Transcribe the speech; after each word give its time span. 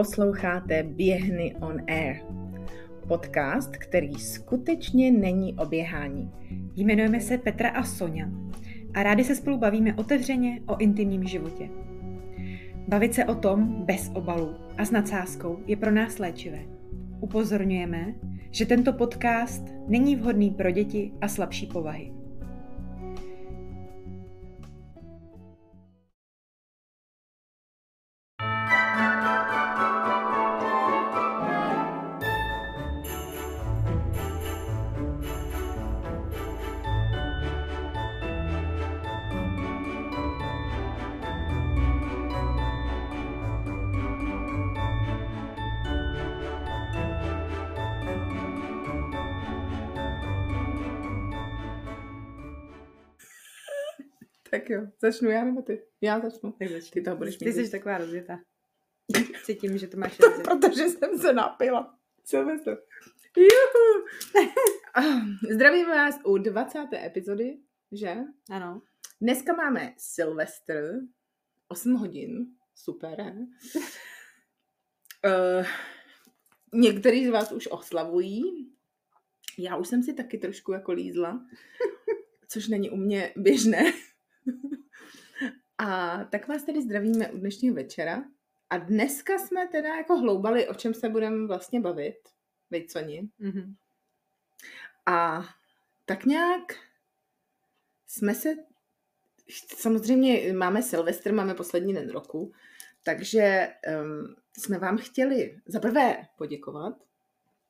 Posloucháte 0.00 0.82
Běhny 0.82 1.54
on 1.60 1.80
Air. 1.88 2.16
Podcast, 3.08 3.76
který 3.76 4.14
skutečně 4.14 5.10
není 5.10 5.54
o 5.54 5.66
běhání. 5.66 6.32
Jmenujeme 6.76 7.20
se 7.20 7.38
Petra 7.38 7.70
a 7.70 7.82
Sonja 7.82 8.28
a 8.94 9.02
rádi 9.02 9.24
se 9.24 9.34
spolu 9.34 9.58
bavíme 9.58 9.94
otevřeně 9.94 10.60
o 10.66 10.76
intimním 10.76 11.24
životě. 11.24 11.68
Bavit 12.88 13.14
se 13.14 13.24
o 13.24 13.34
tom 13.34 13.84
bez 13.84 14.10
obalu 14.14 14.54
a 14.78 14.84
s 14.84 14.90
nadsázkou 14.90 15.58
je 15.66 15.76
pro 15.76 15.90
nás 15.90 16.18
léčivé. 16.18 16.60
Upozorňujeme, 17.20 18.14
že 18.50 18.66
tento 18.66 18.92
podcast 18.92 19.74
není 19.88 20.16
vhodný 20.16 20.50
pro 20.50 20.70
děti 20.70 21.12
a 21.20 21.28
slabší 21.28 21.66
povahy. 21.66 22.19
Tak 54.70 54.78
jo, 54.78 54.86
začnu 55.00 55.30
já 55.30 55.44
nebo 55.44 55.62
ty? 55.62 55.82
Já 56.00 56.20
začnu. 56.20 56.52
Tak 56.52 56.68
začni. 56.68 56.90
Ty 56.90 57.02
toho 57.02 57.16
budeš 57.16 57.36
Ty 57.36 57.44
mít 57.44 57.52
jsi 57.52 57.62
víc. 57.62 57.70
taková 57.70 57.98
rozvětá. 57.98 58.40
Cítím, 59.44 59.78
že 59.78 59.86
to 59.86 59.96
máš 59.96 60.16
To 60.18 60.30
protože 60.30 60.88
jsem 60.88 61.18
se 61.18 61.32
napila. 61.32 61.98
Silvestr. 62.24 62.78
Juhu. 63.36 64.06
Zdravím 65.54 65.86
vás 65.86 66.18
u 66.24 66.38
20. 66.38 66.78
epizody, 66.92 67.58
že? 67.92 68.16
Ano. 68.50 68.82
Dneska 69.20 69.52
máme 69.52 69.94
Silvestr, 69.98 71.00
8 71.68 71.94
hodin, 71.94 72.46
super, 72.74 73.20
he? 73.20 73.34
uh, 75.26 75.66
některý 76.72 77.26
z 77.26 77.30
vás 77.30 77.52
už 77.52 77.68
oslavují, 77.70 78.72
já 79.58 79.76
už 79.76 79.88
jsem 79.88 80.02
si 80.02 80.14
taky 80.14 80.38
trošku 80.38 80.72
jako 80.72 80.92
lízla, 80.92 81.46
což 82.48 82.68
není 82.68 82.90
u 82.90 82.96
mě 82.96 83.32
běžné. 83.36 83.92
A 85.78 86.24
tak 86.24 86.48
vás 86.48 86.62
tedy 86.62 86.82
zdravíme 86.82 87.30
u 87.30 87.38
dnešního 87.38 87.74
večera. 87.74 88.24
A 88.70 88.78
dneska 88.78 89.38
jsme 89.38 89.68
teda 89.68 89.96
jako 89.96 90.16
hloubali, 90.16 90.68
o 90.68 90.74
čem 90.74 90.94
se 90.94 91.08
budeme 91.08 91.46
vlastně 91.46 91.80
bavit. 91.80 92.16
Veď 92.70 92.90
co 92.90 93.00
ni? 93.00 93.28
Mhm. 93.38 93.74
A 95.06 95.44
tak 96.04 96.24
nějak 96.24 96.62
jsme 98.06 98.34
se, 98.34 98.48
samozřejmě 99.76 100.52
máme 100.52 100.82
Silvestr, 100.82 101.32
máme 101.32 101.54
poslední 101.54 101.94
den 101.94 102.10
roku, 102.10 102.52
takže 103.04 103.68
um, 104.02 104.36
jsme 104.58 104.78
vám 104.78 104.98
chtěli 104.98 105.60
za 105.66 105.80
prvé 105.80 106.26
poděkovat 106.36 106.94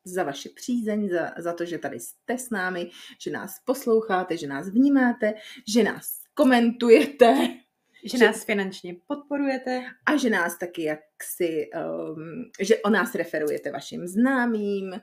za 0.05 0.23
vaši 0.23 0.49
přízeň, 0.49 1.09
za, 1.09 1.31
za 1.39 1.53
to, 1.53 1.65
že 1.65 1.79
tady 1.79 2.01
jste 2.01 2.39
s 2.39 2.51
námi, 2.51 2.91
že 3.19 3.31
nás 3.31 3.59
posloucháte, 3.65 4.37
že 4.37 4.47
nás 4.47 4.69
vnímáte, 4.69 5.35
že 5.69 5.83
nás 5.83 6.20
komentujete 6.35 7.35
Že 8.05 8.19
Že- 8.19 8.25
nás 8.27 8.45
finančně 8.45 8.97
podporujete. 9.07 9.83
a 10.07 10.17
že 10.17 10.31
nás 10.31 10.59
taky 10.59 10.83
jaksi, 10.83 11.71
um, 11.77 12.51
že 12.61 12.79
o 12.79 12.91
nás 12.91 13.15
referujete 13.15 13.71
vašim 13.73 14.07
známým 14.07 15.01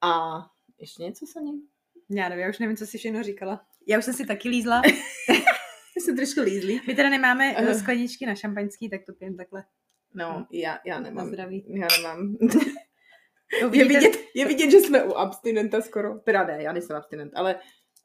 a 0.00 0.40
ještě 0.78 1.02
něco 1.02 1.26
se 1.26 1.40
ním? 1.40 1.62
Já 2.10 2.28
nevím, 2.28 2.42
já 2.44 2.50
už 2.50 2.58
nevím, 2.58 2.76
co 2.76 2.86
jsi 2.86 2.98
všechno 2.98 3.22
říkala. 3.22 3.64
Já 3.86 3.98
už 3.98 4.04
jsem 4.04 4.14
si 4.14 4.26
taky 4.26 4.48
lízla. 4.48 4.82
Jste 6.00 6.12
trošku 6.12 6.40
lízlí. 6.40 6.80
My 6.86 6.94
teda 6.94 7.10
nemáme 7.10 7.56
uh. 7.56 7.72
skleničky 7.72 8.26
na 8.26 8.34
šampaňský, 8.34 8.90
tak 8.90 9.00
to 9.06 9.12
pijeme 9.12 9.36
takhle. 9.36 9.64
No, 10.14 10.46
já, 10.52 10.78
já 10.86 10.94
Na 10.94 11.00
nemám. 11.00 11.26
zdraví. 11.28 11.64
Já 11.68 11.88
nemám. 11.96 12.36
Je 13.72 13.84
vidět, 13.84 14.16
je 14.34 14.46
vidět, 14.46 14.70
že 14.70 14.76
jsme 14.80 15.04
u 15.04 15.12
abstinenta 15.12 15.80
skoro. 15.80 16.18
Teda 16.18 16.44
ne, 16.46 16.62
já 16.62 16.72
nejsem 16.72 16.96
abstinent, 16.96 17.32
ale 17.34 17.60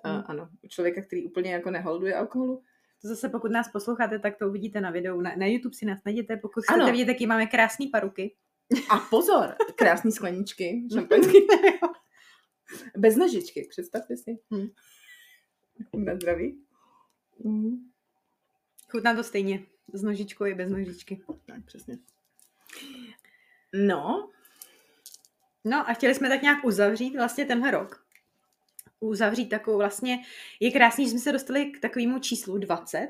uh, 0.05 0.11
Hmm. 0.11 0.23
ano, 0.27 0.49
u 0.63 0.67
člověka, 0.67 1.01
který 1.01 1.25
úplně 1.25 1.53
jako 1.53 1.71
neholduje 1.71 2.15
alkoholu. 2.15 2.63
To 3.01 3.07
zase 3.07 3.29
pokud 3.29 3.51
nás 3.51 3.71
posloucháte, 3.71 4.19
tak 4.19 4.37
to 4.37 4.47
uvidíte 4.49 4.81
na 4.81 4.91
videu. 4.91 5.21
Na, 5.21 5.35
na 5.35 5.45
YouTube 5.45 5.75
si 5.75 5.85
nás 5.85 5.99
najděte, 6.05 6.37
pokud 6.37 6.63
chcete 6.63 6.81
Ano. 6.81 6.91
vidět, 6.91 7.07
jaký 7.07 7.27
máme 7.27 7.45
krásný 7.45 7.87
paruky. 7.87 8.35
A 8.89 8.97
pozor, 8.99 9.55
krásný 9.75 10.11
skleničky, 10.11 10.83
šampaňský. 10.93 11.37
Bez 12.97 13.15
nožičky, 13.15 13.67
představte 13.69 14.17
si. 14.17 14.39
Hmm. 14.51 14.67
Na 15.93 16.15
zdraví. 16.15 16.63
Mm. 17.43 17.77
Chutná 18.91 19.15
to 19.15 19.23
stejně. 19.23 19.65
S 19.93 20.03
nožičkou 20.03 20.45
i 20.45 20.53
bez 20.53 20.71
nožičky. 20.71 21.21
Tak, 21.45 21.65
přesně. 21.65 21.97
No, 23.73 24.29
No 25.65 25.89
a 25.89 25.93
chtěli 25.93 26.15
jsme 26.15 26.29
tak 26.29 26.41
nějak 26.41 26.65
uzavřít 26.65 27.15
vlastně 27.15 27.45
tenhle 27.45 27.71
rok. 27.71 28.06
Uzavřít 28.99 29.49
takovou 29.49 29.77
vlastně, 29.77 30.19
je 30.59 30.71
krásný, 30.71 31.05
že 31.05 31.11
jsme 31.11 31.19
se 31.19 31.31
dostali 31.31 31.65
k 31.65 31.79
takovému 31.79 32.19
číslu 32.19 32.57
20. 32.57 33.07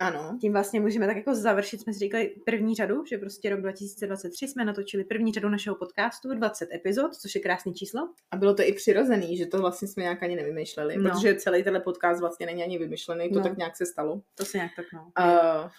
ano. 0.00 0.38
Tím 0.40 0.52
vlastně 0.52 0.80
můžeme 0.80 1.06
tak 1.06 1.16
jako 1.16 1.34
završit, 1.34 1.80
jsme 1.80 1.92
si 1.92 1.98
říkali 1.98 2.34
první 2.46 2.74
řadu, 2.74 3.04
že 3.04 3.18
prostě 3.18 3.50
rok 3.50 3.60
2023 3.60 4.48
jsme 4.48 4.64
natočili 4.64 5.04
první 5.04 5.32
řadu 5.32 5.48
našeho 5.48 5.76
podcastu, 5.76 6.34
20 6.34 6.68
epizod, 6.74 7.14
což 7.14 7.34
je 7.34 7.40
krásný 7.40 7.74
číslo. 7.74 8.14
A 8.30 8.36
bylo 8.36 8.54
to 8.54 8.62
i 8.62 8.72
přirozený, 8.72 9.36
že 9.36 9.46
to 9.46 9.58
vlastně 9.60 9.88
jsme 9.88 10.02
nějak 10.02 10.22
ani 10.22 10.36
nevymýšleli, 10.36 10.96
No. 10.98 11.10
protože 11.10 11.34
celý 11.34 11.62
tenhle 11.62 11.80
podcast 11.80 12.20
vlastně 12.20 12.46
není 12.46 12.62
ani 12.62 12.78
vymyšlený, 12.78 13.28
to 13.30 13.38
No. 13.38 13.42
tak 13.42 13.56
nějak 13.58 13.76
se 13.76 13.86
stalo. 13.86 14.22
To 14.34 14.44
se 14.44 14.58
nějak 14.58 14.72
tak 14.76 14.86
no. 14.92 15.12
Uh, 15.18 15.70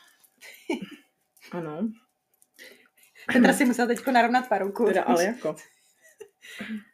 ano, 1.52 1.90
Petra 3.34 3.54
si 3.54 3.66
musela 3.66 3.88
teď 3.88 4.08
narovnat 4.08 4.50
paruku. 4.50 4.86
teda 4.86 5.04
ale 5.04 5.24
jako 5.26 5.56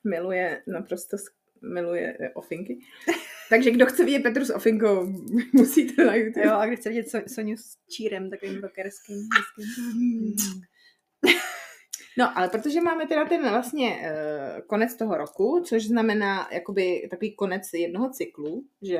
miluje 0.03 0.63
naprosto 0.67 1.17
miluje 1.63 2.17
ofinky. 2.33 2.79
Takže 3.49 3.71
kdo 3.71 3.85
chce 3.85 4.05
vidět 4.05 4.23
Petru 4.23 4.45
s 4.45 4.53
ofinkou, 4.53 5.05
musíte 5.53 6.05
na 6.05 6.15
YouTube. 6.15 6.45
Jo, 6.45 6.53
a 6.53 6.65
když 6.65 6.79
chce 6.79 6.89
vidět 6.89 7.09
so, 7.09 7.23
Soniu 7.27 7.57
s 7.57 7.77
čírem, 7.89 8.29
takovým 8.29 8.61
rockerským. 8.61 9.17
No, 12.17 12.37
ale 12.37 12.49
protože 12.49 12.81
máme 12.81 13.07
teda 13.07 13.25
ten 13.25 13.41
vlastně 13.41 13.89
uh, 13.89 14.61
konec 14.67 14.95
toho 14.95 15.17
roku, 15.17 15.63
což 15.65 15.87
znamená 15.87 16.47
jakoby 16.51 17.07
takový 17.11 17.35
konec 17.35 17.73
jednoho 17.73 18.09
cyklu, 18.09 18.67
že? 18.81 18.99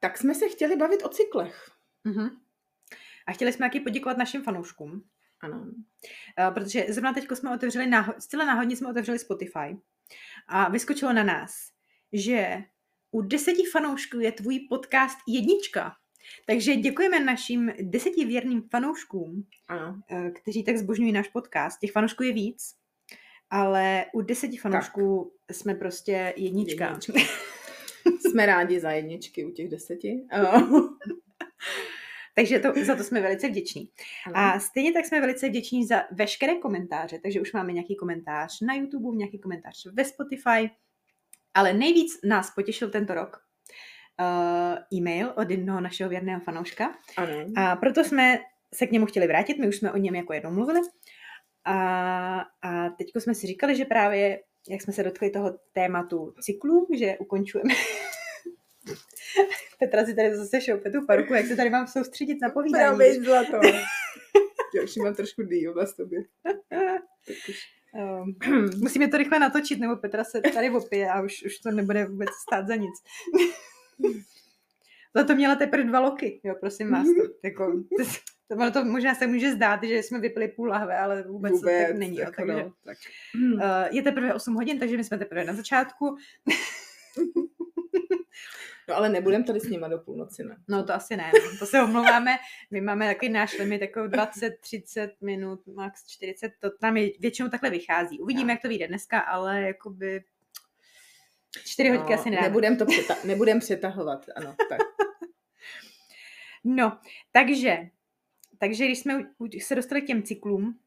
Tak 0.00 0.18
jsme 0.18 0.34
se 0.34 0.48
chtěli 0.48 0.76
bavit 0.76 1.02
o 1.04 1.08
cyklech. 1.08 1.70
Mhm. 2.04 2.28
A 3.26 3.32
chtěli 3.32 3.52
jsme 3.52 3.66
taky 3.66 3.80
poděkovat 3.80 4.18
našim 4.18 4.42
fanouškům, 4.42 5.04
Ano. 5.40 5.66
eh, 6.38 6.50
protože 6.50 6.86
zrovna 6.88 7.12
teď 7.12 7.26
jsme 7.34 7.54
otevřeli, 7.54 7.86
náho- 7.86 8.14
zcela 8.18 8.44
náhodně 8.44 8.76
jsme 8.76 8.88
otevřeli 8.90 9.18
Spotify 9.18 9.76
a 10.48 10.70
vyskočilo 10.70 11.12
na 11.12 11.24
nás, 11.24 11.52
že 12.12 12.56
u 13.10 13.22
deseti 13.22 13.62
fanoušků 13.72 14.20
je 14.20 14.32
tvůj 14.32 14.60
podcast 14.68 15.18
jednička. 15.28 15.92
Takže 16.46 16.76
děkujeme 16.76 17.20
našim 17.20 17.72
deseti 17.82 18.24
věrným 18.24 18.62
fanouškům, 18.70 19.46
Ano. 19.68 20.00
eh, 20.10 20.30
kteří 20.30 20.64
tak 20.64 20.76
zbožňují 20.76 21.12
náš 21.12 21.28
podcast. 21.28 21.80
Těch 21.80 21.92
fanoušků 21.92 22.22
je 22.22 22.32
víc, 22.32 22.74
ale 23.50 24.04
u 24.12 24.20
deseti 24.22 24.56
fanoušků 24.56 25.32
jsme 25.50 25.74
prostě 25.74 26.34
jednička. 26.36 26.86
Jednička. 26.86 27.12
Jsme 28.30 28.46
rádi 28.46 28.80
za 28.80 28.90
jedničky 28.90 29.44
u 29.44 29.50
těch 29.50 29.68
deseti. 29.68 30.26
Takže 32.38 32.58
to, 32.58 32.72
za 32.84 32.96
to 32.96 33.04
jsme 33.04 33.20
velice 33.20 33.48
vděční. 33.48 33.88
A 34.34 34.60
stejně 34.60 34.92
tak 34.92 35.06
jsme 35.06 35.20
velice 35.20 35.48
vděční 35.48 35.86
za 35.86 36.04
veškeré 36.10 36.54
komentáře, 36.54 37.18
takže 37.22 37.40
už 37.40 37.52
máme 37.52 37.72
nějaký 37.72 37.96
komentář 37.96 38.60
na 38.60 38.74
YouTube, 38.74 39.16
nějaký 39.16 39.38
komentář 39.38 39.86
ve 39.92 40.04
Spotify, 40.04 40.70
ale 41.54 41.72
nejvíc 41.72 42.12
nás 42.24 42.50
potěšil 42.54 42.90
tento 42.90 43.14
rok 43.14 43.36
uh, 44.20 44.98
e-mail 44.98 45.32
od 45.36 45.50
jednoho 45.50 45.80
našeho 45.80 46.10
věrného 46.10 46.40
fanouška 46.40 46.94
ano. 47.16 47.32
a 47.56 47.76
proto 47.76 48.04
jsme 48.04 48.38
se 48.74 48.86
k 48.86 48.92
němu 48.92 49.06
chtěli 49.06 49.26
vrátit, 49.26 49.58
my 49.58 49.68
už 49.68 49.76
jsme 49.76 49.92
o 49.92 49.96
něm 49.96 50.14
jako 50.14 50.32
jednou 50.32 50.50
mluvili 50.50 50.80
a, 51.64 52.40
a 52.62 52.90
teď 52.98 53.08
jsme 53.18 53.34
si 53.34 53.46
říkali, 53.46 53.76
že 53.76 53.84
právě 53.84 54.40
jak 54.68 54.82
jsme 54.82 54.92
se 54.92 55.02
dotkli 55.02 55.30
toho 55.30 55.58
tématu 55.72 56.34
cyklu, 56.40 56.86
že 56.98 57.16
ukončujeme 57.18 57.74
Petra 59.78 60.04
si 60.04 60.14
tady 60.14 60.36
zase 60.36 60.60
šoupe 60.60 60.90
tu 60.90 61.06
paruku, 61.06 61.34
jak 61.34 61.46
se 61.46 61.56
tady 61.56 61.70
mám 61.70 61.86
soustředit 61.86 62.38
na 62.42 62.50
povídání. 62.50 62.96
Pravý 62.96 63.24
zlato. 63.24 63.60
Já 64.74 64.82
už 64.82 64.96
mám 64.96 65.14
trošku 65.14 65.42
díl 65.42 65.74
na 65.74 65.86
sobě. 65.86 66.24
Tak. 66.42 66.56
Um, 67.94 68.70
musíme 68.78 69.08
to 69.08 69.16
rychle 69.16 69.38
natočit, 69.38 69.80
nebo 69.80 69.96
Petra 69.96 70.24
se 70.24 70.40
tady 70.40 70.70
opije 70.70 71.10
a 71.10 71.22
už, 71.22 71.44
už 71.46 71.58
to 71.58 71.70
nebude 71.70 72.06
vůbec 72.06 72.28
stát 72.48 72.66
za 72.66 72.76
nic. 72.76 72.94
Za 75.14 75.24
to 75.24 75.34
měla 75.34 75.56
teprve 75.56 75.84
dva 75.84 76.00
loky, 76.00 76.40
jo, 76.44 76.54
prosím 76.60 76.90
vás. 76.90 77.06
To, 77.06 77.32
jako, 77.44 77.82
To, 78.48 78.54
ono 78.54 78.70
to 78.70 78.84
možná 78.84 79.14
se 79.14 79.26
může 79.26 79.52
zdát, 79.52 79.82
že 79.82 79.94
jsme 79.94 80.20
vypili 80.20 80.48
půl 80.48 80.68
lahve, 80.68 80.98
ale 80.98 81.22
vůbec, 81.22 81.52
vůbec 81.52 81.60
to 81.60 81.86
tak 81.86 81.98
není. 81.98 82.16
Jako 82.16 82.32
takže, 82.36 82.52
no, 82.52 82.72
tak. 82.84 82.96
Uh, 83.54 83.96
je 83.96 84.02
teprve 84.02 84.34
8 84.34 84.54
hodin, 84.54 84.78
takže 84.78 84.96
my 84.96 85.04
jsme 85.04 85.18
teprve 85.18 85.44
na 85.44 85.54
začátku. 85.54 86.16
No 88.88 88.96
ale 88.96 89.08
nebudem 89.08 89.44
tady 89.44 89.60
s 89.60 89.68
nima 89.68 89.88
do 89.88 89.98
půlnoci, 89.98 90.44
ne? 90.44 90.56
No 90.68 90.84
to 90.84 90.94
asi 90.94 91.16
ne, 91.16 91.30
no. 91.34 91.58
to 91.58 91.66
se 91.66 91.82
omlouváme. 91.82 92.38
My 92.70 92.80
máme 92.80 93.06
takový 93.06 93.28
náš 93.32 93.58
limit, 93.58 93.80
jako 93.80 94.06
20, 94.06 94.58
30 94.60 95.16
minut, 95.20 95.66
max 95.66 96.06
40, 96.06 96.52
to 96.60 96.70
tam 96.70 96.96
je, 96.96 97.10
většinou 97.20 97.48
takhle 97.48 97.70
vychází. 97.70 98.20
Uvidíme, 98.20 98.44
no. 98.44 98.50
jak 98.52 98.62
to 98.62 98.68
vyjde 98.68 98.88
dneska, 98.88 99.18
ale 99.18 99.62
jakoby 99.62 100.24
čtyři 101.64 101.88
no, 101.88 101.94
hodinky 101.94 102.14
asi 102.14 102.30
ne. 102.30 102.40
Nebudem 102.40 102.76
to 102.76 102.84
přeta- 102.84 103.26
nebudem 103.26 103.60
přetahovat, 103.60 104.26
ano. 104.36 104.54
Tak. 104.68 104.78
no, 106.64 106.98
takže, 107.32 107.78
takže 108.58 108.84
když 108.84 108.98
jsme 108.98 109.30
se 109.62 109.74
dostali 109.74 110.02
k 110.02 110.06
těm 110.06 110.22
cyklům, 110.22 110.78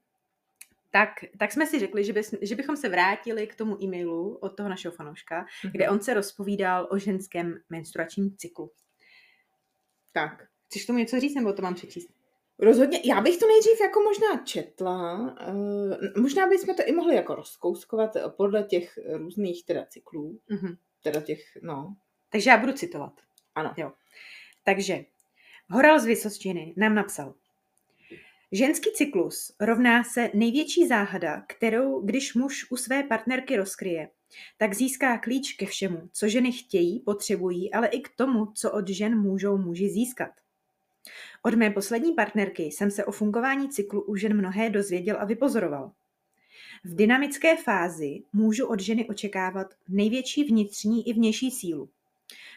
tak, 0.92 1.10
tak 1.40 1.52
jsme 1.52 1.68
si 1.68 1.80
řekli, 1.80 2.04
že, 2.04 2.14
bys, 2.14 2.36
že 2.42 2.56
bychom 2.56 2.78
se 2.78 2.90
vrátili 2.90 3.48
k 3.48 3.56
tomu 3.56 3.84
e-mailu 3.84 4.36
od 4.36 4.50
toho 4.50 4.70
našeho 4.70 4.92
fanouška, 4.92 5.46
mm-hmm. 5.46 5.72
kde 5.72 5.90
on 5.90 6.02
se 6.02 6.14
rozpovídal 6.14 6.88
o 6.92 6.98
ženském 6.98 7.60
menstruačním 7.70 8.38
cyklu. 8.38 8.72
Tak. 10.12 10.48
Chceš 10.68 10.86
tomu 10.86 11.00
něco 11.00 11.20
říct, 11.20 11.36
nebo 11.36 11.54
to 11.54 11.62
mám 11.62 11.76
přečíst? 11.76 12.10
Rozhodně, 12.60 13.02
já 13.04 13.22
bych 13.22 13.38
to 13.38 13.48
nejdřív 13.48 13.82
jako 13.82 14.02
možná 14.02 14.44
četla, 14.44 15.20
uh, 15.48 16.22
možná 16.22 16.48
bychom 16.48 16.76
to 16.76 16.84
i 16.86 16.92
mohli 16.92 17.16
jako 17.16 17.36
rozkouskovat 17.36 18.18
podle 18.38 18.64
těch 18.64 19.00
různých 19.14 19.66
teda 19.66 19.86
cyklů, 19.86 20.40
mm-hmm. 20.52 20.78
teda 21.04 21.22
těch, 21.22 21.40
no. 21.62 21.96
Takže 22.30 22.50
já 22.50 22.58
budu 22.58 22.74
citovat. 22.74 23.14
Ano. 23.56 23.74
Jo. 23.78 23.92
Takže 24.64 25.06
Horal 25.70 26.00
z 26.00 26.06
Vysočiny 26.06 26.74
nám 26.78 26.96
napsal, 26.96 27.34
Ženský 28.54 28.90
cyklus 28.94 29.56
rovná 29.60 30.04
se 30.04 30.30
největší 30.34 30.88
záhada, 30.88 31.44
kterou, 31.48 32.02
když 32.02 32.34
muž 32.34 32.72
u 32.72 32.78
své 32.78 33.04
partnerky 33.04 33.58
rozkryje, 33.58 34.10
tak 34.58 34.74
získá 34.74 35.18
klíč 35.18 35.54
ke 35.54 35.66
všemu, 35.66 36.10
co 36.14 36.28
ženy 36.28 36.52
chtějí, 36.52 37.00
potřebují, 37.00 37.74
ale 37.74 37.88
i 37.88 38.00
k 38.00 38.10
tomu, 38.16 38.46
co 38.46 38.72
od 38.72 38.90
žen 38.90 39.22
můžou 39.22 39.58
muži 39.58 39.90
získat. 39.90 40.32
Od 41.44 41.54
mé 41.54 41.70
poslední 41.70 42.14
partnerky 42.14 42.64
jsem 42.64 42.92
se 42.92 43.06
o 43.06 43.12
fungování 43.12 43.70
cyklu 43.70 44.02
u 44.02 44.16
žen 44.16 44.38
mnohé 44.38 44.70
dozvěděl 44.70 45.18
a 45.20 45.26
vypozoroval. 45.26 45.92
V 46.84 46.96
dynamické 46.96 47.58
fázi 47.58 48.24
můžu 48.34 48.66
od 48.66 48.80
ženy 48.80 49.10
očekávat 49.10 49.74
největší 49.88 50.44
vnitřní 50.44 51.10
i 51.10 51.14
vnější 51.14 51.52
sílu. 51.52 51.90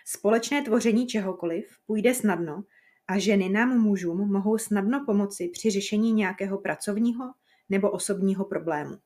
Společné 0.05 0.63
tvoření 0.63 1.07
čehokoliv 1.07 1.77
půjde 1.87 2.15
snadno, 2.15 2.65
a 3.09 3.19
ženy 3.19 3.49
nám 3.49 3.79
mužům 3.79 4.33
mohou 4.33 4.59
snadno 4.59 5.05
pomoci 5.07 5.49
při 5.49 5.71
řešení 5.71 6.13
nějakého 6.13 6.59
pracovního 6.59 7.33
nebo 7.69 7.91
osobního 7.91 8.45
problému. 8.45 8.99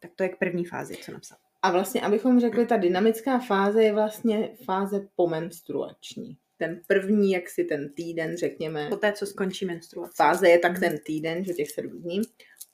Tak 0.00 0.10
to 0.16 0.22
je 0.22 0.28
k 0.28 0.38
první 0.38 0.64
fázi, 0.64 0.96
co 0.96 1.12
napsal. 1.12 1.38
A 1.62 1.70
vlastně, 1.72 2.00
abychom 2.00 2.40
řekli, 2.40 2.66
ta 2.66 2.76
dynamická 2.76 3.38
fáze 3.38 3.82
je 3.82 3.92
vlastně 3.92 4.56
fáze 4.64 5.08
pomenstruační. 5.16 6.36
Ten 6.56 6.80
první, 6.86 7.30
jak 7.30 7.48
si 7.48 7.64
ten 7.64 7.92
týden, 7.94 8.36
řekněme. 8.36 8.88
Po 8.88 8.96
té, 8.96 9.12
co 9.12 9.26
skončí 9.26 9.66
menstruace. 9.66 10.12
Fáze 10.16 10.48
je 10.48 10.58
tak 10.58 10.72
mhm. 10.72 10.80
ten 10.80 10.98
týden, 10.98 11.44
že 11.44 11.52
těch 11.52 11.70
sedm 11.70 12.02
dní, 12.02 12.22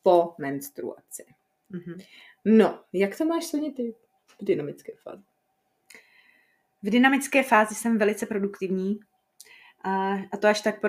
po 0.03 0.35
menstruaci. 0.39 1.25
Mm-hmm. 1.71 2.05
No, 2.45 2.81
jak 2.93 3.19
to 3.19 3.25
máš 3.25 3.45
Soně 3.45 3.73
ty 3.73 3.95
v 4.41 4.45
dynamické 4.45 4.93
fázi? 5.03 5.23
V 6.83 6.91
dynamické 6.91 7.43
fázi 7.43 7.75
jsem 7.75 7.99
velice 7.99 8.27
produktivní, 8.27 9.01
a, 9.85 10.15
a 10.33 10.37
to 10.41 10.49
až 10.49 10.61
tak 10.61 10.81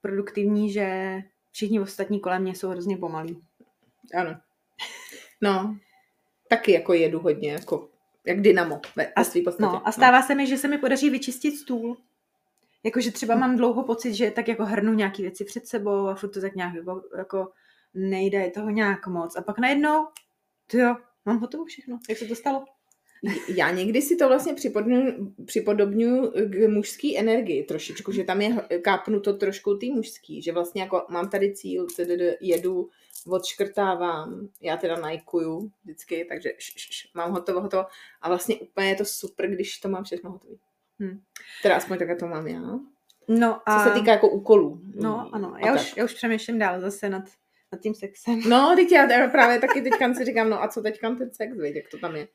produktivní, 0.00 0.72
že 0.72 1.18
všichni 1.50 1.80
ostatní 1.80 2.20
kolem 2.20 2.42
mě 2.42 2.54
jsou 2.54 2.68
hrozně 2.68 2.96
pomalí. 2.96 3.42
Ano. 4.14 4.40
No, 5.40 5.76
taky 6.48 6.72
jako 6.72 6.92
jedu 6.92 7.20
hodně, 7.20 7.52
jako 7.52 7.88
jak 8.26 8.40
dynamo 8.40 8.80
ve, 8.96 9.12
ve 9.18 9.24
svý 9.24 9.42
podstatě. 9.42 9.72
No, 9.72 9.88
a 9.88 9.92
stává 9.92 10.20
no. 10.20 10.26
se 10.26 10.34
mi, 10.34 10.46
že 10.46 10.58
se 10.58 10.68
mi 10.68 10.78
podaří 10.78 11.10
vyčistit 11.10 11.56
stůl. 11.56 11.96
Jakože 12.84 13.12
třeba 13.12 13.34
mám 13.34 13.56
dlouho 13.56 13.82
pocit, 13.82 14.14
že 14.14 14.30
tak 14.30 14.48
jako 14.48 14.64
hrnu 14.64 14.94
nějaké 14.94 15.22
věci 15.22 15.44
před 15.44 15.66
sebou 15.66 16.06
a 16.06 16.14
furt 16.14 16.30
to 16.30 16.40
tak 16.40 16.54
nějak 16.54 16.74
jako, 17.18 17.52
nejde, 17.94 18.38
je 18.38 18.50
toho 18.50 18.70
nějak 18.70 19.06
moc. 19.06 19.36
A 19.36 19.42
pak 19.42 19.58
najednou, 19.58 20.06
jo, 20.72 20.96
mám 21.24 21.38
hotovo 21.38 21.64
všechno. 21.64 21.98
Jak 22.08 22.18
se 22.18 22.24
to 22.24 22.34
stalo? 22.34 22.64
Já 23.48 23.70
někdy 23.70 24.02
si 24.02 24.16
to 24.16 24.28
vlastně 24.28 24.54
připodobňuji 25.44 26.30
k 26.30 26.68
mužské 26.68 27.18
energii 27.18 27.62
trošičku, 27.62 28.12
že 28.12 28.24
tam 28.24 28.40
je 28.40 28.56
kápnuto 28.82 29.32
trošku 29.32 29.74
ty 29.74 29.90
mužský, 29.90 30.42
že 30.42 30.52
vlastně 30.52 30.82
jako 30.82 31.06
mám 31.08 31.30
tady 31.30 31.54
cíl, 31.54 31.86
jedu, 32.40 32.90
odškrtávám, 33.26 34.48
já 34.60 34.76
teda 34.76 34.96
najkuju 34.96 35.70
vždycky, 35.84 36.26
takže 36.28 36.52
š, 36.58 36.72
š, 36.76 36.88
š, 36.90 37.08
mám 37.14 37.32
hotovo, 37.32 37.60
hotovo 37.60 37.84
a 38.22 38.28
vlastně 38.28 38.56
úplně 38.56 38.88
je 38.88 38.96
to 38.96 39.04
super, 39.04 39.50
když 39.50 39.78
to 39.78 39.88
mám 39.88 40.04
všechno 40.04 40.30
hotové. 40.30 40.54
Hmm. 41.00 41.20
Teda 41.62 41.76
aspoň 41.76 41.98
takhle 41.98 42.16
to 42.16 42.26
mám 42.26 42.46
já. 42.46 42.78
No 43.28 43.60
a... 43.66 43.84
Co 43.84 43.88
se 43.88 43.94
týká 43.94 44.12
jako 44.12 44.28
úkolů. 44.28 44.80
No 44.94 45.16
hmm. 45.18 45.34
ano, 45.34 45.56
já 45.64 45.74
už, 45.74 45.96
já 45.96 46.04
už 46.04 46.14
přemýšlím 46.14 46.58
dál 46.58 46.80
zase 46.80 47.08
nad, 47.08 47.24
nad 47.72 47.80
tím 47.80 47.94
sexem. 47.94 48.40
No, 48.48 48.72
teď 48.76 48.92
já 48.92 49.28
právě 49.28 49.60
taky 49.60 49.82
teďka 49.82 50.14
si 50.14 50.24
říkám, 50.24 50.50
no 50.50 50.62
a 50.62 50.68
co 50.68 50.82
teďka 50.82 51.14
ten 51.14 51.30
sex, 51.32 51.56
víš, 51.58 51.76
jak 51.76 51.88
to 51.88 51.98
tam 51.98 52.16
je. 52.16 52.28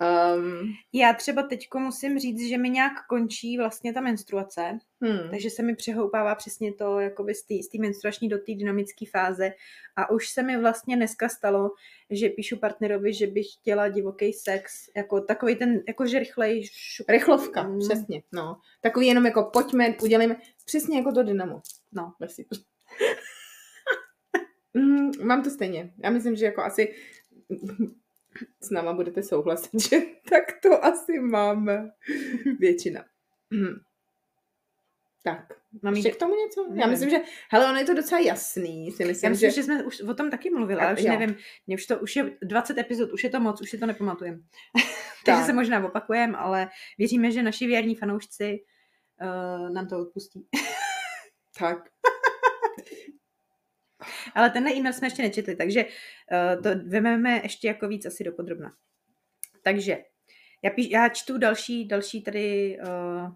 Um, 0.00 0.72
Já 0.92 1.12
třeba 1.12 1.42
teďko 1.42 1.78
musím 1.78 2.18
říct, 2.18 2.48
že 2.48 2.58
mi 2.58 2.70
nějak 2.70 2.92
končí 3.08 3.58
vlastně 3.58 3.92
ta 3.92 4.00
menstruace, 4.00 4.78
hmm. 5.00 5.30
takže 5.30 5.50
se 5.50 5.62
mi 5.62 5.76
přehoupává 5.76 6.34
přesně 6.34 6.72
to 6.72 7.00
jakoby 7.00 7.34
z 7.34 7.46
té 7.46 7.78
menstruační 7.78 8.28
do 8.28 8.38
té 8.38 8.54
dynamické 8.54 9.06
fáze 9.10 9.52
a 9.96 10.10
už 10.10 10.28
se 10.28 10.42
mi 10.42 10.60
vlastně 10.60 10.96
dneska 10.96 11.28
stalo, 11.28 11.70
že 12.10 12.28
píšu 12.28 12.56
partnerovi, 12.56 13.14
že 13.14 13.26
bych 13.26 13.46
chtěla 13.60 13.88
divoký 13.88 14.32
sex, 14.32 14.72
jako 14.96 15.20
takový 15.20 15.56
ten, 15.56 15.80
jakože 15.88 16.18
rychlej 16.18 16.68
šup. 16.72 17.08
Rychlovka, 17.08 17.60
hmm. 17.60 17.78
přesně, 17.78 18.22
no. 18.32 18.56
Takový 18.80 19.06
jenom 19.06 19.26
jako 19.26 19.50
pojďme, 19.52 19.94
udělejme, 20.02 20.36
přesně 20.66 20.98
jako 20.98 21.12
to 21.12 21.22
dynamo. 21.22 21.60
No. 21.92 22.12
mm, 24.74 25.10
mám 25.22 25.42
to 25.42 25.50
stejně. 25.50 25.92
Já 26.04 26.10
myslím, 26.10 26.36
že 26.36 26.44
jako 26.44 26.62
asi 26.62 26.94
s 28.60 28.70
náma 28.70 28.92
budete 28.92 29.22
souhlasit, 29.22 29.80
že 29.90 29.96
tak 30.30 30.44
to 30.62 30.84
asi 30.84 31.20
máme 31.20 31.90
většina. 32.58 33.04
Hmm. 33.52 33.74
Tak, 35.24 35.52
mám 35.82 35.94
ještě 35.94 36.10
k 36.10 36.16
tomu 36.16 36.34
něco? 36.34 36.62
Nevím. 36.62 36.80
Já 36.80 36.86
myslím, 36.86 37.10
že, 37.10 37.16
hele, 37.50 37.70
ono 37.70 37.78
je 37.78 37.84
to 37.84 37.94
docela 37.94 38.20
jasný. 38.20 38.92
Si 38.92 39.04
myslím, 39.04 39.28
Já 39.28 39.30
myslím, 39.30 39.50
že... 39.50 39.56
že 39.56 39.62
jsme 39.62 39.82
už 39.82 40.00
o 40.00 40.14
tom 40.14 40.30
taky 40.30 40.50
mluvili, 40.50 40.80
ale 40.80 40.92
už 40.92 41.02
jo. 41.02 41.10
nevím, 41.18 41.36
mě 41.66 41.76
už 41.76 41.86
to, 41.86 41.98
už 41.98 42.16
je 42.16 42.36
20 42.42 42.78
epizod, 42.78 43.12
už 43.12 43.24
je 43.24 43.30
to 43.30 43.40
moc, 43.40 43.60
už 43.60 43.70
si 43.70 43.78
to 43.78 43.86
nepamatujem. 43.86 44.44
Takže 45.26 45.42
se 45.44 45.52
možná 45.52 45.86
opakujeme, 45.86 46.38
ale 46.38 46.68
věříme, 46.98 47.30
že 47.30 47.42
naši 47.42 47.66
věrní 47.66 47.94
fanoušci 47.94 48.58
uh, 49.22 49.70
nám 49.70 49.88
to 49.88 49.98
odpustí. 49.98 50.48
tak. 51.58 51.88
Ale 54.34 54.50
tenhle 54.50 54.72
e-mail 54.72 54.92
jsme 54.92 55.06
ještě 55.06 55.22
nečetli, 55.22 55.56
takže 55.56 55.84
uh, 55.84 56.62
to 56.62 56.68
vememe 56.86 57.40
ještě 57.42 57.68
jako 57.68 57.88
víc 57.88 58.06
asi 58.06 58.24
do 58.24 58.32
podrobna. 58.32 58.72
Takže 59.62 59.98
já, 60.62 60.70
píš, 60.70 60.90
já 60.90 61.08
čtu 61.08 61.38
další, 61.38 61.88
další 61.88 62.22
tady... 62.22 62.78
Uh... 62.82 63.32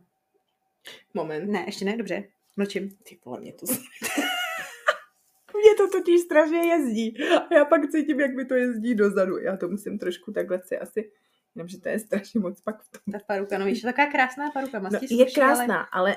Moment. 1.15 1.51
Ne, 1.51 1.63
ještě 1.67 1.85
ne, 1.85 1.97
dobře, 1.97 2.25
mlčím. 2.57 2.91
Ty 3.03 3.19
vole, 3.25 3.41
mě 3.41 3.53
to... 3.53 3.67
mě 5.55 5.75
to 5.77 5.89
totiž 5.89 6.21
strašně 6.21 6.59
jezdí. 6.59 7.23
A 7.23 7.55
já 7.55 7.65
pak 7.65 7.91
cítím, 7.91 8.21
jak 8.21 8.35
mi 8.35 8.45
to 8.45 8.55
jezdí 8.55 8.95
dozadu. 8.95 9.39
Já 9.39 9.57
to 9.57 9.69
musím 9.69 9.99
trošku 9.99 10.33
takhle 10.33 10.63
si 10.63 10.79
asi... 10.79 11.11
Jenomže 11.55 11.81
to 11.81 11.89
je 11.89 11.99
strašně 11.99 12.41
moc 12.41 12.61
pak 12.61 12.83
v 12.83 12.91
tom. 12.91 13.13
Ta 13.13 13.19
paruka, 13.27 13.59
no 13.59 13.67
víš, 13.67 13.83
taková 13.83 14.07
krásná 14.07 14.51
paruka. 14.51 14.79
No, 14.79 14.91
je 15.11 15.27
krásná, 15.27 15.81
ale, 15.81 16.13
ale 16.13 16.17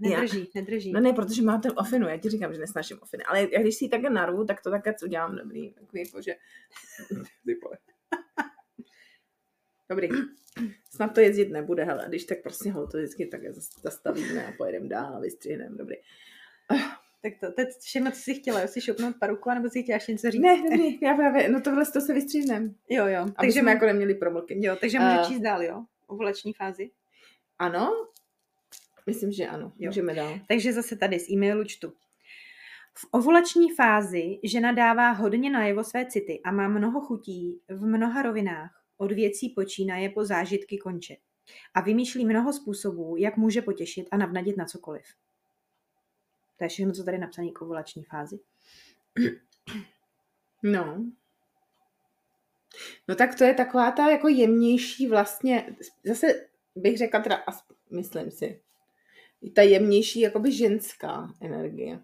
Nedrží, 0.00 0.38
já. 0.38 0.46
nedrží. 0.54 0.92
No 0.92 1.00
ne, 1.00 1.12
protože 1.12 1.42
má 1.42 1.58
ten 1.58 1.72
ofinu, 1.76 2.08
já 2.08 2.16
ti 2.16 2.30
říkám, 2.30 2.52
že 2.52 2.60
nesnáším 2.60 2.98
ofiny, 3.02 3.24
ale 3.24 3.46
když 3.46 3.74
si 3.74 3.84
ji 3.84 3.88
takhle 3.88 4.10
naru, 4.10 4.44
tak 4.44 4.62
to 4.62 4.70
takhle 4.70 4.94
co 4.94 5.08
dělám 5.08 5.36
dobrý, 5.36 5.72
takový 5.72 6.02
jako, 6.02 6.22
že... 6.22 6.34
Dobrý. 9.90 10.08
Snad 10.90 11.14
to 11.14 11.20
jezdit 11.20 11.50
nebude, 11.50 11.84
hele, 11.84 12.04
když 12.08 12.24
tak 12.24 12.42
prostě 12.42 12.70
ho 12.70 12.86
to 12.86 12.98
vždycky 12.98 13.26
tak 13.26 13.40
zastavíme 13.82 14.46
a 14.46 14.52
pojedeme 14.58 14.88
dál 14.88 15.16
a 15.16 15.20
vystřihneme, 15.20 15.76
dobrý. 15.76 15.96
Tak 17.22 17.32
to, 17.40 17.52
teď 17.52 17.68
všechno, 17.80 18.10
co 18.10 18.16
jsi 18.16 18.34
chtěla, 18.34 18.66
jsi 18.66 18.80
šopnout 18.80 19.16
paruku, 19.20 19.50
nebo 19.50 19.70
si 19.70 19.82
chtěla 19.82 19.96
ještě 19.96 20.12
něco 20.12 20.30
říct? 20.30 20.42
Ne, 20.42 20.62
ne, 20.62 20.76
já 21.02 21.14
právě, 21.14 21.48
no 21.48 21.60
tohle 21.60 21.86
to 21.86 22.00
se 22.00 22.14
vystříhneme. 22.14 22.70
Jo, 22.88 23.06
jo. 23.06 23.22
Aby 23.22 23.32
takže 23.36 23.60
jsme 23.60 23.70
jako 23.70 23.86
neměli 23.86 24.14
promlky. 24.14 24.66
Jo, 24.66 24.76
takže 24.80 24.98
můžu 24.98 25.20
uh, 25.20 25.28
číst 25.28 25.40
dál, 25.40 25.62
jo? 25.62 25.84
Ovulační 26.06 26.52
fázi. 26.52 26.90
Ano, 27.58 27.92
Myslím, 29.06 29.32
že 29.32 29.46
ano. 29.46 29.72
Jo. 29.78 29.88
Můžeme 29.88 30.14
dál. 30.14 30.40
Takže 30.48 30.72
zase 30.72 30.96
tady 30.96 31.18
z 31.20 31.30
e-mailu 31.30 31.64
čtu. 31.64 31.92
V 32.94 33.06
ovulační 33.10 33.70
fázi 33.70 34.38
žena 34.44 34.72
dává 34.72 35.10
hodně 35.10 35.50
najevo 35.50 35.84
své 35.84 36.06
city 36.06 36.40
a 36.44 36.50
má 36.50 36.68
mnoho 36.68 37.00
chutí 37.00 37.60
v 37.68 37.86
mnoha 37.86 38.22
rovinách. 38.22 38.84
Od 38.96 39.12
věcí 39.12 39.48
počínaje 39.48 40.08
po 40.08 40.24
zážitky 40.24 40.78
konče. 40.78 41.16
A 41.74 41.80
vymýšlí 41.80 42.24
mnoho 42.24 42.52
způsobů, 42.52 43.16
jak 43.16 43.36
může 43.36 43.62
potěšit 43.62 44.08
a 44.10 44.16
navnadit 44.16 44.56
na 44.56 44.64
cokoliv. 44.64 45.04
To 46.56 46.64
je 46.64 46.68
všechno, 46.68 46.92
co 46.92 47.04
tady 47.04 47.18
napsané 47.18 47.50
k 47.50 47.62
ovulační 47.62 48.04
fázi. 48.04 48.40
No. 50.62 51.04
No 53.08 53.14
tak 53.14 53.34
to 53.34 53.44
je 53.44 53.54
taková 53.54 53.90
ta 53.90 54.10
jako 54.10 54.28
jemnější 54.28 55.06
vlastně, 55.06 55.76
zase 56.04 56.26
bych 56.76 56.98
řekla 56.98 57.20
teda, 57.20 57.44
myslím 57.90 58.30
si, 58.30 58.60
ta 59.54 59.62
jemnější 59.62 60.20
jakoby 60.20 60.52
ženská 60.52 61.34
energie. 61.40 62.00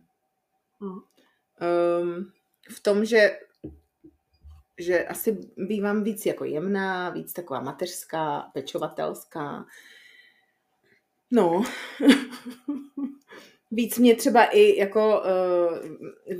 Mm. 0.81 0.91
Um, 0.91 2.33
v 2.71 2.81
tom, 2.81 3.05
že 3.05 3.39
že 4.79 5.05
asi 5.05 5.39
bývám 5.57 6.05
víc 6.05 6.27
jako 6.27 6.45
jemná, 6.45 7.11
víc 7.11 7.33
taková 7.33 7.61
mateřská, 7.61 8.51
pečovatelská. 8.55 9.67
No, 11.31 11.65
víc 13.71 13.99
mě 13.99 14.17
třeba 14.17 14.45
i 14.45 14.79
jako, 14.79 15.23
uh, 15.23 15.79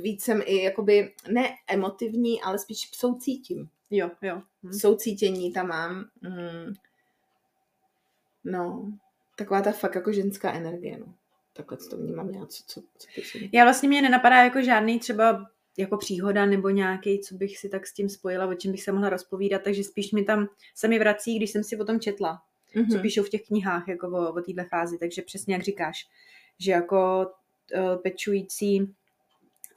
víc 0.01 0.23
jsem 0.23 0.41
i 0.45 0.63
jakoby, 0.63 1.13
ne 1.31 1.49
emotivní, 1.67 2.41
ale 2.41 2.59
spíš 2.59 2.89
soucítím. 2.93 3.69
Jo, 3.89 4.11
jo. 4.21 4.41
Hm. 4.63 4.73
Soucítění 4.73 5.53
tam 5.53 5.67
mám. 5.67 6.05
Mm. 6.21 6.73
No, 8.43 8.91
taková 9.37 9.61
ta 9.61 9.71
fakt 9.71 9.95
jako 9.95 10.11
ženská 10.11 10.53
energie, 10.53 10.97
no. 10.97 11.13
Takhle 11.53 11.77
to 11.77 11.97
vnímám 11.97 12.29
já, 12.29 12.45
co, 12.45 12.63
co, 12.67 12.81
co 12.97 13.07
ty 13.13 13.49
Já 13.53 13.63
vlastně 13.63 13.89
mě 13.89 14.01
nenapadá 14.01 14.43
jako 14.43 14.61
žádný 14.61 14.99
třeba 14.99 15.45
jako 15.77 15.97
příhoda 15.97 16.45
nebo 16.45 16.69
nějaký, 16.69 17.19
co 17.19 17.35
bych 17.35 17.57
si 17.57 17.69
tak 17.69 17.87
s 17.87 17.93
tím 17.93 18.09
spojila, 18.09 18.45
o 18.45 18.53
čem 18.53 18.71
bych 18.71 18.83
se 18.83 18.91
mohla 18.91 19.09
rozpovídat, 19.09 19.61
takže 19.63 19.83
spíš 19.83 20.11
mi 20.11 20.23
tam 20.23 20.47
se 20.75 20.87
mi 20.87 20.99
vrací, 20.99 21.37
když 21.37 21.51
jsem 21.51 21.63
si 21.63 21.77
o 21.77 21.85
tom 21.85 21.99
četla, 21.99 22.41
mm-hmm. 22.75 22.87
co 22.87 22.93
mhm. 22.93 23.01
píšou 23.01 23.23
v 23.23 23.29
těch 23.29 23.41
knihách 23.47 23.87
jako 23.87 24.07
o, 24.07 24.33
o 24.33 24.41
této 24.41 24.63
fázi, 24.69 24.97
takže 24.97 25.21
přesně 25.21 25.53
jak 25.53 25.63
říkáš, 25.63 26.07
že 26.59 26.71
jako 26.71 27.27
uh, 27.75 28.01
pečující 28.01 28.93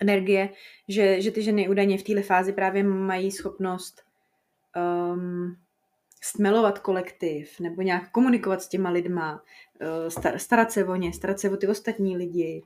energie, 0.01 0.49
že, 0.89 1.21
že 1.21 1.31
ty 1.31 1.43
ženy 1.43 1.69
údajně 1.69 1.99
v 1.99 2.03
této 2.03 2.23
fázi 2.23 2.53
právě 2.53 2.83
mají 2.83 3.31
schopnost 3.31 4.03
um, 4.77 5.57
stmelovat 6.21 6.79
kolektiv 6.79 7.61
nebo 7.61 7.83
nějak 7.83 8.11
komunikovat 8.11 8.63
s 8.63 8.69
těma 8.69 8.91
lidma, 8.91 9.43
uh, 10.23 10.37
starat 10.37 10.73
se 10.73 10.85
o 10.85 10.97
ně, 10.97 11.13
starat 11.13 11.41
se 11.41 11.51
o 11.51 11.57
ty 11.57 11.69
ostatní 11.69 12.17
lidi, 12.17 12.63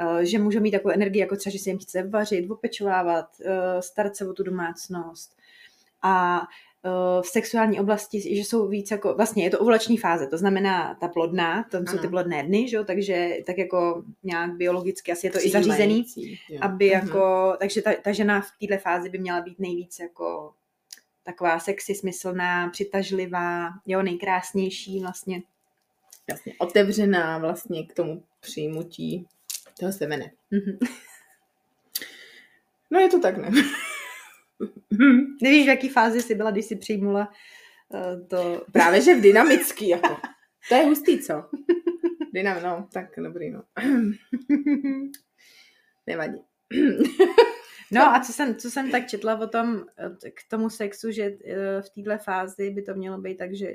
uh, 0.00 0.18
že 0.18 0.38
můžou 0.38 0.60
mít 0.60 0.70
takovou 0.70 0.94
energii, 0.94 1.20
jako 1.20 1.36
třeba, 1.36 1.52
že 1.52 1.58
se 1.58 1.70
jim 1.70 1.78
chce 1.78 2.02
vařit, 2.02 2.50
opečovávat, 2.50 3.26
uh, 3.40 3.80
starat 3.80 4.16
se 4.16 4.28
o 4.28 4.32
tu 4.32 4.42
domácnost. 4.42 5.36
A 6.02 6.40
v 7.22 7.26
sexuální 7.26 7.80
oblasti, 7.80 8.20
že 8.36 8.40
jsou 8.40 8.68
víc 8.68 8.90
jako, 8.90 9.14
vlastně 9.14 9.44
je 9.44 9.50
to 9.50 9.58
ovulační 9.58 9.98
fáze, 9.98 10.26
to 10.26 10.38
znamená 10.38 10.94
ta 11.00 11.08
plodná, 11.08 11.64
to 11.70 11.78
jsou 11.90 11.98
ty 11.98 12.08
plodné 12.08 12.42
dny, 12.42 12.68
že? 12.68 12.84
takže 12.84 13.36
tak 13.46 13.58
jako 13.58 14.04
nějak 14.22 14.56
biologicky 14.56 15.12
asi 15.12 15.26
je 15.26 15.30
to 15.30 15.38
i 15.38 15.50
zařízený, 15.50 16.04
jo. 16.48 16.58
aby 16.62 16.90
uh-huh. 16.90 16.92
jako, 16.92 17.54
takže 17.58 17.82
ta, 17.82 17.90
ta 18.02 18.12
žena 18.12 18.40
v 18.40 18.66
této 18.66 18.82
fázi 18.82 19.08
by 19.08 19.18
měla 19.18 19.40
být 19.40 19.58
nejvíc 19.58 19.98
jako 19.98 20.52
taková 21.24 21.58
sexy, 21.58 21.94
smyslná, 21.94 22.68
přitažlivá, 22.68 23.70
jo, 23.86 24.02
nejkrásnější 24.02 25.00
vlastně. 25.00 25.42
Jasně, 26.30 26.54
otevřená 26.58 27.38
vlastně 27.38 27.86
k 27.86 27.94
tomu 27.94 28.24
přijmutí 28.40 29.26
toho 29.80 29.92
semene. 29.92 30.30
Mm-hmm. 30.52 30.88
No 32.90 33.00
je 33.00 33.08
to 33.08 33.20
tak, 33.20 33.36
ne? 33.36 33.50
Nevíš, 35.42 35.64
v 35.64 35.68
jaký 35.68 35.88
fázi 35.88 36.22
jsi 36.22 36.34
byla, 36.34 36.50
když 36.50 36.64
jsi 36.64 36.76
přijmula 36.76 37.32
uh, 37.88 38.28
to... 38.28 38.64
Právě, 38.72 39.00
že 39.00 39.14
v 39.14 39.20
dynamický, 39.20 39.88
jako. 39.88 40.16
To 40.68 40.74
je 40.74 40.84
hustý, 40.84 41.18
co? 41.18 41.44
Dynam, 42.32 42.62
no, 42.62 42.88
tak 42.92 43.06
dobrý, 43.16 43.50
no. 43.50 43.62
Nevadí. 46.06 46.38
No 47.94 48.02
a 48.02 48.20
co 48.20 48.32
jsem, 48.32 48.56
co 48.56 48.70
jsem 48.70 48.90
tak 48.90 49.08
četla 49.08 49.40
o 49.40 49.46
tom, 49.46 49.86
eh, 49.98 50.30
k 50.30 50.40
tomu 50.50 50.70
sexu, 50.70 51.10
že 51.10 51.22
eh, 51.22 51.82
v 51.82 51.90
této 51.90 52.24
fázi 52.24 52.70
by 52.70 52.82
to 52.82 52.94
mělo 52.94 53.18
být 53.18 53.38
tak, 53.38 53.54
že... 53.54 53.72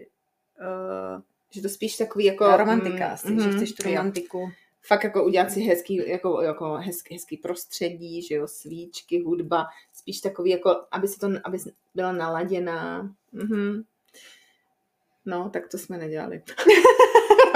Uh, 0.62 1.22
že 1.52 1.62
to 1.62 1.70
spíš 1.70 1.98
takový 1.98 2.26
jako... 2.26 2.58
Romantika, 2.58 3.18
mm, 3.26 3.34
mm, 3.34 3.40
že 3.40 3.52
chceš 3.52 3.74
tu 3.74 3.84
romantiku. 3.84 4.40
Jo. 4.40 4.50
Fakt 4.82 5.04
jako 5.04 5.26
udělat 5.26 5.52
si 5.52 5.62
hezký, 5.62 6.10
jako, 6.10 6.42
jako 6.42 6.74
hezký, 6.74 7.14
hezký 7.14 7.38
prostředí, 7.38 8.22
že 8.22 8.36
jo, 8.36 8.48
svíčky, 8.48 9.22
hudba, 9.22 9.68
spíš 9.94 10.22
takový 10.22 10.52
jako, 10.52 10.86
aby 10.92 11.08
si 11.08 11.20
to, 11.20 11.30
aby 11.44 11.58
byla 11.96 12.12
naladěná. 12.12 13.12
Mm-hmm. 13.34 13.84
No, 15.26 15.50
tak 15.50 15.68
to 15.68 15.78
jsme 15.78 15.98
nedělali. 15.98 16.42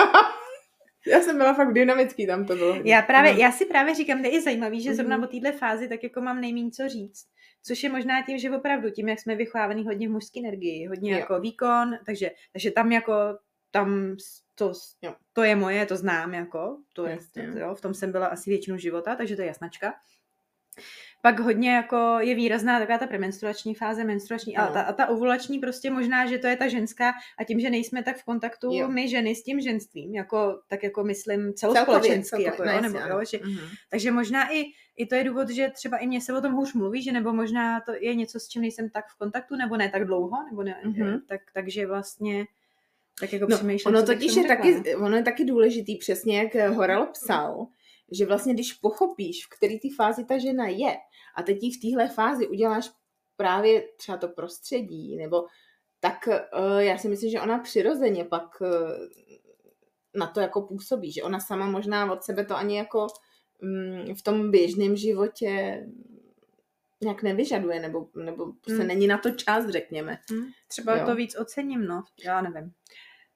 Já 1.08 1.22
jsem 1.22 1.38
byla 1.38 1.54
fakt 1.54 1.74
dynamický, 1.74 2.28
tam 2.28 2.46
to 2.46 2.56
bylo. 2.56 2.76
Já, 2.84 3.02
právě, 3.02 3.40
já 3.40 3.52
si 3.52 3.66
právě 3.66 3.96
říkám, 3.96 4.24
že 4.24 4.30
je 4.30 4.42
zajímavý, 4.42 4.82
že 4.82 4.96
zrovna 4.96 5.18
mm-hmm. 5.18 5.40
o 5.40 5.42
této 5.42 5.58
fázi 5.58 5.88
tak 5.88 6.04
jako 6.04 6.22
mám 6.22 6.42
nejméně 6.42 6.72
co 6.72 6.90
říct. 6.90 7.26
Což 7.64 7.84
je 7.84 7.90
možná 7.90 8.22
tím, 8.22 8.38
že 8.38 8.52
opravdu 8.52 8.90
tím, 8.90 9.10
jak 9.10 9.20
jsme 9.20 9.36
vychovávaný 9.36 9.86
hodně 9.86 10.08
v 10.08 10.12
mužské 10.12 10.40
energii, 10.40 10.88
hodně 10.88 11.12
jo. 11.12 11.18
jako 11.18 11.40
výkon, 11.40 11.98
takže, 12.06 12.32
takže 12.54 12.72
tam 12.72 12.92
jako 12.92 13.14
tam 13.72 14.16
to, 14.56 14.74
jo. 15.02 15.16
to 15.34 15.44
je 15.44 15.56
moje, 15.56 15.86
to 15.86 15.98
znám 15.98 16.34
jako, 16.34 16.78
to 16.94 17.08
je, 17.08 17.18
to, 17.34 17.40
jo, 17.40 17.76
v 17.76 17.82
tom 17.82 17.94
jsem 17.94 18.12
byla 18.12 18.28
asi 18.28 18.50
většinu 18.50 18.78
života, 18.78 19.16
takže 19.16 19.36
to 19.36 19.42
je 19.42 19.48
jasnačka. 19.48 19.94
Pak 21.26 21.40
hodně 21.40 21.72
jako 21.72 22.18
je 22.20 22.36
výrazná 22.36 22.80
taková 22.80 22.98
ta 22.98 23.08
premenstruační 23.08 23.76
fáze, 23.76 24.04
menstruační 24.04 24.58
a 24.58 24.68
ta, 24.68 24.82
a 24.82 24.94
ta 24.94 25.08
ovulační 25.08 25.60
prostě 25.60 25.92
možná, 25.92 26.26
že 26.26 26.38
to 26.38 26.48
je 26.48 26.58
ta 26.58 26.68
ženská 26.68 27.14
a 27.40 27.44
tím, 27.44 27.60
že 27.60 27.70
nejsme 27.70 28.04
tak 28.04 28.18
v 28.18 28.24
kontaktu 28.24 28.70
jo. 28.74 28.88
my 28.88 29.10
ženy 29.10 29.36
s 29.36 29.44
tím 29.44 29.62
ženstvím, 29.62 30.16
jako, 30.16 30.60
tak 30.68 30.84
jako 30.84 31.04
myslím 31.04 31.54
celospolečensky, 31.54 32.44
jako, 32.44 32.64
jo, 32.64 32.82
nebo, 32.82 32.98
jo, 32.98 33.20
že, 33.32 33.38
mm-hmm. 33.38 33.68
takže 33.90 34.12
možná 34.12 34.54
i, 34.54 34.64
i 34.98 35.06
to 35.06 35.16
je 35.16 35.24
důvod, 35.24 35.50
že 35.50 35.70
třeba 35.70 35.98
i 35.98 36.08
mě 36.08 36.22
se 36.22 36.34
o 36.34 36.42
tom 36.42 36.54
hůř 36.54 36.74
mluví, 36.74 37.02
že 37.02 37.12
nebo 37.12 37.34
možná 37.34 37.80
to 37.80 37.94
je 38.00 38.16
něco, 38.16 38.40
s 38.40 38.48
čím 38.48 38.62
nejsem 38.62 38.90
tak 38.90 39.06
v 39.08 39.18
kontaktu, 39.18 39.56
nebo 39.56 39.78
ne 39.78 39.90
tak 39.90 40.06
dlouho, 40.06 40.44
nebo 40.52 40.64
ne, 40.64 40.82
mm-hmm. 40.86 41.22
tak, 41.28 41.42
takže 41.54 41.88
vlastně 41.88 42.46
tak 43.20 43.34
jako 43.34 43.48
no, 43.50 43.58
ono 43.86 44.04
totiž 44.06 44.36
je 44.36 44.44
taky, 44.44 44.96
ono 44.96 45.18
je 45.18 45.24
taky 45.24 45.46
důležitý, 45.46 45.98
přesně 45.98 46.38
jak 46.38 46.70
Horel 46.70 47.06
psal, 47.06 47.68
že 48.12 48.26
vlastně 48.26 48.54
když 48.54 48.74
pochopíš, 48.74 49.46
v 49.46 49.50
který 49.50 49.80
ty 49.80 49.90
fázi 49.90 50.26
ta 50.26 50.38
žena 50.38 50.68
je 50.68 50.96
a 51.36 51.44
teď 51.44 51.58
v 51.58 51.82
téhle 51.82 52.10
fázi 52.10 52.48
uděláš 52.48 52.92
právě 53.38 53.84
třeba 53.98 54.18
to 54.18 54.28
prostředí, 54.28 55.16
nebo 55.16 55.46
tak 56.00 56.28
uh, 56.28 56.78
já 56.78 56.98
si 56.98 57.10
myslím, 57.10 57.32
že 57.32 57.42
ona 57.42 57.60
přirozeně 57.60 58.26
pak 58.26 58.62
uh, 58.62 58.68
na 60.16 60.28
to 60.28 60.40
jako 60.40 60.62
působí, 60.62 61.12
že 61.12 61.24
ona 61.24 61.40
sama 61.40 61.66
možná 61.66 62.12
od 62.12 62.24
sebe 62.24 62.46
to 62.46 62.58
ani 62.58 62.78
jako 62.78 63.08
um, 63.62 64.16
v 64.16 64.22
tom 64.22 64.52
běžném 64.52 64.96
životě 64.96 65.84
nějak 67.02 67.24
nevyžaduje, 67.24 67.80
nebo, 67.80 68.10
nebo 68.16 68.54
se 68.68 68.76
hmm. 68.76 68.88
není 68.88 69.08
na 69.08 69.18
to 69.18 69.32
čas, 69.32 69.68
řekněme. 69.68 70.18
Hmm. 70.30 70.46
Třeba 70.68 70.98
jo. 70.98 71.06
to 71.06 71.16
víc 71.16 71.40
ocením, 71.40 71.86
no, 71.86 72.04
já 72.26 72.42
nevím 72.42 72.74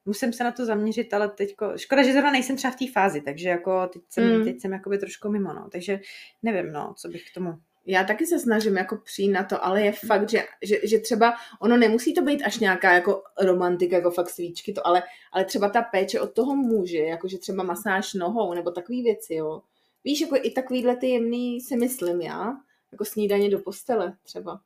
musím 0.08 0.32
se 0.32 0.44
na 0.44 0.52
to 0.52 0.64
zaměřit, 0.64 1.14
ale 1.14 1.28
teďko, 1.28 1.72
škoda, 1.78 2.02
že 2.02 2.12
zrovna 2.12 2.30
nejsem 2.30 2.56
třeba 2.56 2.70
v 2.70 2.76
té 2.76 2.92
fázi, 2.92 3.20
takže 3.20 3.48
jako 3.48 3.86
teď 3.86 4.02
jsem, 4.08 4.38
mm. 4.38 4.44
teď 4.44 4.60
jsem 4.60 4.72
jakoby 4.72 4.98
trošku 4.98 5.28
mimo, 5.28 5.52
no, 5.52 5.68
takže 5.72 6.00
nevím, 6.42 6.72
no, 6.72 6.94
co 6.96 7.08
bych 7.08 7.30
k 7.30 7.34
tomu 7.34 7.58
já 7.88 8.04
taky 8.04 8.26
se 8.26 8.38
snažím 8.38 8.76
jako 8.76 8.96
přijít 8.96 9.32
na 9.32 9.44
to, 9.44 9.64
ale 9.64 9.82
je 9.82 9.92
fakt, 9.92 10.30
že, 10.30 10.44
že, 10.62 10.76
že 10.84 10.98
třeba 10.98 11.34
ono 11.60 11.76
nemusí 11.76 12.14
to 12.14 12.22
být 12.22 12.42
až 12.42 12.58
nějaká 12.58 12.92
jako 12.92 13.22
romantika, 13.40 13.96
jako 13.96 14.10
fakt 14.10 14.30
svíčky, 14.30 14.72
to, 14.72 14.86
ale, 14.86 15.02
ale 15.32 15.44
třeba 15.44 15.68
ta 15.68 15.82
péče 15.82 16.20
od 16.20 16.32
toho 16.32 16.56
může, 16.56 16.98
jako 16.98 17.28
že 17.28 17.38
třeba 17.38 17.62
masáž 17.62 18.14
nohou 18.14 18.54
nebo 18.54 18.70
takové 18.70 19.02
věci, 19.02 19.34
jo. 19.34 19.62
Víš, 20.04 20.20
jako 20.20 20.36
i 20.42 20.50
takovýhle 20.50 20.96
ty 20.96 21.08
jemný 21.08 21.60
si 21.60 21.76
myslím 21.76 22.20
já, 22.20 22.56
jako 22.92 23.04
snídaně 23.04 23.50
do 23.50 23.58
postele 23.58 24.16
třeba. 24.22 24.60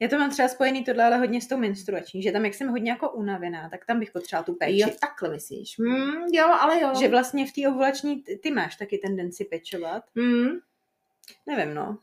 Já 0.00 0.08
to 0.08 0.18
mám 0.18 0.30
třeba 0.30 0.48
spojený 0.48 0.84
tohle, 0.84 1.04
ale 1.04 1.16
hodně 1.16 1.40
s 1.40 1.46
tou 1.46 1.56
menstruační, 1.56 2.22
že 2.22 2.32
tam, 2.32 2.44
jak 2.44 2.54
jsem 2.54 2.68
hodně 2.68 2.90
jako 2.90 3.10
unavená, 3.10 3.68
tak 3.68 3.86
tam 3.86 4.00
bych 4.00 4.10
potřebovala 4.10 4.44
tu 4.44 4.54
péči. 4.54 4.80
Jo, 4.80 4.88
takhle 5.00 5.30
myslíš. 5.30 5.78
Mm, 5.78 6.26
jo, 6.32 6.46
ale 6.60 6.80
jo. 6.80 6.92
Že 7.00 7.08
vlastně 7.08 7.46
v 7.46 7.52
té 7.52 7.68
ovulační, 7.68 8.22
ty, 8.22 8.36
ty 8.36 8.50
máš 8.50 8.76
taky 8.76 8.98
tendenci 8.98 9.44
pečovat. 9.44 10.04
Mm. 10.14 10.48
Nevím, 11.46 11.74
no. 11.74 11.98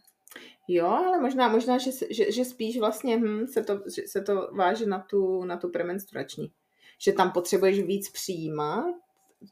Jo, 0.67 0.87
ale 0.87 1.21
možná, 1.21 1.47
možná 1.47 1.77
že, 1.77 1.91
že, 2.09 2.31
že 2.31 2.45
spíš 2.45 2.79
vlastně 2.79 3.17
hm, 3.17 3.47
se, 3.47 3.63
to, 3.63 3.79
že 3.95 4.01
se 4.07 4.21
to 4.21 4.49
váže 4.53 4.85
na 4.85 4.99
tu, 4.99 5.43
na 5.43 5.57
tu 5.57 5.69
premenstruační. 5.69 6.51
Že 6.99 7.13
tam 7.13 7.31
potřebuješ 7.31 7.79
víc 7.79 8.09
přijímat 8.09 8.95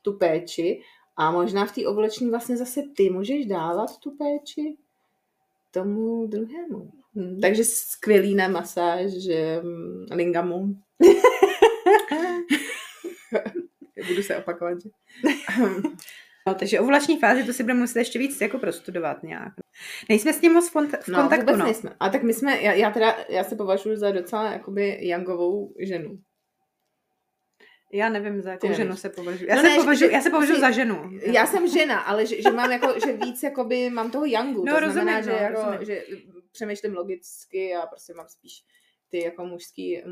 tu 0.01 0.13
péči 0.13 0.81
a 1.17 1.31
možná 1.31 1.65
v 1.65 1.72
té 1.72 1.88
ovulační 1.88 2.29
vlastně 2.29 2.57
zase 2.57 2.81
ty 2.98 3.10
můžeš 3.10 3.46
dávat 3.46 3.98
tu 3.98 4.12
péči 4.12 4.77
tomu 5.72 6.27
druhému. 6.27 6.91
Hmm. 7.15 7.39
Takže 7.41 7.63
skvělý 7.63 8.36
na 8.36 8.48
masáž, 8.48 9.12
že 9.12 9.62
mm, 9.63 10.05
lingamu. 10.12 10.75
Budu 14.07 14.24
se 14.24 14.38
opakovat, 14.38 14.81
že... 14.81 14.89
No, 16.48 16.56
takže 16.56 16.80
ovulační 16.80 17.20
fázi 17.20 17.44
to 17.44 17.54
si 17.54 17.63
budeme 17.63 17.80
muset 17.80 18.00
ještě 18.00 18.20
víc 18.20 18.42
jako 18.42 18.60
prostudovat 18.60 19.24
nějak. 19.24 19.54
Nejsme 20.10 20.34
s 20.34 20.39
tím 20.39 20.54
moc 20.54 20.70
v, 20.70 20.75
kont- 20.75 21.01
v 21.01 21.08
no, 21.08 21.20
kontaktu, 21.22 21.46
vůbec 21.46 21.58
no. 21.60 21.66
nejsme. 21.66 21.96
A 22.00 22.10
tak 22.10 22.24
my 22.24 22.34
jsme, 22.34 22.62
já, 22.62 22.74
já 22.74 22.92
teda, 22.92 23.16
já 23.30 23.44
se 23.44 23.56
považuji 23.56 23.98
za 23.98 24.12
docela 24.12 24.51
jakoby 24.51 24.98
jangovou 25.08 25.74
ženu. 25.80 26.20
Já 27.94 28.10
nevím, 28.10 28.42
za 28.42 28.51
jakou 28.51 28.74
ženu 28.74 28.96
se 28.96 29.10
považuji. 29.10 29.50
Já, 29.50 29.56
No 29.56 29.62
se, 29.62 29.68
ne, 29.68 29.74
že- 29.75 29.80
považuji, 29.82 30.00
že- 30.10 30.16
já 30.16 30.22
se 30.22 30.30
považuji 30.30 30.60
za 30.60 30.72
ženu. 30.72 31.10
Já 31.22 31.46
jsem 31.48 31.68
žena, 31.68 32.00
ale 32.00 32.25
že, 32.25 32.42
že 32.42 32.51
mám 32.51 32.72
jako, 32.72 32.94
že 33.06 33.13
víc 33.13 33.44
jakoby, 33.44 33.89
mám 33.89 34.12
toho 34.12 34.25
yangu, 34.25 34.66
No, 34.66 34.74
to 34.74 34.80
rozumím, 34.80 34.94
znamená, 34.94 35.22
že, 35.22 35.30
no, 35.32 35.36
jako, 35.38 35.62
rozumím. 35.62 35.86
že 35.86 36.04
přemýšlím 36.51 36.94
logicky 36.96 37.75
a 37.75 37.86
prostě 37.88 38.13
mám 38.13 38.27
spíš 38.30 38.63
ty 39.10 39.24
jako 39.24 39.46
mužský, 39.46 40.04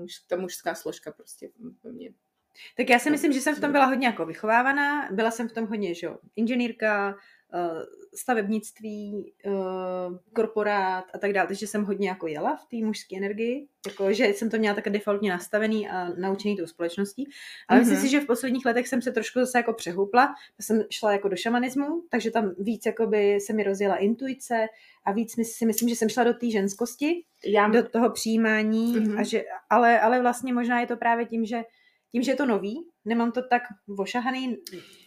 muž, 0.00 0.12
ta 0.28 0.36
mužská 0.36 0.74
složka 0.74 1.12
prostě 1.12 1.48
ve 1.84 1.92
mně. 1.92 2.10
Tak 2.76 2.90
já 2.90 2.98
si 2.98 3.10
myslím, 3.10 3.32
že 3.32 3.40
jsem 3.40 3.54
v 3.54 3.60
tom 3.60 3.72
byla 3.72 3.84
hodně 3.86 4.06
jako 4.06 4.26
vychovávaná. 4.26 5.08
Byla 5.12 5.30
jsem 5.30 5.48
v 5.48 5.52
tom 5.52 5.66
hodně, 5.66 5.94
že 5.94 6.06
jo, 6.06 6.18
inženýrka, 6.36 7.14
eh, 7.54 7.84
stavebnictví, 8.16 9.32
eh, 9.46 9.50
korporát 10.34 11.04
a 11.14 11.18
tak 11.18 11.32
dále. 11.32 11.46
Takže 11.46 11.66
jsem 11.66 11.84
hodně 11.84 12.08
jako 12.08 12.26
jela 12.26 12.56
v 12.56 12.64
té 12.66 12.86
mužské 12.86 13.16
energii. 13.16 13.66
Jako, 13.86 14.12
že 14.12 14.26
jsem 14.26 14.50
to 14.50 14.58
měla 14.58 14.74
také 14.74 14.90
defaultně 14.90 15.30
nastavený 15.30 15.88
a 15.88 16.08
naučený 16.08 16.56
tou 16.56 16.66
společností. 16.66 17.28
Ale 17.68 17.80
myslím 17.80 17.96
Mhm. 17.98 18.04
si, 18.06 18.10
že 18.10 18.20
v 18.20 18.26
posledních 18.26 18.66
letech 18.66 18.88
jsem 18.88 19.02
se 19.02 19.12
trošku 19.12 19.40
zase 19.40 19.58
jako 19.58 19.72
přehoupla. 19.72 20.34
Jsem 20.60 20.82
šla 20.90 21.12
jako 21.12 21.28
do 21.28 21.36
šamanismu, 21.36 22.02
takže 22.10 22.30
tam 22.30 22.54
víc 22.58 22.86
jakoby 22.86 23.40
se 23.40 23.52
mi 23.52 23.62
rozjela 23.62 23.96
intuice 23.96 24.66
a 25.04 25.12
víc 25.12 25.34
si 25.56 25.66
myslím, 25.66 25.88
že 25.88 25.96
jsem 25.96 26.08
šla 26.08 26.24
do 26.24 26.34
té 26.34 26.50
ženskosti 26.50 27.24
Já, 27.46 27.68
do 27.68 27.88
toho 27.88 28.10
přijímání, 28.10 28.96
Mhm. 29.00 29.18
a 29.18 29.22
že, 29.22 29.44
ale, 29.70 30.00
ale 30.00 30.20
vlastně 30.20 30.52
možná 30.52 30.80
je 30.80 30.86
to 30.86 30.96
právě 30.96 31.26
tím, 31.26 31.44
že 31.44 31.62
tím, 32.14 32.22
že 32.22 32.32
je 32.32 32.36
to 32.36 32.46
nový, 32.46 32.86
nemám 33.04 33.32
to 33.32 33.42
tak 33.42 33.62
ošahaný, 33.98 34.56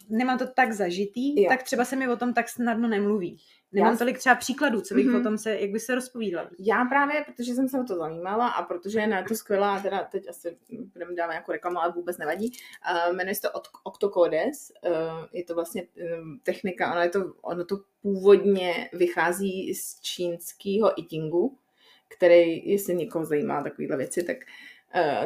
nemám 0.09 0.37
to 0.37 0.47
tak 0.47 0.73
zažitý, 0.73 1.41
Jo. 1.43 1.49
tak 1.49 1.63
třeba 1.63 1.85
se 1.85 1.95
mi 1.95 2.07
o 2.07 2.15
tom 2.17 2.33
tak 2.33 2.49
snadno 2.49 2.87
nemluví. 2.87 3.37
Nemám 3.71 3.91
Já- 3.93 3.97
tolik 3.97 4.17
třeba 4.17 4.35
příkladů, 4.35 4.81
co 4.81 4.95
bych 4.95 5.05
Mhm. 5.05 5.15
o 5.15 5.23
tom 5.23 5.37
se, 5.37 5.59
jak 5.59 5.71
by 5.71 5.79
se 5.79 5.95
rozpovídala. 5.95 6.49
já 6.59 6.85
právě, 6.85 7.23
protože 7.25 7.53
jsem 7.53 7.69
se 7.69 7.79
o 7.79 7.83
to 7.83 7.95
zajímala 7.95 8.47
a 8.47 8.63
protože 8.63 8.99
je 8.99 9.07
na 9.07 9.23
to 9.23 9.35
skvělá, 9.35 9.79
teda 9.79 10.03
teď 10.11 10.29
asi 10.29 10.57
budeme 10.93 11.15
dávat 11.15 11.31
nějakou 11.31 11.51
reklamu, 11.51 11.79
ale 11.79 11.93
vůbec 11.93 12.17
nevadí, 12.17 12.51
uh, 13.09 13.15
jmenuje 13.15 13.35
se 13.35 13.41
to 13.41 13.47
Oct- 13.49 13.79
Octocodes, 13.83 14.71
uh, 14.87 14.91
je 15.31 15.43
to 15.43 15.55
vlastně 15.55 15.83
um, 16.19 16.39
technika, 16.43 16.91
ono, 16.91 17.01
je 17.01 17.09
to, 17.09 17.33
ono 17.41 17.65
to 17.65 17.77
původně 18.01 18.89
vychází 18.93 19.73
z 19.73 20.01
čínského 20.01 20.99
itingu, 20.99 21.57
který, 22.17 22.69
jestli 22.71 22.95
někoho 22.95 23.25
zajímá 23.25 23.63
takovýhle 23.63 23.97
věci, 23.97 24.23
tak, 24.23 24.37
uh, 24.37 24.43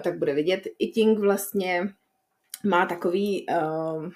tak 0.03 0.17
bude 0.17 0.33
vidět. 0.33 0.67
Iting 0.79 1.19
vlastně 1.19 1.93
má 2.63 2.85
takový, 2.85 3.45
uh, 3.49 4.09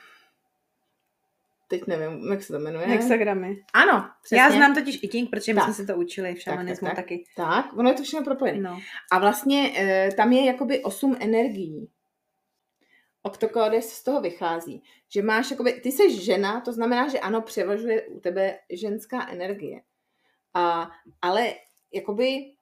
teď 1.68 1.88
nevím, 1.88 2.32
jak 2.32 2.44
se 2.44 2.54
to 2.54 2.60
jmenuje. 2.60 2.88
Hexagramy. 2.88 3.64
Ano, 3.74 4.10
přesně. 4.24 4.40
Já 4.40 4.52
znám 4.52 4.76
totiž 4.76 5.00
i 5.02 5.08
King, 5.08 5.30
protože 5.30 5.54
my 5.54 5.60
Tak. 5.60 5.66
jsme 5.66 5.74
si 5.74 5.86
to 5.86 5.96
učili 5.96 6.32
v 6.32 6.34
tak, 6.34 6.42
šamanismu 6.42 6.88
tak. 6.88 6.96
taky. 6.96 7.24
Tak, 7.36 7.78
ono 7.78 7.90
je 7.90 7.96
to 7.96 8.04
všechno 8.04 8.24
propojené. 8.24 8.60
No. 8.60 8.80
A 9.12 9.20
vlastně 9.20 9.74
e, 9.78 10.12
tam 10.12 10.32
je 10.32 10.46
jakoby 10.46 10.84
osm 10.84 11.18
energií. 11.20 11.90
Octocodes 13.24 13.90
z 13.90 14.04
toho 14.04 14.22
vychází, 14.22 14.84
že 15.10 15.22
máš 15.22 15.52
jakoby, 15.52 15.74
ty 15.74 15.92
jsi 15.92 16.22
žena, 16.22 16.62
to 16.62 16.74
znamená, 16.74 17.08
že 17.08 17.20
ano, 17.20 17.42
převažuje 17.42 18.02
u 18.02 18.20
tebe 18.20 18.60
ženská 18.70 19.30
energie. 19.30 19.82
A, 20.54 20.92
ale 21.22 21.54
jakoby 21.94 22.55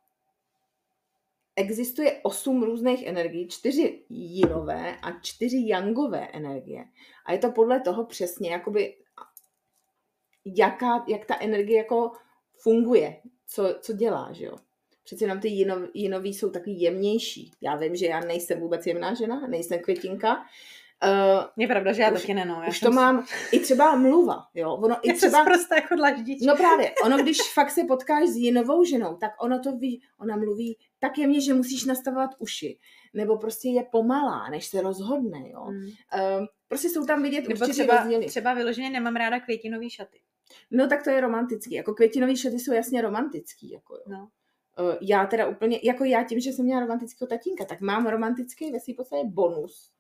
existuje 1.56 2.20
osm 2.24 2.64
různých 2.64 3.06
energií, 3.06 3.48
čtyři 3.48 4.04
jinové 4.10 4.98
a 5.02 5.12
čtyři 5.22 5.58
yangové 5.58 6.28
energie. 6.28 6.86
A 7.26 7.32
je 7.32 7.38
to 7.38 7.52
podle 7.52 7.80
toho 7.80 8.06
přesně, 8.06 8.52
jakoby, 8.52 8.96
jaká, 10.46 11.06
jak 11.08 11.26
ta 11.26 11.38
energie 11.40 11.78
jako 11.78 12.12
funguje, 12.58 13.22
co, 13.48 13.76
co 13.82 13.94
dělá, 13.94 14.30
že 14.32 14.46
jo. 14.46 14.56
Přece 15.04 15.24
jenom 15.24 15.40
ty 15.40 15.48
jinov, 15.48 15.82
jinový 15.94 16.34
jsou 16.34 16.50
taky 16.50 16.72
jemnější. 16.72 17.52
Já 17.62 17.76
vím, 17.76 17.96
že 17.96 18.06
já 18.06 18.20
nejsem 18.20 18.60
vůbec 18.60 18.88
jemná 18.88 19.14
žena, 19.14 19.48
nejsem 19.48 19.80
květinka. 19.80 20.46
Uh, 21.04 21.44
Je 21.58 21.68
pravda, 21.68 21.94
že 21.94 22.02
já 22.02 22.12
Už- 22.12 22.22
taky 22.22 22.34
ne, 22.34 22.46
no. 22.46 22.62
Já 22.64 22.70
už 22.70 22.80
to 22.80 22.92
mám, 22.92 23.26
i 23.52 23.60
třeba 23.60 23.96
mluva, 23.96 24.44
jo. 24.54 24.74
Ono 24.74 24.96
i 25.02 25.14
třeba, 25.14 25.44
prostě 25.44 25.76
jako 25.76 25.96
dlaždič. 25.96 26.42
No 26.42 26.56
právě, 26.56 26.94
ono 27.06 27.18
když 27.18 27.38
fakt 27.54 27.72
se 27.72 27.84
potkáš 27.84 28.30
s 28.30 28.36
jinovou 28.36 28.84
ženou, 28.84 29.16
tak 29.16 29.32
ono 29.40 29.60
to 29.60 29.72
ví, 29.72 30.02
ona 30.20 30.36
mluví 30.36 30.78
tak 31.04 31.18
jemně, 31.18 31.42
že 31.42 31.54
musíš 31.54 31.86
nastavovat 31.86 32.30
uši. 32.40 32.80
Nebo 33.14 33.38
prostě 33.38 33.70
je 33.70 33.84
pomalá, 33.92 34.50
než 34.50 34.66
se 34.66 34.82
rozhodne, 34.82 35.50
jo. 35.50 35.64
Hmm. 35.64 35.84
Um, 35.84 36.48
prostě 36.68 36.90
jsou 36.90 37.06
tam 37.06 37.24
vidět 37.24 37.42
Nebo 37.42 37.52
určitě 37.52 37.72
třeba, 37.72 37.98
rozdíly. 37.98 38.26
třeba 38.26 38.54
vyloženě 38.54 38.90
nemám 38.90 39.16
ráda 39.16 39.40
květinový 39.40 39.90
šaty. 39.90 40.22
No 40.72 40.88
tak 40.88 41.04
to 41.04 41.10
je 41.10 41.22
romantický. 41.22 41.76
Jako 41.76 41.94
květinový 41.94 42.38
šaty 42.38 42.60
jsou 42.60 42.74
jasně 42.74 43.02
romantický. 43.02 43.72
Jako, 43.72 43.96
jo. 43.96 44.04
No. 44.08 44.30
Uh, 44.80 44.96
já 45.02 45.26
teda 45.26 45.48
úplně, 45.48 45.80
jako 45.84 46.04
já 46.04 46.24
tím, 46.24 46.40
že 46.40 46.50
jsem 46.50 46.66
měla 46.66 46.82
romantického 46.82 47.28
tatínka, 47.28 47.66
tak 47.66 47.82
mám 47.82 48.08
romantický 48.08 48.72
ve 48.72 48.80
svým 48.80 48.96
podstatě 48.96 49.24
bonus. 49.26 49.92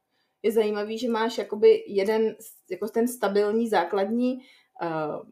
Je 0.43 0.51
zajímavý, 0.51 0.97
že 0.97 1.09
máš 1.09 1.37
jakoby 1.37 1.83
jeden, 1.87 2.35
jako 2.71 2.87
ten 2.87 3.07
stabilní 3.07 3.69
základní 3.69 4.37
uh, 4.81 5.29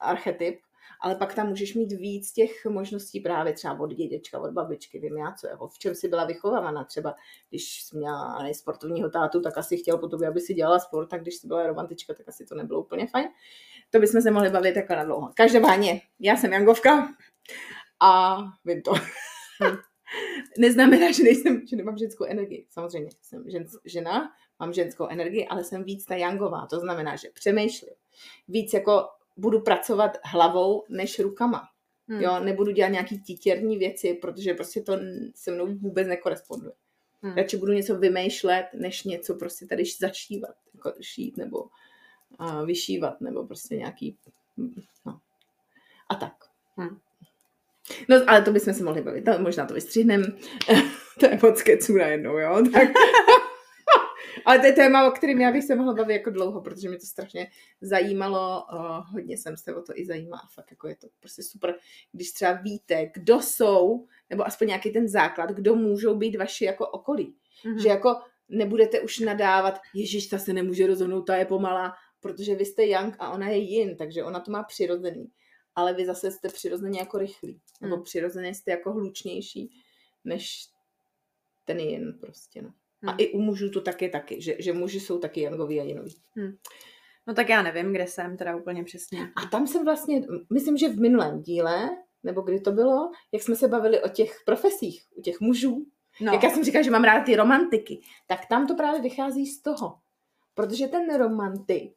archetyp, 0.00 0.60
ale 1.04 1.14
pak 1.14 1.34
tam 1.34 1.48
můžeš 1.48 1.74
mít 1.74 1.92
víc 1.92 2.32
těch 2.32 2.64
možností 2.66 3.20
právě 3.20 3.52
třeba 3.52 3.80
od 3.80 3.94
dědečka, 3.94 4.38
od 4.38 4.50
babičky, 4.50 4.98
vím 4.98 5.16
já 5.16 5.32
co, 5.32 5.46
jako 5.46 5.68
v 5.68 5.78
čem 5.78 5.94
si 5.94 6.08
byla 6.08 6.24
vychovávána. 6.24 6.84
Třeba 6.84 7.14
když 7.50 7.82
jsi 7.82 7.96
měla 7.96 8.38
sportovního 8.52 9.10
tátu, 9.10 9.40
tak 9.40 9.58
asi 9.58 9.76
chtěl 9.76 9.98
po 9.98 10.08
tobě, 10.08 10.28
aby 10.28 10.40
si 10.40 10.54
dělala 10.54 10.78
sport, 10.78 11.08
tak 11.08 11.22
když 11.22 11.34
jsi 11.34 11.46
byla 11.46 11.66
romantička, 11.66 12.14
tak 12.14 12.28
asi 12.28 12.46
to 12.46 12.54
nebylo 12.54 12.80
úplně 12.80 13.06
fajn. 13.06 13.28
To 13.90 13.98
bychom 13.98 14.22
se 14.22 14.30
mohli 14.30 14.50
bavit 14.50 14.76
jako 14.76 14.94
na 14.94 15.04
dlouho. 15.04 15.30
Každopádně, 15.36 16.00
já 16.20 16.36
jsem 16.36 16.52
Jangovka 16.52 17.08
a 18.02 18.36
vím 18.64 18.82
to. 18.82 18.92
Neznamená, 20.58 21.12
že, 21.12 21.22
nejsem, 21.22 21.66
že 21.66 21.76
nemám 21.76 21.98
ženskou 21.98 22.24
energii. 22.24 22.66
Samozřejmě, 22.70 23.10
jsem 23.22 23.50
žen, 23.50 23.66
žena, 23.84 24.32
mám 24.60 24.72
ženskou 24.72 25.06
energii, 25.06 25.46
ale 25.46 25.64
jsem 25.64 25.84
víc 25.84 26.04
ta 26.04 26.14
Jangová. 26.14 26.66
To 26.66 26.80
znamená, 26.80 27.16
že 27.16 27.28
přemýšlím. 27.34 27.94
Víc 28.48 28.72
jako 28.74 29.08
budu 29.36 29.60
pracovat 29.60 30.18
hlavou 30.24 30.84
než 30.88 31.18
rukama. 31.18 31.68
Hmm. 32.08 32.20
Jo, 32.20 32.40
nebudu 32.40 32.70
dělat 32.70 32.88
nějaký 32.88 33.22
titěrní 33.22 33.78
věci, 33.78 34.14
protože 34.14 34.54
prostě 34.54 34.80
to 34.80 34.98
se 35.34 35.50
mnou 35.50 35.66
vůbec 35.74 36.08
nekoresponduje. 36.08 36.72
Hmm. 37.22 37.36
Radši 37.36 37.56
budu 37.56 37.72
něco 37.72 37.98
vymýšlet, 37.98 38.66
než 38.74 39.04
něco 39.04 39.34
prostě 39.34 39.66
tady 39.66 39.84
zašívat, 39.98 40.54
jako 40.74 40.92
šít 41.00 41.36
nebo 41.36 41.62
uh, 42.40 42.66
vyšívat, 42.66 43.20
nebo 43.20 43.46
prostě 43.46 43.76
nějaký, 43.76 44.16
no. 45.06 45.20
A 46.08 46.14
tak. 46.14 46.32
Hmm. 46.76 46.98
No, 48.08 48.16
ale 48.26 48.42
to 48.42 48.52
bychom 48.52 48.74
se 48.74 48.84
mohli 48.84 49.02
bavit. 49.02 49.24
To, 49.24 49.38
možná 49.38 49.66
to 49.66 49.74
vystřihneme. 49.74 50.26
to 51.20 51.26
je 51.26 51.38
moc 51.42 51.62
keců 51.62 51.96
najednou, 51.96 52.38
jo? 52.38 52.62
Tak. 52.72 52.88
ale 54.44 54.58
to 54.58 54.66
je 54.66 54.72
téma, 54.72 55.08
o 55.08 55.10
kterém 55.10 55.40
já 55.40 55.52
bych 55.52 55.64
se 55.64 55.74
mohla 55.74 55.94
bavit 55.94 56.12
jako 56.12 56.30
dlouho, 56.30 56.60
protože 56.60 56.88
mě 56.88 56.98
to 56.98 57.06
strašně 57.06 57.50
zajímalo. 57.80 58.64
Uh, 58.72 59.10
hodně 59.12 59.38
jsem 59.38 59.56
se 59.56 59.74
o 59.74 59.82
to 59.82 59.92
i 59.96 60.06
zajímala. 60.06 60.42
Fakt 60.54 60.70
jako 60.70 60.88
je 60.88 60.96
to 60.96 61.06
prostě 61.20 61.42
super, 61.42 61.74
když 62.12 62.32
třeba 62.32 62.52
víte, 62.52 63.10
kdo 63.14 63.40
jsou, 63.40 64.06
nebo 64.30 64.46
aspoň 64.46 64.68
nějaký 64.68 64.90
ten 64.90 65.08
základ, 65.08 65.50
kdo 65.50 65.74
můžou 65.76 66.16
být 66.16 66.36
vaši 66.36 66.64
jako 66.64 66.88
okolí. 66.88 67.36
Mhm. 67.66 67.78
Že 67.78 67.88
jako 67.88 68.20
nebudete 68.48 69.00
už 69.00 69.18
nadávat, 69.18 69.80
Ježíš, 69.94 70.26
ta 70.26 70.38
se 70.38 70.52
nemůže 70.52 70.86
rozhodnout, 70.86 71.22
ta 71.22 71.36
je 71.36 71.44
pomalá, 71.44 71.94
protože 72.20 72.54
vy 72.54 72.64
jste 72.64 72.86
Young 72.86 73.16
a 73.18 73.30
ona 73.30 73.48
je 73.48 73.56
Yin, 73.56 73.96
takže 73.96 74.24
ona 74.24 74.40
to 74.40 74.50
má 74.50 74.62
přirozený. 74.62 75.30
Ale 75.74 75.94
vy 75.94 76.06
zase 76.06 76.30
jste 76.30 76.48
přirozeně 76.48 76.98
jako 76.98 77.18
rychlí. 77.18 77.60
Nebo 77.80 77.94
Hmm. 77.94 78.04
přirozeně 78.04 78.54
jste 78.54 78.70
jako 78.70 78.92
hlučnější, 78.92 79.70
než 80.24 80.68
ten 81.64 81.80
Yin 81.80 82.18
prostě, 82.20 82.62
no. 82.62 82.72
A 83.06 83.10
Hmm. 83.10 83.16
i 83.20 83.32
u 83.32 83.40
mužů 83.40 83.70
to 83.70 83.80
taky 83.80 84.08
taky, 84.08 84.42
že, 84.42 84.56
že 84.58 84.72
muži 84.72 85.00
jsou 85.00 85.18
taky 85.18 85.40
Yangoví 85.40 85.80
a 85.80 85.84
Yinoví. 85.84 86.16
No 87.26 87.34
tak 87.34 87.48
já 87.48 87.62
nevím, 87.62 87.92
kde 87.92 88.06
jsem 88.06 88.36
teda 88.36 88.56
úplně 88.56 88.84
přesně. 88.84 89.18
A 89.36 89.46
tam 89.50 89.66
jsem 89.66 89.84
vlastně, 89.84 90.22
myslím, 90.52 90.76
že 90.76 90.88
v 90.88 91.00
minulém 91.00 91.42
díle, 91.42 91.90
nebo 92.22 92.40
kdy 92.42 92.60
to 92.60 92.72
bylo, 92.72 93.10
jak 93.32 93.42
jsme 93.42 93.56
se 93.56 93.68
bavili 93.68 94.02
o 94.02 94.08
těch 94.08 94.36
profesích, 94.46 95.04
u 95.16 95.22
těch 95.22 95.40
mužů, 95.40 95.86
No, 96.20 96.32
jak 96.32 96.42
já 96.42 96.50
jsem 96.50 96.64
říkala, 96.64 96.82
že 96.82 96.90
mám 96.90 97.04
ráda 97.04 97.24
ty 97.24 97.36
romantiky, 97.36 98.00
tak 98.26 98.46
tam 98.48 98.66
to 98.66 98.74
právě 98.74 99.00
vychází 99.00 99.46
z 99.46 99.62
toho. 99.62 99.98
Protože 100.54 100.86
ten 100.88 101.16
romantik 101.16 101.94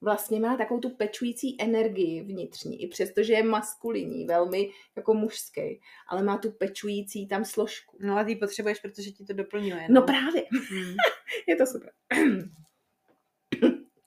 vlastně 0.00 0.40
má 0.40 0.56
takovou 0.56 0.80
tu 0.80 0.90
pečující 0.90 1.56
energii 1.60 2.22
vnitřní, 2.22 2.82
i 2.82 2.86
přesto, 2.86 3.22
že 3.22 3.32
je 3.32 3.42
maskulinní, 3.42 4.24
velmi 4.24 4.70
jako 4.96 5.14
mužský, 5.14 5.80
ale 6.08 6.22
má 6.22 6.38
tu 6.38 6.50
pečující 6.50 7.26
tam 7.26 7.44
složku. 7.44 7.96
no 8.00 8.16
a 8.16 8.24
ty 8.24 8.36
potřebuješ, 8.36 8.80
protože 8.80 9.10
ti 9.10 9.24
to 9.24 9.32
doplňuje. 9.32 9.86
No 9.90 10.02
právě, 10.02 10.44
Hmm. 10.70 10.94
je 11.48 11.56
to 11.56 11.66
super. 11.66 11.90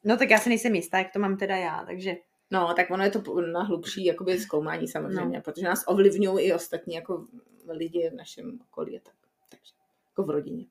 No 0.04 0.18
tak 0.18 0.30
já 0.30 0.38
si 0.38 0.50
nejsem 0.50 0.76
jistá, 0.76 0.98
jak 0.98 1.14
to 1.14 1.20
mám 1.20 1.38
teda 1.38 1.56
já, 1.56 1.86
takže 1.86 2.16
No, 2.52 2.74
tak 2.76 2.92
ono 2.92 3.04
je 3.04 3.10
to 3.12 3.42
na 3.42 3.64
hlubší 3.64 4.06
jakoby 4.06 4.40
zkoumání 4.40 4.88
samozřejmě, 4.88 5.38
no. 5.38 5.42
protože 5.42 5.66
nás 5.66 5.84
ovlivňují 5.88 6.46
i 6.46 6.54
ostatní 6.54 6.96
jako 6.96 7.26
lidi 7.70 8.10
v 8.10 8.14
našem 8.14 8.60
okolí 8.62 8.98
a 8.98 9.02
tak. 9.04 9.14
Takže, 9.50 9.74
jako 10.12 10.24
v 10.24 10.30
rodině. 10.30 10.66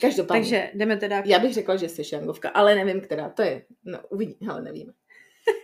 Každopádně. 0.00 0.40
takže 0.42 0.70
jdeme 0.74 0.96
teda... 0.96 1.22
Já 1.26 1.38
bych 1.38 1.54
řekla, 1.54 1.76
že 1.76 1.88
jsi 1.88 2.04
šangovka, 2.04 2.48
ale 2.48 2.74
nevím, 2.74 3.00
která 3.00 3.28
to 3.28 3.42
je. 3.42 3.62
No, 3.84 3.98
uvidí, 4.08 4.36
ale 4.50 4.62
nevíme. 4.62 4.92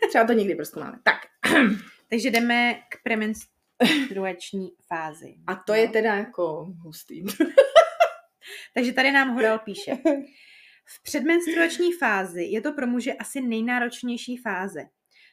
Třeba 0.09 0.24
to 0.26 0.33
někdy 0.33 0.55
prostě 0.55 0.81
máme. 0.81 0.98
Tak. 1.02 1.18
Takže 2.11 2.31
jdeme 2.31 2.74
k 2.74 3.02
premenstruační 3.02 4.72
fázi. 4.87 5.35
A 5.46 5.55
to 5.55 5.72
No. 5.72 5.74
je 5.74 5.88
teda 5.88 6.14
jako 6.14 6.74
hustý. 6.83 7.24
Takže 8.74 8.92
tady 8.92 9.12
nám 9.12 9.35
Horal 9.35 9.59
píše. 9.59 9.98
V 10.88 11.02
předmenstruační 11.02 11.92
fázi 11.92 12.42
je 12.44 12.61
to 12.61 12.72
pro 12.72 12.87
muže 12.87 13.12
asi 13.12 13.40
nejnáročnější 13.40 14.37
fáze, 14.37 14.85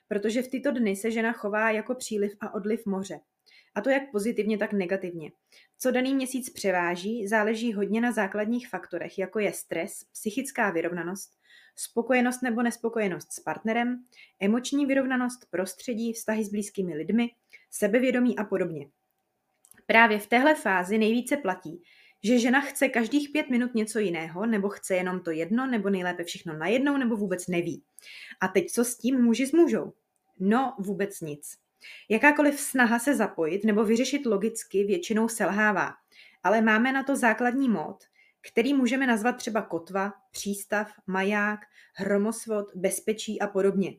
protože 0.08 0.42
v 0.42 0.48
tyto 0.48 0.72
dny 0.72 0.96
se 0.96 1.12
žena 1.12 1.32
chová 1.32 1.72
jako 1.72 1.96
příliv 1.96 2.32
a 2.40 2.54
odliv 2.54 2.86
moře. 2.86 3.20
A 3.76 3.82
to 3.82 3.90
jak 3.90 4.12
pozitivně, 4.12 4.58
tak 4.58 4.74
negativně. 4.74 5.32
Co 5.78 5.92
daný 5.92 6.16
měsíc 6.16 6.50
převáží, 6.50 7.28
záleží 7.28 7.74
hodně 7.74 8.02
na 8.02 8.12
základních 8.12 8.70
faktorech, 8.70 9.20
jako 9.20 9.40
je 9.40 9.54
stres, 9.54 10.04
psychická 10.12 10.72
vyrovnanost, 10.72 11.32
spokojenost 11.76 12.42
nebo 12.42 12.62
nespokojenost 12.62 13.34
s 13.34 13.40
partnerem, 13.40 14.06
emoční 14.40 14.86
vyrovnanost, 14.86 15.46
prostředí, 15.50 16.14
vztahy 16.14 16.46
s 16.46 16.50
blízkými 16.50 16.96
lidmi, 16.96 17.30
sebevědomí 17.72 18.38
a 18.38 18.44
podobně. 18.44 18.88
Právě 19.86 20.20
v 20.20 20.28
téhle 20.28 20.56
fázi 20.56 20.98
nejvíce 20.98 21.38
platí, 21.38 21.84
že 22.24 22.40
žena 22.40 22.62
chce 22.62 22.90
každých 22.90 23.30
pět 23.30 23.50
minut 23.50 23.76
něco 23.76 24.00
jiného, 24.00 24.46
nebo 24.46 24.70
chce 24.70 24.96
jenom 24.96 25.20
to 25.20 25.32
jedno, 25.32 25.68
nebo 25.68 25.90
nejlépe 25.90 26.24
všechno 26.24 26.58
najednou, 26.58 26.98
nebo 26.98 27.18
vůbec 27.18 27.48
neví. 27.48 27.84
A 28.42 28.48
teď 28.48 28.72
co 28.72 28.86
s 28.86 28.98
tím 28.98 29.22
muži 29.22 29.48
s 29.48 29.52
můžou? 29.52 29.94
No, 30.40 30.76
vůbec 30.80 31.22
nic. 31.22 31.63
Jakákoliv 32.10 32.60
snaha 32.60 33.00
se 33.00 33.16
zapojit 33.16 33.66
nebo 33.66 33.84
vyřešit 33.84 34.26
logicky 34.26 34.84
většinou 34.84 35.28
selhává. 35.28 35.94
Ale 36.44 36.62
máme 36.62 36.92
na 36.92 37.04
to 37.04 37.16
základní 37.16 37.70
mod, 37.70 38.04
který 38.42 38.74
můžeme 38.74 39.08
nazvat 39.08 39.38
třeba 39.38 39.62
kotva, 39.62 40.14
přístav, 40.32 40.92
maják, 41.08 41.60
hromosvod, 41.94 42.66
bezpečí 42.76 43.42
a 43.42 43.48
podobně. 43.48 43.96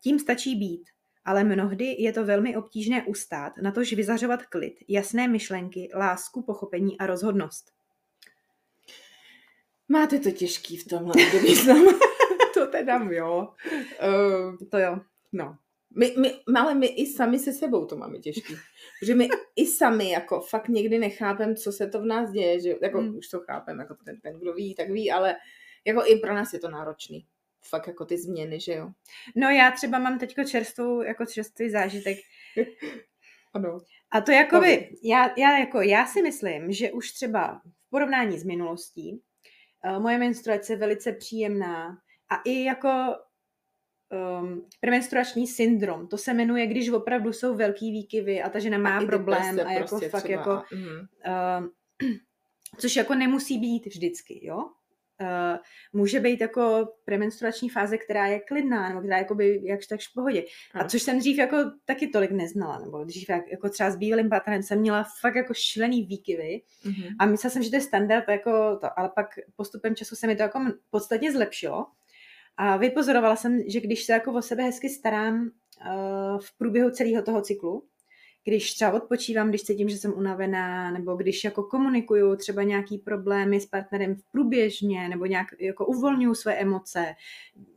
Tím 0.00 0.18
stačí 0.18 0.56
být, 0.56 0.90
ale 1.24 1.44
mnohdy 1.44 1.96
je 1.98 2.12
to 2.12 2.24
velmi 2.24 2.56
obtížné 2.56 3.04
ustát, 3.04 3.52
natož 3.62 3.92
vyzařovat 3.92 4.46
klid, 4.46 4.74
jasné 4.88 5.28
myšlenky, 5.28 5.90
lásku, 5.94 6.42
pochopení 6.42 6.98
a 6.98 7.06
rozhodnost. 7.06 7.72
Máte 9.88 10.18
to 10.18 10.30
těžký 10.30 10.76
v 10.76 10.88
tomhle 10.88 11.14
období 11.26 11.54
to 12.54 12.66
teda 12.66 13.08
jo. 13.10 13.48
Uh, 14.02 14.68
to 14.70 14.78
jo. 14.78 14.98
No. 15.32 15.56
My, 15.96 16.14
my, 16.18 16.34
ale 16.56 16.74
my 16.74 16.86
i 16.86 17.06
sami 17.06 17.38
se 17.38 17.52
sebou 17.52 17.86
to 17.86 17.96
máme 17.96 18.18
těžký. 18.18 18.54
Protože 19.00 19.14
my 19.14 19.28
i 19.56 19.66
sami 19.66 20.10
jako 20.10 20.40
fakt 20.40 20.68
někdy 20.68 20.98
nechápem, 20.98 21.56
co 21.56 21.72
se 21.72 21.86
to 21.86 22.00
v 22.00 22.04
nás 22.04 22.30
děje, 22.30 22.60
že 22.60 22.74
jako 22.82 22.98
hmm. 22.98 23.16
už 23.16 23.28
to 23.28 23.40
chápem, 23.40 23.78
jako 23.78 23.94
ten, 24.04 24.20
ten, 24.20 24.38
kdo 24.38 24.54
ví, 24.54 24.74
tak 24.74 24.90
ví, 24.90 25.12
ale 25.12 25.36
jako 25.84 26.02
i 26.06 26.16
pro 26.16 26.34
nás 26.34 26.52
je 26.52 26.58
to 26.58 26.70
náročný. 26.70 27.26
Fakt 27.68 27.86
jako 27.86 28.04
ty 28.04 28.18
změny, 28.18 28.60
že 28.60 28.72
jo. 28.72 28.90
No 29.36 29.50
já 29.50 29.70
třeba 29.70 29.98
mám 29.98 30.18
teďko 30.18 30.44
čerstvou, 30.44 31.02
jako 31.02 31.26
čerstvý 31.26 31.70
zážitek. 31.70 32.18
ano. 33.54 33.78
A 34.10 34.20
to 34.20 34.32
jakoby, 34.32 34.96
já, 35.02 35.30
já, 35.36 35.58
jako, 35.58 35.80
já 35.80 36.06
si 36.06 36.22
myslím, 36.22 36.72
že 36.72 36.92
už 36.92 37.12
třeba 37.12 37.60
v 37.86 37.90
porovnání 37.90 38.38
s 38.38 38.44
minulostí, 38.44 39.22
uh, 39.84 40.02
moje 40.02 40.18
menstruace 40.18 40.72
je 40.72 40.76
velice 40.76 41.12
příjemná 41.12 41.98
a 42.28 42.36
i 42.44 42.64
jako 42.64 43.14
um, 44.12 44.68
premenstruační 44.80 45.46
syndrom. 45.46 46.08
To 46.08 46.18
se 46.18 46.34
jmenuje, 46.34 46.66
když 46.66 46.88
opravdu 46.88 47.32
jsou 47.32 47.54
velký 47.54 47.92
výkyvy 47.92 48.42
a 48.42 48.48
ta 48.48 48.58
žena 48.58 48.78
má 48.78 48.98
a 48.98 49.06
problém 49.06 49.60
a 49.66 49.72
jako 49.72 49.88
prostě 49.88 50.08
fakt 50.08 50.24
třeba. 50.24 50.40
jako... 50.40 50.62
Uh, 51.26 51.66
což 52.78 52.96
jako 52.96 53.14
nemusí 53.14 53.58
být 53.58 53.86
vždycky, 53.86 54.46
jo? 54.46 54.64
Uh, 55.20 55.58
může 55.92 56.20
být 56.20 56.40
jako 56.40 56.88
premenstruační 57.04 57.68
fáze, 57.68 57.98
která 57.98 58.26
je 58.26 58.40
klidná, 58.40 58.88
nebo 58.88 59.00
která 59.00 59.16
je 59.16 59.22
jakoby 59.22 59.60
jakž 59.64 59.86
takž 59.86 60.08
v 60.08 60.14
pohodě. 60.14 60.44
A 60.74 60.84
což 60.88 61.02
jsem 61.02 61.18
dřív 61.18 61.38
jako 61.38 61.56
taky 61.84 62.08
tolik 62.08 62.30
neznala, 62.30 62.78
nebo 62.78 63.04
dřív 63.04 63.28
jak, 63.28 63.48
jako 63.48 63.68
třeba 63.68 63.90
s 63.90 63.96
bývalým 63.96 64.28
partnerem 64.28 64.62
jsem 64.62 64.80
měla 64.80 65.04
fakt 65.20 65.34
jako 65.34 65.54
šílený 65.54 66.02
výkyvy 66.02 66.62
mm-hmm. 66.84 67.16
a 67.18 67.26
myslela 67.26 67.50
jsem, 67.50 67.62
že 67.62 67.70
to 67.70 67.76
je 67.76 67.80
standard, 67.80 68.28
jako 68.28 68.78
to, 68.80 68.98
ale 68.98 69.10
pak 69.14 69.26
postupem 69.56 69.94
času 69.94 70.16
se 70.16 70.26
mi 70.26 70.36
to 70.36 70.42
jako 70.42 70.60
podstatně 70.90 71.32
zlepšilo 71.32 71.86
a 72.56 72.76
vypozorovala 72.76 73.36
jsem, 73.36 73.62
že 73.66 73.80
když 73.80 74.04
se 74.04 74.12
jako 74.12 74.32
o 74.32 74.42
sebe 74.42 74.62
hezky 74.62 74.88
starám 74.88 75.40
uh, 75.42 76.40
v 76.40 76.58
průběhu 76.58 76.90
celého 76.90 77.22
toho 77.22 77.42
cyklu, 77.42 77.84
když 78.48 78.74
třeba 78.74 78.92
odpočívám, 78.92 79.48
když 79.48 79.62
cítím, 79.62 79.88
že 79.88 79.96
jsem 79.96 80.14
unavená, 80.16 80.90
nebo 80.90 81.16
když 81.16 81.44
jako 81.44 81.62
komunikuju 81.62 82.36
třeba 82.36 82.62
nějaký 82.62 82.98
problémy 82.98 83.60
s 83.60 83.66
partnerem 83.66 84.14
v 84.14 84.22
průběžně, 84.32 85.08
nebo 85.08 85.26
nějak 85.26 85.46
jako 85.58 85.86
uvolňuju 85.86 86.34
své 86.34 86.54
emoce, 86.54 87.14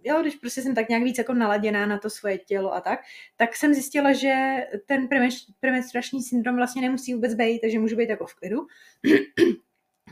jo, 0.04 0.22
když 0.22 0.36
prostě 0.36 0.62
jsem 0.62 0.76
tak 0.76 0.90
nějak 0.90 1.04
víc 1.04 1.18
jako 1.18 1.34
naladěná 1.34 1.86
na 1.86 1.98
to 1.98 2.10
svoje 2.10 2.38
tělo 2.38 2.74
a 2.74 2.82
tak, 2.82 3.00
tak 3.38 3.56
jsem 3.56 3.74
zjistila, 3.74 4.14
že 4.14 4.66
ten 4.86 5.08
premenstruační 5.60 6.24
syndrom 6.24 6.56
vlastně 6.56 6.82
nemusí 6.82 7.14
vůbec 7.14 7.34
být, 7.34 7.60
takže 7.60 7.80
můžu 7.80 7.96
být 7.96 8.10
jako 8.10 8.26
v 8.26 8.36
klidu. 8.36 8.68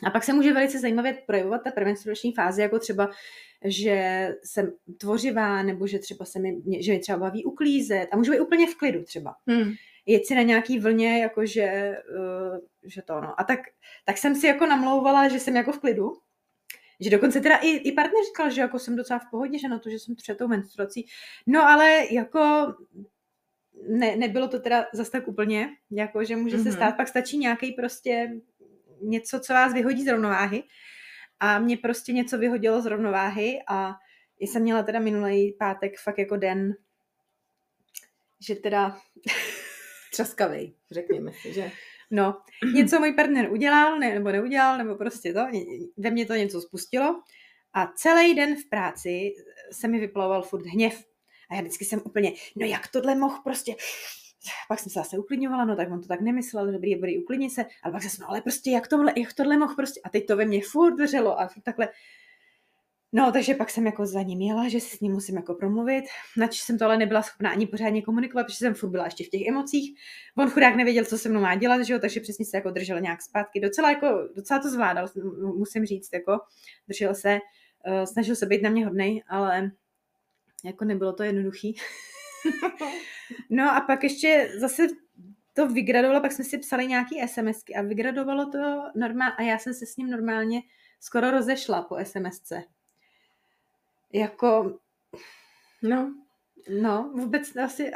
A 0.03 0.09
pak 0.09 0.23
se 0.23 0.33
může 0.33 0.53
velice 0.53 0.79
zajímavě 0.79 1.17
projevovat 1.27 1.63
ta 1.63 1.71
premenstruační 1.71 2.33
fáze, 2.33 2.61
jako 2.61 2.79
třeba 2.79 3.09
že 3.65 4.29
jsem 4.43 4.71
tvořivá, 4.97 5.63
nebo 5.63 5.87
že 5.87 5.99
třeba 5.99 6.25
se 6.25 6.39
mi, 6.39 6.61
že 6.79 6.91
mi 6.91 6.99
třeba 6.99 7.17
baví 7.17 7.45
uklízet 7.45 8.07
a 8.11 8.17
můžu 8.17 8.31
být 8.31 8.39
úplně 8.39 8.67
v 8.67 8.75
klidu 8.75 9.03
třeba. 9.03 9.35
Hmm. 9.47 9.73
Jet 10.05 10.25
si 10.25 10.35
na 10.35 10.41
nějaký 10.41 10.79
vlně, 10.79 11.19
jakože, 11.19 11.97
uh, 12.19 12.57
že 12.83 13.01
to 13.01 13.21
no. 13.21 13.39
A 13.39 13.43
tak, 13.43 13.59
tak 14.05 14.17
jsem 14.17 14.35
si 14.35 14.47
jako 14.47 14.65
namlouvala, 14.65 15.27
že 15.27 15.39
jsem 15.39 15.55
jako 15.55 15.71
v 15.71 15.79
klidu, 15.79 16.13
že 16.99 17.09
dokonce 17.09 17.41
teda 17.41 17.57
i, 17.57 17.69
i 17.69 17.91
partner 17.91 18.23
říkal, 18.27 18.49
že 18.49 18.61
jako 18.61 18.79
jsem 18.79 18.95
docela 18.95 19.19
v 19.19 19.29
pohodě, 19.31 19.59
že 19.59 19.67
na 19.67 19.79
to, 19.79 19.89
že 19.89 19.99
jsem 19.99 20.15
před 20.15 20.37
tou 20.37 20.47
menstruací. 20.47 21.07
No 21.47 21.63
ale 21.63 22.05
jako 22.11 22.73
ne, 23.89 24.15
nebylo 24.15 24.47
to 24.47 24.59
teda 24.59 24.85
zas 24.93 25.09
tak 25.09 25.27
úplně, 25.27 25.69
jako 25.91 26.23
že 26.23 26.35
může 26.35 26.57
mm-hmm. 26.57 26.63
se 26.63 26.69
mhm. 26.69 26.77
stát, 26.77 26.97
pak 26.97 27.07
stačí 27.07 27.37
nějaký 27.37 27.71
prostě 27.71 28.33
něco, 29.01 29.39
co 29.39 29.53
vás 29.53 29.73
vyhodí 29.73 30.03
z 30.03 30.11
rovnováhy 30.11 30.63
a 31.39 31.59
mě 31.59 31.77
prostě 31.77 32.13
něco 32.13 32.37
vyhodilo 32.37 32.81
z 32.81 32.85
rovnováhy 32.85 33.59
a 33.67 33.93
jsem 34.39 34.61
měla 34.61 34.83
teda 34.83 34.99
minulý 34.99 35.53
pátek 35.53 35.99
fakt 35.99 36.17
jako 36.17 36.37
den, 36.37 36.75
že 38.39 38.55
teda... 38.55 38.97
Třaskavej, 40.11 40.73
řekněme 40.91 41.31
si, 41.41 41.53
že? 41.53 41.71
No, 42.11 42.41
něco 42.73 42.99
můj 42.99 43.13
partner 43.13 43.51
udělal, 43.51 43.99
ne, 43.99 44.13
nebo 44.13 44.31
neudělal, 44.31 44.77
nebo 44.77 44.95
prostě 44.95 45.33
to, 45.33 45.39
ve 45.97 46.11
mně 46.11 46.25
to 46.25 46.33
něco 46.33 46.61
spustilo 46.61 47.21
a 47.73 47.87
celý 47.95 48.35
den 48.35 48.55
v 48.55 48.69
práci 48.69 49.31
se 49.71 49.87
mi 49.87 49.99
vyplavoval 49.99 50.41
furt 50.41 50.65
hněv. 50.65 51.03
A 51.49 51.55
já 51.55 51.61
vždycky 51.61 51.85
jsem 51.85 52.01
úplně, 52.05 52.33
no 52.55 52.65
jak 52.65 52.87
tohle 52.87 53.15
mohl 53.15 53.41
prostě, 53.43 53.75
pak 54.67 54.79
jsem 54.79 54.89
se 54.89 54.99
zase 54.99 55.17
uklidňovala, 55.17 55.65
no 55.65 55.75
tak 55.75 55.91
on 55.91 56.01
to 56.01 56.07
tak 56.07 56.21
nemyslel, 56.21 56.71
dobrý, 56.71 56.95
dobrý, 56.95 57.23
uklidni 57.23 57.49
se, 57.49 57.65
ale 57.83 57.91
pak 57.91 58.03
jsem 58.03 58.21
no 58.21 58.29
ale 58.29 58.41
prostě 58.41 58.71
jak 58.71 58.87
tohle, 58.87 59.13
jak 59.15 59.33
tohle 59.33 59.57
mohl 59.57 59.75
prostě, 59.75 60.01
a 60.03 60.09
teď 60.09 60.27
to 60.27 60.37
ve 60.37 60.45
mně 60.45 60.61
furt 60.71 60.95
drželo 60.95 61.41
a 61.41 61.49
takhle, 61.63 61.89
No, 63.13 63.31
takže 63.31 63.53
pak 63.53 63.69
jsem 63.69 63.85
jako 63.85 64.05
za 64.05 64.21
ním 64.21 64.41
jela, 64.41 64.69
že 64.69 64.79
si 64.79 64.97
s 64.97 64.99
ním 64.99 65.11
musím 65.11 65.35
jako 65.35 65.53
promluvit, 65.53 66.03
nač 66.37 66.61
jsem 66.61 66.77
to 66.77 66.85
ale 66.85 66.97
nebyla 66.97 67.21
schopná 67.21 67.49
ani 67.49 67.67
pořádně 67.67 68.01
komunikovat, 68.01 68.43
protože 68.43 68.57
jsem 68.57 68.73
furt 68.73 68.89
byla 68.89 69.05
ještě 69.05 69.23
v 69.23 69.29
těch 69.29 69.41
emocích. 69.47 69.99
On 70.37 70.49
chudák 70.49 70.75
nevěděl, 70.75 71.05
co 71.05 71.17
se 71.17 71.29
mnou 71.29 71.41
má 71.41 71.55
dělat, 71.55 71.81
že 71.81 71.93
jo, 71.93 71.99
takže 71.99 72.19
přesně 72.19 72.45
se 72.45 72.57
jako 72.57 72.71
držel 72.71 73.01
nějak 73.01 73.21
zpátky. 73.21 73.59
Docela, 73.59 73.89
jako, 73.89 74.29
docela 74.35 74.59
to 74.59 74.69
zvládal, 74.69 75.07
musím 75.57 75.85
říct, 75.85 76.09
jako 76.13 76.39
držel 76.87 77.15
se, 77.15 77.39
uh, 77.87 78.03
snažil 78.03 78.35
se 78.35 78.45
být 78.45 78.61
na 78.61 78.69
mě 78.69 78.85
hodnej, 78.85 79.23
ale 79.27 79.71
jako 80.65 80.85
nebylo 80.85 81.13
to 81.13 81.23
jednoduchý. 81.23 81.75
no 83.49 83.71
a 83.71 83.81
pak 83.81 84.03
ještě 84.03 84.51
zase 84.57 84.87
to 85.53 85.67
vygradovalo, 85.67 86.21
pak 86.21 86.31
jsme 86.31 86.43
si 86.43 86.57
psali 86.57 86.87
nějaký 86.87 87.27
SMSky 87.27 87.75
a 87.75 87.81
vygradovalo 87.81 88.51
to 88.51 88.83
normálně 88.95 89.35
a 89.37 89.41
já 89.41 89.59
jsem 89.59 89.73
se 89.73 89.85
s 89.85 89.97
ním 89.97 90.09
normálně 90.09 90.61
skoro 90.99 91.31
rozešla 91.31 91.81
po 91.81 91.97
SMSce. 92.03 92.63
Jako, 94.13 94.79
no, 95.81 96.13
no, 96.81 97.11
vůbec 97.15 97.55
asi, 97.55 97.91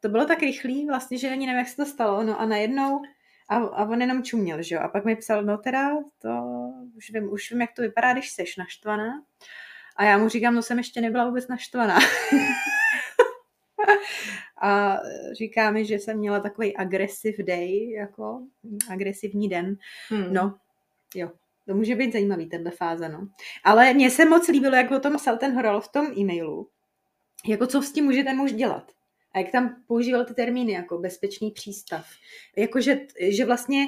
to 0.00 0.08
bylo 0.08 0.26
tak 0.26 0.40
rychlý 0.40 0.86
vlastně, 0.86 1.18
že 1.18 1.30
ani 1.30 1.46
nevím, 1.46 1.58
jak 1.58 1.68
se 1.68 1.76
to 1.76 1.86
stalo, 1.86 2.22
no 2.22 2.40
a 2.40 2.46
najednou 2.46 3.02
a, 3.48 3.56
a 3.56 3.84
on 3.84 4.00
jenom 4.00 4.22
čuměl, 4.22 4.62
že 4.62 4.74
jo, 4.74 4.80
a 4.80 4.88
pak 4.88 5.04
mi 5.04 5.16
psal, 5.16 5.42
no 5.42 5.58
teda, 5.58 5.90
to 6.18 6.28
už 6.96 7.10
vím, 7.10 7.32
už 7.32 7.50
vím, 7.50 7.60
jak 7.60 7.72
to 7.72 7.82
vypadá, 7.82 8.12
když 8.12 8.30
jsi 8.30 8.44
naštvaná. 8.58 9.22
A 9.96 10.04
já 10.04 10.18
mu 10.18 10.28
říkám, 10.28 10.54
no 10.54 10.62
jsem 10.62 10.78
ještě 10.78 11.00
nebyla 11.00 11.24
vůbec 11.24 11.48
naštvaná. 11.48 11.98
a 14.62 14.98
říká 15.32 15.70
mi, 15.70 15.84
že 15.84 15.94
jsem 15.94 16.18
měla 16.18 16.40
takový 16.40 16.76
aggressive 16.76 17.44
day, 17.44 17.90
jako 17.90 18.42
agresivní 18.90 19.48
den. 19.48 19.76
Hmm. 20.08 20.32
No, 20.32 20.54
jo, 21.14 21.30
to 21.66 21.74
může 21.74 21.94
být 21.94 22.12
zajímavý, 22.12 22.46
tenhle 22.46 22.70
fáze, 22.70 23.08
no. 23.08 23.28
Ale 23.64 23.94
mně 23.94 24.10
se 24.10 24.24
moc 24.24 24.48
líbilo, 24.48 24.76
jak 24.76 24.90
o 24.90 25.00
tom 25.00 25.16
psal 25.16 25.36
ten 25.38 25.54
Horal 25.54 25.80
v 25.80 25.88
tom 25.88 26.06
e-mailu, 26.18 26.68
jako 27.46 27.66
co 27.66 27.82
s 27.82 27.92
tím 27.92 28.04
může 28.04 28.24
ten 28.24 28.36
muž 28.36 28.52
dělat. 28.52 28.92
A 29.32 29.38
jak 29.38 29.50
tam 29.50 29.76
používal 29.86 30.24
ty 30.24 30.34
termíny, 30.34 30.72
jako 30.72 30.98
bezpečný 30.98 31.50
přístav. 31.50 32.06
Jako, 32.56 32.80
že, 32.80 33.00
že 33.28 33.44
vlastně 33.44 33.86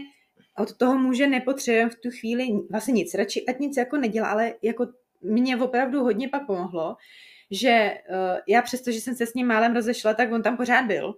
od 0.57 0.77
toho 0.77 0.99
muže 0.99 1.27
nepotřebujeme 1.27 1.91
v 1.91 2.01
tu 2.01 2.11
chvíli 2.11 2.49
vlastně 2.71 2.93
nic, 2.93 3.15
radši 3.15 3.47
ať 3.47 3.59
nic 3.59 3.77
jako 3.77 3.97
nedělá, 3.97 4.29
ale 4.29 4.55
jako 4.63 4.87
mě 5.23 5.57
opravdu 5.57 6.03
hodně 6.03 6.29
pak 6.29 6.47
pomohlo, 6.47 6.97
že 7.51 7.95
uh, 8.11 8.39
já 8.47 8.63
přesto, 8.63 8.91
že 8.91 9.01
jsem 9.01 9.15
se 9.15 9.27
s 9.27 9.35
ním 9.35 9.47
málem 9.47 9.75
rozešla, 9.75 10.15
tak 10.15 10.33
on 10.33 10.43
tam 10.43 10.57
pořád 10.57 10.87
byl. 10.87 11.15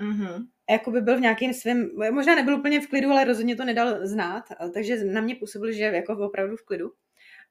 Mm-hmm. 0.00 0.46
jakoby 0.70 1.00
byl 1.00 1.16
v 1.16 1.20
nějakým 1.20 1.54
svém, 1.54 1.90
možná 2.10 2.34
nebyl 2.34 2.54
úplně 2.54 2.80
v 2.80 2.86
klidu, 2.86 3.10
ale 3.10 3.24
rozhodně 3.24 3.56
to 3.56 3.64
nedal 3.64 4.06
znát, 4.06 4.44
takže 4.74 5.04
na 5.04 5.20
mě 5.20 5.34
působil, 5.34 5.72
že 5.72 5.84
jako 5.84 6.26
opravdu 6.26 6.56
v 6.56 6.64
klidu. 6.64 6.92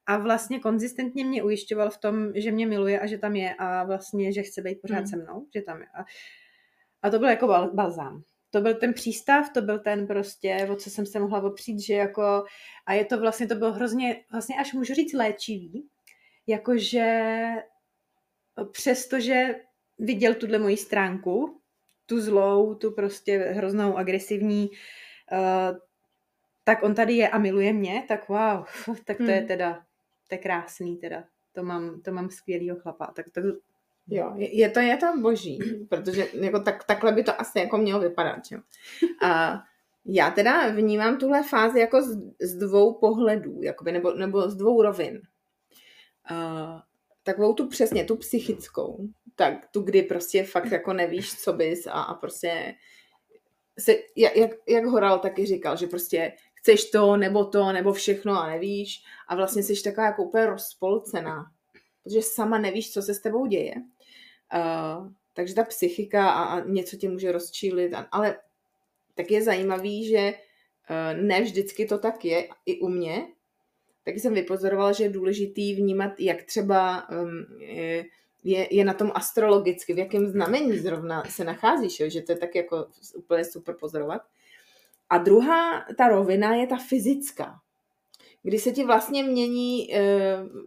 A 0.05 0.17
vlastně 0.17 0.59
konzistentně 0.59 1.25
mě 1.25 1.43
ujišťoval 1.43 1.89
v 1.89 1.97
tom, 1.97 2.31
že 2.35 2.51
mě 2.51 2.67
miluje 2.67 2.99
a 2.99 3.05
že 3.05 3.17
tam 3.17 3.35
je 3.35 3.55
a 3.59 3.83
vlastně, 3.83 4.33
že 4.33 4.43
chce 4.43 4.61
být 4.61 4.81
pořád 4.81 4.97
hmm. 4.97 5.07
se 5.07 5.17
mnou, 5.17 5.47
že 5.55 5.61
tam 5.61 5.81
je. 5.81 5.87
A, 5.87 6.05
a 7.01 7.09
to 7.09 7.19
byl 7.19 7.27
jako 7.27 7.47
bal, 7.47 7.73
balzám. 7.73 8.23
To 8.49 8.61
byl 8.61 8.73
ten 8.73 8.93
přístav, 8.93 9.49
to 9.53 9.61
byl 9.61 9.79
ten 9.79 10.07
prostě, 10.07 10.67
o 10.71 10.75
co 10.75 10.89
jsem 10.89 11.05
se 11.05 11.19
mohla 11.19 11.43
opřít, 11.43 11.79
že 11.79 11.93
jako, 11.93 12.43
a 12.85 12.93
je 12.93 13.05
to 13.05 13.19
vlastně, 13.19 13.47
to 13.47 13.55
bylo 13.55 13.71
hrozně, 13.71 14.23
vlastně 14.31 14.55
až 14.55 14.73
můžu 14.73 14.93
říct 14.93 15.13
léčivý, 15.13 15.87
jakože 16.47 17.41
přestože 18.65 19.55
viděl 19.99 20.33
tuhle 20.33 20.59
moji 20.59 20.77
stránku, 20.77 21.57
tu 22.05 22.21
zlou, 22.21 22.75
tu 22.75 22.91
prostě 22.91 23.37
hroznou 23.37 23.97
agresivní, 23.97 24.69
uh, 25.31 25.77
tak 26.63 26.83
on 26.83 26.95
tady 26.95 27.13
je 27.13 27.29
a 27.29 27.37
miluje 27.37 27.73
mě, 27.73 28.03
tak 28.07 28.29
wow, 28.29 28.65
tak 29.05 29.17
to 29.17 29.23
hmm. 29.23 29.33
je 29.33 29.41
teda, 29.41 29.83
to 30.27 30.35
je 30.35 30.39
krásný 30.39 30.97
teda, 30.97 31.23
to 31.53 31.63
mám, 31.63 32.01
to 32.01 32.11
mám 32.11 32.29
skvělýho 32.29 32.75
chlapa, 32.75 33.11
tak 33.15 33.25
to, 33.29 33.41
Jo, 34.07 34.33
je 34.37 34.69
to, 34.69 34.79
je 34.79 34.97
to 34.97 35.05
boží, 35.21 35.59
protože 35.89 36.27
jako 36.33 36.59
tak, 36.59 36.83
takhle 36.83 37.11
by 37.11 37.23
to 37.23 37.41
asi 37.41 37.59
jako 37.59 37.77
mělo 37.77 37.99
vypadat, 37.99 38.39
jo. 38.51 38.59
A 39.23 39.63
já 40.05 40.31
teda 40.31 40.69
vnímám 40.69 41.17
tuhle 41.17 41.43
fázi 41.43 41.79
jako 41.79 42.01
z, 42.01 42.19
z 42.41 42.55
dvou 42.55 42.93
pohledů, 42.93 43.61
jakoby, 43.61 43.91
nebo, 43.91 44.13
nebo 44.13 44.49
z 44.49 44.55
dvou 44.55 44.81
rovin. 44.81 45.21
Uh, 46.31 46.79
takovou 47.23 47.53
tu 47.53 47.67
přesně, 47.67 48.03
tu 48.03 48.15
psychickou, 48.15 49.07
tak 49.35 49.67
tu, 49.71 49.81
kdy 49.81 50.03
prostě 50.03 50.43
fakt 50.43 50.71
jako 50.71 50.93
nevíš, 50.93 51.33
co 51.33 51.53
bys 51.53 51.87
a, 51.87 51.91
a 51.91 52.13
prostě 52.13 52.75
se, 53.79 53.95
jak, 54.15 54.51
jak, 54.67 54.85
Horal 54.85 55.19
taky 55.19 55.45
říkal, 55.45 55.77
že 55.77 55.87
prostě 55.87 56.33
chceš 56.53 56.89
to, 56.89 57.17
nebo 57.17 57.45
to, 57.45 57.71
nebo 57.71 57.93
všechno 57.93 58.41
a 58.41 58.47
nevíš 58.47 59.03
a 59.27 59.35
vlastně 59.35 59.63
jsi 59.63 59.83
taková 59.83 60.05
jako 60.05 60.23
úplně 60.23 60.45
rozpolcená, 60.45 61.45
protože 62.03 62.21
sama 62.21 62.57
nevíš, 62.57 62.93
co 62.93 63.01
se 63.01 63.13
s 63.13 63.19
tebou 63.19 63.45
děje. 63.45 63.75
Uh, 64.55 65.11
takže 65.33 65.55
ta 65.55 65.63
psychika 65.63 66.29
a, 66.29 66.43
a 66.43 66.59
něco 66.59 66.97
tě 66.97 67.09
může 67.09 67.31
rozčílit, 67.31 67.93
a, 67.93 68.07
ale 68.11 68.37
tak 69.15 69.31
je 69.31 69.43
zajímavý, 69.43 70.07
že 70.07 70.33
uh, 70.33 71.21
ne 71.21 71.41
vždycky 71.41 71.85
to 71.85 71.97
tak 71.97 72.25
je, 72.25 72.49
i 72.65 72.79
u 72.79 72.89
mě, 72.89 73.27
tak 74.03 74.15
jsem 74.15 74.33
vypozorovala, 74.33 74.91
že 74.91 75.03
je 75.03 75.09
důležitý 75.09 75.75
vnímat, 75.75 76.19
jak 76.19 76.43
třeba 76.43 77.09
um, 77.09 77.45
je, 78.43 78.75
je, 78.75 78.85
na 78.85 78.93
tom 78.93 79.11
astrologicky, 79.15 79.93
v 79.93 79.97
jakém 79.97 80.27
znamení 80.27 80.77
zrovna 80.77 81.23
se 81.29 81.43
nacházíš, 81.43 81.99
jo? 81.99 82.09
že 82.09 82.21
to 82.21 82.31
je 82.31 82.37
tak 82.37 82.55
jako 82.55 82.87
úplně 83.15 83.45
super 83.45 83.75
pozorovat. 83.79 84.21
A 85.09 85.17
druhá, 85.17 85.85
ta 85.97 86.07
rovina 86.07 86.55
je 86.55 86.67
ta 86.67 86.77
fyzická, 86.77 87.59
kdy 88.43 88.59
se 88.59 88.71
ti 88.71 88.83
vlastně 88.83 89.23
mění, 89.23 89.87
uh, 89.93 90.61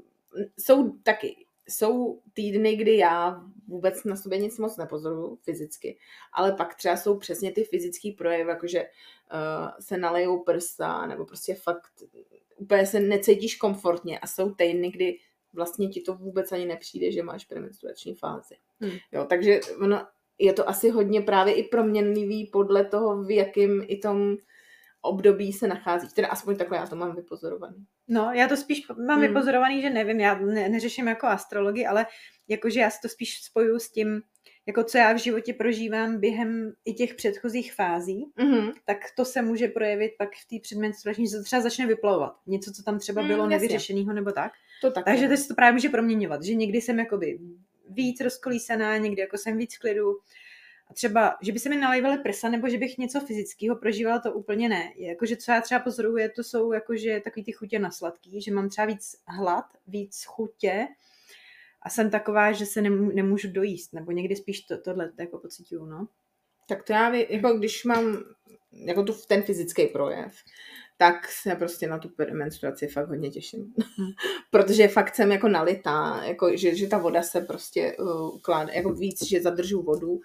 jsou 0.58 0.92
taky, 1.02 1.43
jsou 1.68 2.20
týdny, 2.32 2.76
kdy 2.76 2.96
já 2.96 3.42
vůbec 3.68 4.04
na 4.04 4.16
sobě 4.16 4.38
nic 4.38 4.58
moc 4.58 4.76
nepozoruju 4.76 5.38
fyzicky, 5.42 5.98
ale 6.32 6.52
pak 6.52 6.74
třeba 6.74 6.96
jsou 6.96 7.18
přesně 7.18 7.52
ty 7.52 7.64
fyzické 7.64 8.10
projevy, 8.18 8.50
jakože 8.50 8.82
uh, 8.82 9.70
se 9.80 9.98
nalejou 9.98 10.42
prsa, 10.42 11.06
nebo 11.06 11.24
prostě 11.24 11.54
fakt 11.54 11.92
úplně 12.56 12.86
se 12.86 13.00
necítíš 13.00 13.56
komfortně 13.56 14.18
a 14.18 14.26
jsou 14.26 14.54
týdny, 14.54 14.90
kdy 14.90 15.18
vlastně 15.52 15.88
ti 15.88 16.00
to 16.00 16.14
vůbec 16.14 16.52
ani 16.52 16.66
nepřijde, 16.66 17.12
že 17.12 17.22
máš 17.22 17.44
premenstruační 17.44 18.14
fázi. 18.14 18.54
Hmm. 18.80 18.92
Jo, 19.12 19.24
takže 19.28 19.60
ono, 19.80 20.06
je 20.38 20.52
to 20.52 20.68
asi 20.68 20.90
hodně 20.90 21.20
právě 21.20 21.54
i 21.54 21.62
proměnlivý 21.62 22.46
podle 22.46 22.84
toho, 22.84 23.24
v 23.24 23.30
jakém 23.30 23.84
i 23.86 23.98
tom 23.98 24.36
období 25.04 25.52
se 25.52 25.68
nachází. 25.68 26.08
Teda 26.14 26.28
aspoň 26.28 26.56
takhle 26.56 26.78
já 26.78 26.86
to 26.86 26.96
mám 26.96 27.16
vypozorovaný. 27.16 27.86
No, 28.08 28.30
já 28.32 28.48
to 28.48 28.56
spíš 28.56 28.88
mám 28.88 29.18
hmm. 29.18 29.28
vypozorovaný, 29.28 29.82
že 29.82 29.90
nevím, 29.90 30.20
já 30.20 30.38
ne, 30.38 30.68
neřeším 30.68 31.08
jako 31.08 31.26
astrologii, 31.26 31.86
ale 31.86 32.06
jakože 32.48 32.80
já 32.80 32.90
si 32.90 33.00
to 33.02 33.08
spíš 33.08 33.42
spoju 33.42 33.78
s 33.78 33.90
tím, 33.90 34.22
jako 34.66 34.84
co 34.84 34.98
já 34.98 35.12
v 35.12 35.18
životě 35.18 35.52
prožívám 35.52 36.20
během 36.20 36.72
i 36.84 36.94
těch 36.94 37.14
předchozích 37.14 37.74
fází, 37.74 38.26
mm-hmm. 38.38 38.72
tak 38.84 38.98
to 39.16 39.24
se 39.24 39.42
může 39.42 39.68
projevit 39.68 40.12
pak 40.18 40.28
v 40.28 40.48
té 40.48 40.56
předmenstruační, 40.62 41.28
že 41.28 41.36
to 41.36 41.42
třeba 41.42 41.62
začne 41.62 41.86
vyplavovat. 41.86 42.36
Něco, 42.46 42.72
co 42.72 42.82
tam 42.82 42.98
třeba 42.98 43.22
mm, 43.22 43.28
bylo 43.28 43.44
mm, 43.44 43.50
nevyřešeného 43.50 44.12
nebo 44.12 44.32
tak. 44.32 44.52
To 44.80 44.90
tak 44.90 45.04
Takže 45.04 45.28
to 45.28 45.36
se 45.36 45.48
to 45.48 45.54
právě 45.54 45.72
může 45.72 45.88
proměňovat, 45.88 46.42
že 46.42 46.54
někdy 46.54 46.80
jsem 46.80 46.98
jakoby 46.98 47.38
víc 47.88 48.20
rozkolísaná, 48.20 48.96
někdy 48.96 49.20
jako 49.20 49.38
jsem 49.38 49.56
víc 49.56 49.78
klidu. 49.78 50.18
A 50.90 50.94
třeba, 50.94 51.36
že 51.42 51.52
by 51.52 51.58
se 51.58 51.68
mi 51.68 51.76
nalejvaly 51.76 52.18
prsa, 52.18 52.48
nebo 52.48 52.68
že 52.68 52.78
bych 52.78 52.98
něco 52.98 53.20
fyzického 53.20 53.76
prožívala, 53.76 54.18
to 54.18 54.32
úplně 54.32 54.68
ne. 54.68 54.92
Jakože 54.96 55.36
co 55.36 55.52
já 55.52 55.60
třeba 55.60 55.80
pozoruju, 55.80 56.28
to 56.36 56.44
jsou 56.44 56.72
jakože 56.72 57.20
takový 57.24 57.44
ty 57.44 57.52
chutě 57.52 57.78
na 57.78 57.90
sladký, 57.90 58.42
že 58.42 58.52
mám 58.52 58.68
třeba 58.68 58.86
víc 58.86 59.16
hlad, 59.26 59.64
víc 59.86 60.24
chutě, 60.24 60.86
a 61.84 61.90
jsem 61.90 62.10
taková, 62.10 62.52
že 62.52 62.66
se 62.66 62.82
nemů, 62.82 63.10
nemůžu 63.14 63.52
dojíst, 63.52 63.92
nebo 63.92 64.12
někdy 64.12 64.36
spíš 64.36 64.60
to, 64.60 64.78
tohle 64.78 65.12
jako 65.18 65.38
pocituju, 65.38 65.84
no. 65.84 66.08
Tak 66.68 66.82
to 66.82 66.92
já, 66.92 67.14
jako 67.14 67.58
když 67.58 67.84
mám 67.84 68.24
jako 68.72 69.02
tu, 69.02 69.14
ten 69.28 69.42
fyzický 69.42 69.86
projev, 69.86 70.34
tak 70.96 71.28
se 71.28 71.54
prostě 71.54 71.86
na 71.86 71.98
tu 71.98 72.10
menstruaci 72.32 72.86
fakt 72.86 73.08
hodně 73.08 73.30
těším. 73.30 73.74
Hmm. 73.98 74.10
Protože 74.50 74.88
fakt 74.88 75.14
jsem 75.14 75.32
jako 75.32 75.48
nalitá, 75.48 76.20
jako, 76.24 76.56
že, 76.56 76.76
že 76.76 76.88
ta 76.88 76.98
voda 76.98 77.22
se 77.22 77.40
prostě 77.40 77.96
uh, 77.98 78.34
ukládá, 78.34 78.72
jako 78.72 78.92
víc, 78.92 79.22
že 79.22 79.42
zadržu 79.42 79.82
vodu 79.82 80.20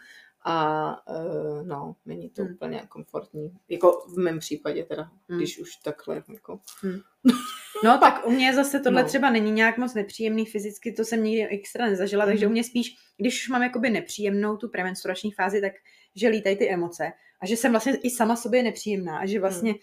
a 0.52 0.98
uh, 1.10 1.68
no, 1.68 1.96
není 2.06 2.30
to 2.30 2.44
hmm. 2.44 2.54
úplně 2.54 2.82
komfortní. 2.90 3.58
Jako 3.70 4.06
v 4.08 4.18
mém 4.18 4.40
případě 4.40 4.84
teda, 4.84 5.12
hmm. 5.30 5.40
když 5.40 5.60
už 5.60 5.76
takhle 5.76 6.24
jako... 6.34 6.60
Hmm. 6.82 7.00
No 7.84 7.98
tak 7.98 8.28
u 8.28 8.32
mě 8.32 8.54
zase 8.54 8.80
tohle 8.80 9.02
no. 9.02 9.08
třeba 9.08 9.30
není 9.30 9.52
nějak 9.52 9.78
moc 9.78 9.94
nepříjemný 9.94 10.46
fyzicky, 10.46 10.92
to 10.92 11.06
jsem 11.06 11.24
nikdy 11.24 11.48
extra 11.48 11.86
nezažila, 11.86 12.24
hmm. 12.24 12.32
takže 12.32 12.48
u 12.48 12.50
mě 12.50 12.64
spíš, 12.64 12.96
když 13.18 13.44
už 13.44 13.50
mám 13.50 13.64
jakoby 13.64 13.90
nepříjemnou 13.90 14.58
tu 14.58 14.70
premenstruační 14.70 15.32
fázi, 15.32 15.62
tak 15.62 15.74
že 16.16 16.28
lítají 16.28 16.56
ty 16.56 16.70
emoce 16.70 17.12
a 17.42 17.46
že 17.46 17.58
jsem 17.58 17.72
vlastně 17.72 17.96
i 17.96 18.10
sama 18.10 18.36
sobě 18.36 18.64
nepříjemná 18.64 19.18
a 19.18 19.26
že 19.26 19.40
vlastně 19.40 19.72
hmm. 19.72 19.80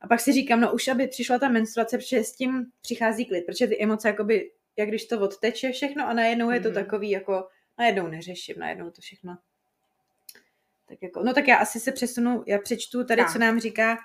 a 0.00 0.08
pak 0.08 0.20
si 0.20 0.32
říkám, 0.32 0.60
no 0.60 0.72
už 0.72 0.88
aby 0.88 1.06
přišla 1.06 1.38
ta 1.38 1.48
menstruace, 1.48 1.98
protože 1.98 2.24
s 2.24 2.32
tím 2.32 2.66
přichází 2.80 3.26
klid, 3.26 3.46
protože 3.46 3.66
ty 3.66 3.82
emoce 3.82 4.08
jakoby, 4.08 4.50
jak 4.76 4.88
když 4.88 5.04
to 5.06 5.20
odteče 5.20 5.72
všechno 5.72 6.08
a 6.08 6.12
najednou 6.12 6.50
je 6.50 6.60
to 6.60 6.68
hmm. 6.68 6.74
takový 6.74 7.10
jako, 7.10 7.48
najednou 7.78 8.06
neřeším, 8.06 8.56
najednou 8.58 8.90
to 8.90 9.00
všechno 9.00 9.36
tak 10.88 10.98
jako, 11.02 11.22
no 11.22 11.34
tak 11.34 11.48
já 11.48 11.56
asi 11.56 11.80
se 11.80 11.92
přesunu, 11.92 12.44
já 12.46 12.58
přečtu 12.58 13.04
tady, 13.04 13.22
tak. 13.22 13.32
co 13.32 13.38
nám 13.38 13.60
říká 13.60 13.96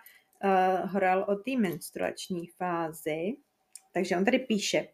uh, 0.43 0.91
Horal 0.91 1.25
o 1.29 1.35
té 1.35 1.57
menstruační 1.57 2.47
fázi. 2.47 3.35
Takže 3.93 4.17
on 4.17 4.25
tady 4.25 4.39
píše, 4.39 4.87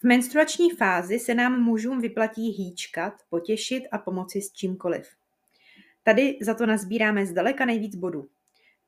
v 0.00 0.04
menstruační 0.04 0.70
fázi 0.70 1.18
se 1.18 1.34
nám 1.34 1.62
mužům 1.62 2.00
vyplatí 2.00 2.50
hýčkat, 2.50 3.12
potěšit 3.30 3.84
a 3.92 3.98
pomoci 3.98 4.42
s 4.42 4.52
čímkoliv. 4.52 5.08
Tady 6.02 6.38
za 6.42 6.54
to 6.54 6.66
nazbíráme 6.66 7.26
zdaleka 7.26 7.64
nejvíc 7.64 7.96
bodů. 7.96 8.28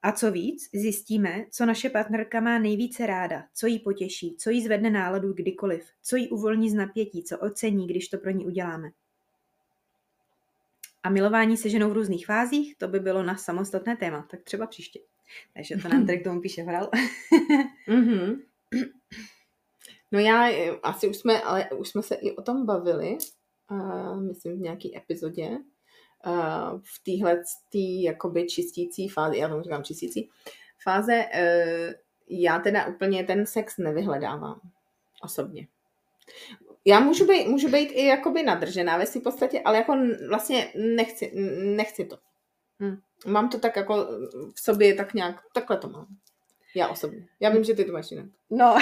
A 0.03 0.13
co 0.13 0.33
víc, 0.33 0.69
zjistíme, 0.75 1.45
co 1.51 1.67
naše 1.67 1.91
partnerka 1.91 2.41
má 2.41 2.59
nejvíce 2.59 3.07
ráda, 3.07 3.45
co 3.55 3.67
jí 3.67 3.79
potěší, 3.79 4.37
co 4.37 4.51
jí 4.51 4.63
zvedne 4.63 4.91
náladu 4.91 5.33
kdykoliv, 5.33 5.85
co 6.03 6.17
jí 6.17 6.29
uvolní 6.29 6.71
z 6.71 6.75
napětí, 6.75 7.23
co 7.25 7.39
ocení, 7.39 7.87
když 7.87 8.09
to 8.09 8.19
pro 8.19 8.31
ní 8.31 8.47
uděláme. 8.47 8.91
A 11.03 11.11
milování 11.11 11.57
se 11.57 11.69
ženou 11.69 11.91
v 11.91 11.93
různých 11.93 12.27
fázích, 12.27 12.79
to 12.79 12.89
by 12.89 13.01
bylo 13.01 13.23
na 13.23 13.37
samostatné 13.37 13.97
téma, 13.97 14.27
tak 14.31 14.43
třeba 14.43 14.67
příště. 14.67 15.01
Takže 15.55 15.77
to 15.77 15.89
nám 15.89 16.07
tady 16.07 16.19
k 16.19 16.25
tomu 16.25 16.41
píše 16.41 16.63
Hral. 16.63 16.91
mm-hmm. 17.89 18.43
No 20.13 20.19
já, 20.19 20.49
asi 20.83 21.09
už 21.09 21.17
jsme, 21.17 21.43
ale 21.43 21.71
už 21.71 21.89
jsme 21.89 22.03
se 22.03 22.15
i 22.15 22.37
o 22.37 22.43
tom 22.43 22.67
bavili, 22.67 23.19
uh, 23.71 24.21
myslím 24.21 24.57
v 24.57 24.61
nějaký 24.61 24.97
epizodě, 24.97 25.49
uh, 26.27 26.81
v 26.81 27.05
téhle 27.05 27.43
tý, 27.69 28.03
jakoby 28.03 28.47
čistící 28.47 29.09
fázi, 29.09 29.39
já 29.39 29.49
tomu 29.49 29.63
říkám 29.63 29.85
čistící, 29.85 30.31
fáze, 30.83 31.25
uh, 31.35 31.93
já 32.29 32.59
teda 32.59 32.87
úplně 32.87 33.25
ten 33.25 33.47
sex 33.47 33.79
nevyhledávám 33.79 34.61
osobně 35.23 35.69
já 36.89 37.01
můžu 37.01 37.27
být, 37.27 37.49
můžu 37.49 37.69
být 37.69 37.91
i 37.93 38.07
jakoby 38.07 38.43
nadržená 38.43 38.99
ve 38.99 39.07
své 39.07 39.21
podstatě, 39.21 39.61
ale 39.65 39.77
jako 39.77 39.97
vlastně 40.29 40.73
nechci, 40.75 41.33
nechci 41.77 42.05
to. 42.05 42.19
Hm. 42.83 42.97
Mám 43.27 43.49
to 43.49 43.59
tak 43.59 43.77
jako 43.77 43.95
v 44.55 44.61
sobě 44.61 44.95
tak 44.95 45.15
nějak, 45.15 45.37
takhle 45.55 45.77
to 45.77 45.89
mám. 45.89 46.07
Já 46.75 46.89
osobně. 46.89 47.27
Já 47.41 47.51
vím, 47.51 47.65
že 47.65 47.75
ty 47.75 47.85
to 47.85 47.93
máš 47.93 48.11
jinak. 48.11 48.27
No. 48.51 48.65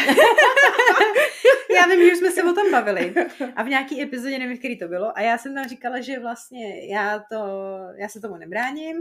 já 1.76 1.86
vím, 1.86 2.06
že 2.06 2.12
už 2.12 2.18
jsme 2.18 2.30
se 2.30 2.44
o 2.44 2.52
tom 2.52 2.70
bavili. 2.72 3.14
A 3.56 3.62
v 3.62 3.68
nějaký 3.68 4.02
epizodě, 4.02 4.38
nevím, 4.38 4.58
který 4.58 4.78
to 4.78 4.88
bylo, 4.88 5.18
a 5.18 5.20
já 5.20 5.38
jsem 5.38 5.54
tam 5.54 5.68
říkala, 5.68 6.00
že 6.00 6.18
vlastně 6.18 6.92
já, 6.92 7.18
to, 7.18 7.36
já 7.98 8.08
se 8.08 8.20
tomu 8.20 8.36
nebráním. 8.36 8.96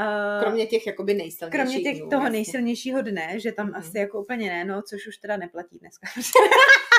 Uh, 0.00 0.42
kromě 0.42 0.66
těch 0.66 0.86
jakoby 0.86 1.14
nejsilnějších 1.14 1.60
Kromě 1.60 1.80
těch 1.80 2.00
dnů, 2.00 2.10
toho 2.10 2.22
jasně. 2.22 2.38
nejsilnějšího 2.38 3.02
dne, 3.02 3.40
že 3.40 3.52
tam 3.52 3.66
mm. 3.66 3.74
asi 3.74 3.98
jako 3.98 4.22
úplně 4.22 4.50
ne, 4.50 4.64
no, 4.64 4.82
což 4.82 5.06
už 5.06 5.16
teda 5.16 5.36
neplatí 5.36 5.78
dneska. 5.78 6.08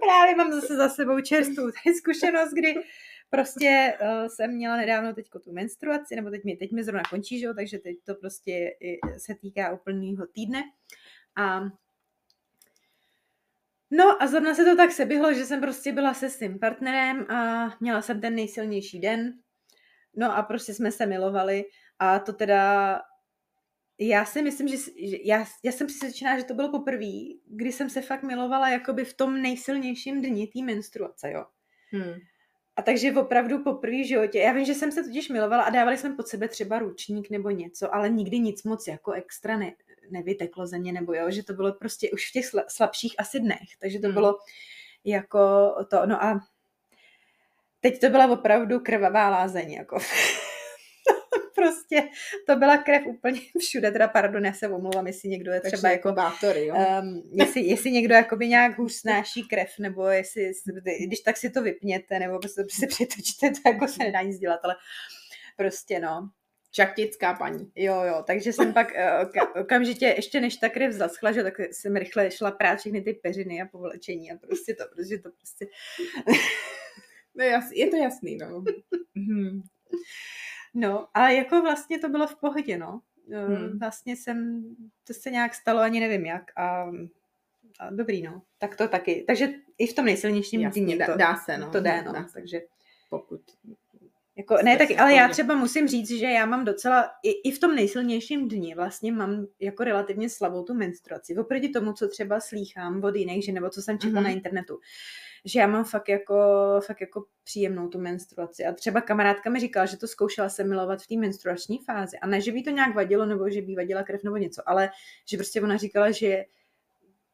právě 0.00 0.36
mám 0.36 0.52
zase 0.52 0.76
za 0.76 0.88
sebou 0.88 1.20
čerstvou 1.20 1.70
zkušenost, 1.98 2.50
kdy 2.52 2.74
prostě 3.30 3.98
uh, 4.00 4.26
jsem 4.26 4.54
měla 4.54 4.76
nedávno 4.76 5.14
teď 5.14 5.26
tu 5.44 5.52
menstruaci, 5.52 6.16
nebo 6.16 6.30
teď 6.30 6.44
mi, 6.44 6.56
teď 6.56 6.72
mi 6.72 6.84
zrovna 6.84 7.02
končí, 7.10 7.40
že 7.40 7.46
jo, 7.46 7.54
takže 7.54 7.78
teď 7.78 7.96
to 8.04 8.14
prostě 8.14 8.70
se 9.18 9.34
týká 9.34 9.72
úplného 9.72 10.26
týdne. 10.26 10.62
A 11.36 11.60
No 13.90 14.22
a 14.22 14.26
zrovna 14.26 14.54
se 14.54 14.64
to 14.64 14.76
tak 14.76 14.92
seběhlo, 14.92 15.34
že 15.34 15.46
jsem 15.46 15.60
prostě 15.60 15.92
byla 15.92 16.14
se 16.14 16.30
svým 16.30 16.58
partnerem 16.58 17.30
a 17.30 17.68
měla 17.80 18.02
jsem 18.02 18.20
ten 18.20 18.34
nejsilnější 18.34 19.00
den. 19.00 19.32
No 20.16 20.36
a 20.36 20.42
prostě 20.42 20.74
jsme 20.74 20.92
se 20.92 21.06
milovali 21.06 21.64
a 21.98 22.18
to 22.18 22.32
teda 22.32 23.00
já 24.00 24.24
si 24.24 24.42
myslím, 24.42 24.68
že, 24.68 24.76
že 24.76 25.16
já, 25.24 25.44
já 25.62 25.72
jsem 25.72 25.86
přesvědčená, 25.86 26.38
že 26.38 26.44
to 26.44 26.54
bylo 26.54 26.70
poprvé, 26.70 27.12
kdy 27.46 27.72
jsem 27.72 27.90
se 27.90 28.02
fakt 28.02 28.22
milovala 28.22 28.68
jakoby 28.68 29.04
v 29.04 29.14
tom 29.14 29.42
nejsilnějším 29.42 30.22
dni 30.22 30.46
té 30.46 30.62
menstruace, 30.62 31.32
jo. 31.32 31.44
Hmm. 31.90 32.14
A 32.76 32.82
takže 32.82 33.12
opravdu 33.12 33.62
poprvé 33.62 33.96
v 33.96 34.06
životě, 34.06 34.38
já 34.38 34.52
vím, 34.52 34.64
že 34.64 34.74
jsem 34.74 34.92
se 34.92 35.02
totiž 35.02 35.28
milovala 35.28 35.62
a 35.62 35.70
dávali 35.70 35.96
jsme 35.96 36.14
pod 36.14 36.28
sebe 36.28 36.48
třeba 36.48 36.78
ručník 36.78 37.30
nebo 37.30 37.50
něco, 37.50 37.94
ale 37.94 38.08
nikdy 38.08 38.38
nic 38.38 38.62
moc 38.62 38.86
jako 38.86 39.12
extra 39.12 39.56
ne, 39.56 39.72
nevyteklo 40.10 40.66
ze 40.66 40.78
mě, 40.78 40.92
nebo 40.92 41.14
jo, 41.14 41.30
že 41.30 41.42
to 41.42 41.52
bylo 41.52 41.72
prostě 41.72 42.10
už 42.10 42.28
v 42.28 42.32
těch 42.32 42.46
slabších 42.68 43.14
asi 43.18 43.40
dnech, 43.40 43.68
takže 43.80 43.98
to 43.98 44.06
hmm. 44.06 44.14
bylo 44.14 44.38
jako 45.04 45.38
to, 45.90 46.06
no 46.06 46.24
a 46.24 46.40
teď 47.80 48.00
to 48.00 48.08
byla 48.08 48.26
opravdu 48.26 48.80
krvavá 48.80 49.28
lázeň, 49.28 49.72
jako 49.72 49.98
prostě 51.60 52.08
to 52.46 52.56
byla 52.56 52.76
krev 52.76 53.02
úplně 53.06 53.40
všude, 53.58 53.90
teda 53.90 54.08
pardon, 54.08 54.44
já 54.44 54.52
se 54.52 54.68
omlouvám, 54.68 55.06
jestli 55.06 55.28
někdo 55.28 55.52
je 55.52 55.60
třeba 55.60 55.90
jako, 55.90 56.12
bátory, 56.12 56.66
jo? 56.66 56.74
Um, 56.74 57.22
jestli, 57.32 57.60
jestli 57.60 57.90
někdo 57.90 58.14
jakoby 58.14 58.48
nějak 58.48 58.78
hůř 58.78 58.92
snáší 58.92 59.48
krev, 59.48 59.68
nebo 59.78 60.06
jestli, 60.06 60.52
když 61.06 61.20
tak 61.20 61.36
si 61.36 61.50
to 61.50 61.62
vypněte, 61.62 62.18
nebo 62.18 62.38
prostě 62.38 62.62
si 62.70 62.86
přetočíte, 62.86 63.50
to 63.50 63.68
jako 63.68 63.88
se 63.88 64.04
nedá 64.04 64.22
nic 64.22 64.38
dělat, 64.38 64.60
ale 64.64 64.76
prostě 65.56 66.00
no, 66.00 66.30
Čaktická 66.72 67.34
paní. 67.34 67.72
Jo, 67.76 68.02
jo, 68.02 68.24
takže 68.26 68.52
jsem 68.52 68.72
pak 68.72 68.92
uh, 69.54 69.62
okamžitě, 69.62 70.06
ještě 70.06 70.40
než 70.40 70.56
ta 70.56 70.68
krev 70.68 70.92
zaschla, 70.92 71.32
že 71.32 71.42
tak 71.42 71.60
jsem 71.60 71.96
rychle 71.96 72.30
šla 72.30 72.50
prát 72.50 72.78
všechny 72.78 73.02
ty 73.02 73.12
peřiny 73.12 73.62
a 73.62 73.66
povlečení 73.66 74.32
a 74.32 74.36
prostě 74.36 74.74
to, 74.74 74.84
prostě 74.94 75.18
to 75.18 75.30
prostě... 75.30 75.66
no 77.34 77.44
jas, 77.44 77.64
je 77.72 77.86
to 77.86 77.96
jasný, 77.96 78.36
no. 78.36 78.64
Mhm. 79.14 79.62
No, 80.74 81.08
ale 81.14 81.34
jako 81.34 81.62
vlastně 81.62 81.98
to 81.98 82.08
bylo 82.08 82.26
v 82.26 82.36
pohodě, 82.36 82.78
no. 82.78 83.00
Eh, 83.32 83.46
hmm. 83.46 83.78
Vlastně 83.78 84.16
jsem, 84.16 84.62
to 85.06 85.14
se 85.14 85.30
nějak 85.30 85.54
stalo, 85.54 85.80
ani 85.80 86.00
nevím 86.00 86.26
jak 86.26 86.58
a, 86.58 86.90
a 87.80 87.90
dobrý, 87.90 88.22
no. 88.22 88.42
Tak 88.58 88.76
to 88.76 88.88
taky. 88.88 89.24
Takže 89.26 89.48
i 89.78 89.86
v 89.86 89.94
tom 89.94 90.04
nejsilnějším 90.04 90.60
Jasně, 90.60 90.82
dní 90.82 90.98
to, 90.98 91.16
dá 91.16 91.36
se, 91.36 91.58
no. 91.58 91.70
To 91.70 91.80
jde, 91.80 92.02
no. 92.02 92.12
Dá 92.12 92.26
se. 92.26 92.32
Takže 92.32 92.60
pokud 93.10 93.40
jako, 94.40 94.56
ne, 94.64 94.76
tak, 94.76 94.88
ale 94.98 95.14
já 95.14 95.28
třeba 95.28 95.54
musím 95.54 95.88
říct, 95.88 96.10
že 96.10 96.26
já 96.26 96.46
mám 96.46 96.64
docela, 96.64 97.10
i, 97.22 97.48
i 97.48 97.52
v 97.52 97.58
tom 97.58 97.74
nejsilnějším 97.74 98.48
dni 98.48 98.74
vlastně 98.74 99.12
mám 99.12 99.46
jako 99.60 99.84
relativně 99.84 100.30
slabou 100.30 100.62
tu 100.62 100.74
menstruaci. 100.74 101.36
Oproti 101.36 101.68
tomu, 101.68 101.92
co 101.92 102.08
třeba 102.08 102.40
slýchám 102.40 103.04
od 103.04 103.16
jiných 103.16 103.44
žen, 103.44 103.54
nebo 103.54 103.70
co 103.70 103.82
jsem 103.82 103.98
četla 103.98 104.20
mm-hmm. 104.20 104.24
na 104.24 104.30
internetu. 104.30 104.78
Že 105.44 105.60
já 105.60 105.66
mám 105.66 105.84
fakt 105.84 106.08
jako, 106.08 106.34
fakt 106.86 107.00
jako 107.00 107.24
příjemnou 107.44 107.88
tu 107.88 107.98
menstruaci. 107.98 108.64
A 108.64 108.72
třeba 108.72 109.00
kamarádka 109.00 109.50
mi 109.50 109.60
říkala, 109.60 109.86
že 109.86 109.96
to 109.96 110.06
zkoušela 110.06 110.48
se 110.48 110.64
milovat 110.64 111.02
v 111.02 111.06
té 111.06 111.16
menstruační 111.16 111.78
fázi. 111.78 112.18
A 112.18 112.26
ne, 112.26 112.40
že 112.40 112.52
by 112.52 112.62
to 112.62 112.70
nějak 112.70 112.94
vadilo, 112.94 113.26
nebo 113.26 113.50
že 113.50 113.62
by 113.62 113.74
vadila 113.74 114.02
krev 114.02 114.24
nebo 114.24 114.36
něco, 114.36 114.62
ale 114.66 114.90
že 115.28 115.36
prostě 115.36 115.60
ona 115.60 115.76
říkala, 115.76 116.10
že 116.10 116.44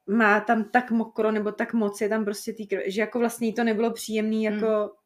má 0.07 0.41
tam 0.41 0.65
tak 0.65 0.91
mokro, 0.91 1.33
nebo 1.33 1.53
tak 1.53 1.75
moc 1.75 2.01
je 2.01 2.09
tam 2.09 2.25
prostě 2.25 2.53
tý 2.53 2.67
krv, 2.67 2.83
že 2.87 3.01
jako 3.01 3.19
vlastně 3.19 3.47
jí 3.47 3.55
to 3.55 3.65
nebylo 3.65 3.93
příjemný, 3.93 4.45
jako 4.45 4.67
mm 4.67 5.06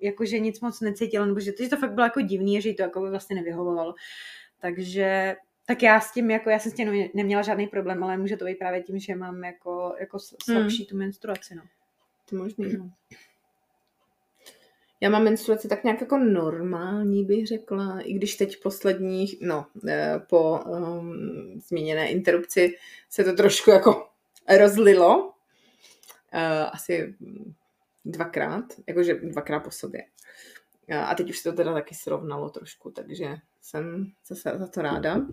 jakože 0.00 0.38
nic 0.38 0.60
moc 0.60 0.80
necítila, 0.80 1.26
nebo 1.26 1.40
že 1.40 1.52
to, 1.52 1.62
že 1.62 1.68
to 1.68 1.76
fakt 1.76 1.92
bylo 1.92 2.06
jako 2.06 2.20
divný 2.20 2.62
že 2.62 2.68
jí 2.68 2.76
to 2.76 2.82
jako 2.82 3.00
by 3.00 3.10
vlastně 3.10 3.36
nevyhovovalo. 3.36 3.94
Takže 4.60 5.36
tak 5.66 5.82
já 5.82 6.00
s 6.00 6.12
tím, 6.12 6.30
jako 6.30 6.50
já 6.50 6.58
jsem 6.58 6.72
s 6.72 6.74
tím 6.74 7.08
neměla 7.14 7.42
žádný 7.42 7.66
problém, 7.66 8.04
ale 8.04 8.16
může 8.16 8.36
to 8.36 8.44
být 8.44 8.58
právě 8.58 8.82
tím, 8.82 8.98
že 8.98 9.14
mám 9.14 9.44
jako, 9.44 9.94
jako 10.00 10.18
slabší 10.18 10.76
hmm. 10.76 10.86
tu 10.86 10.96
menstruaci, 10.96 11.54
no. 11.54 11.62
To 12.30 12.36
možný, 12.36 12.72
no. 12.78 12.90
Já 15.00 15.10
mám 15.10 15.24
menstruaci 15.24 15.68
tak 15.68 15.84
nějak 15.84 16.00
jako 16.00 16.18
normální, 16.18 17.24
bych 17.24 17.46
řekla, 17.46 18.00
i 18.00 18.12
když 18.12 18.36
teď 18.36 18.62
posledních, 18.62 19.36
no, 19.40 19.66
eh, 19.88 20.20
po 20.28 20.58
um, 20.58 21.60
zmíněné 21.68 22.10
interrupci 22.10 22.76
se 23.10 23.24
to 23.24 23.32
trošku 23.32 23.70
jako 23.70 24.08
rozlilo. 24.58 25.26
Uh, 26.34 26.70
asi 26.72 27.14
dvakrát, 28.04 28.64
jakože 28.86 29.14
dvakrát 29.14 29.60
po 29.60 29.70
sobě. 29.70 30.04
A 31.06 31.14
teď 31.14 31.30
už 31.30 31.38
se 31.38 31.50
to 31.50 31.56
teda 31.56 31.72
taky 31.72 31.94
srovnalo 31.94 32.50
trošku, 32.50 32.90
takže 32.90 33.36
jsem 33.60 34.06
zase 34.26 34.58
za 34.58 34.66
to 34.66 34.82
ráda. 34.82 35.26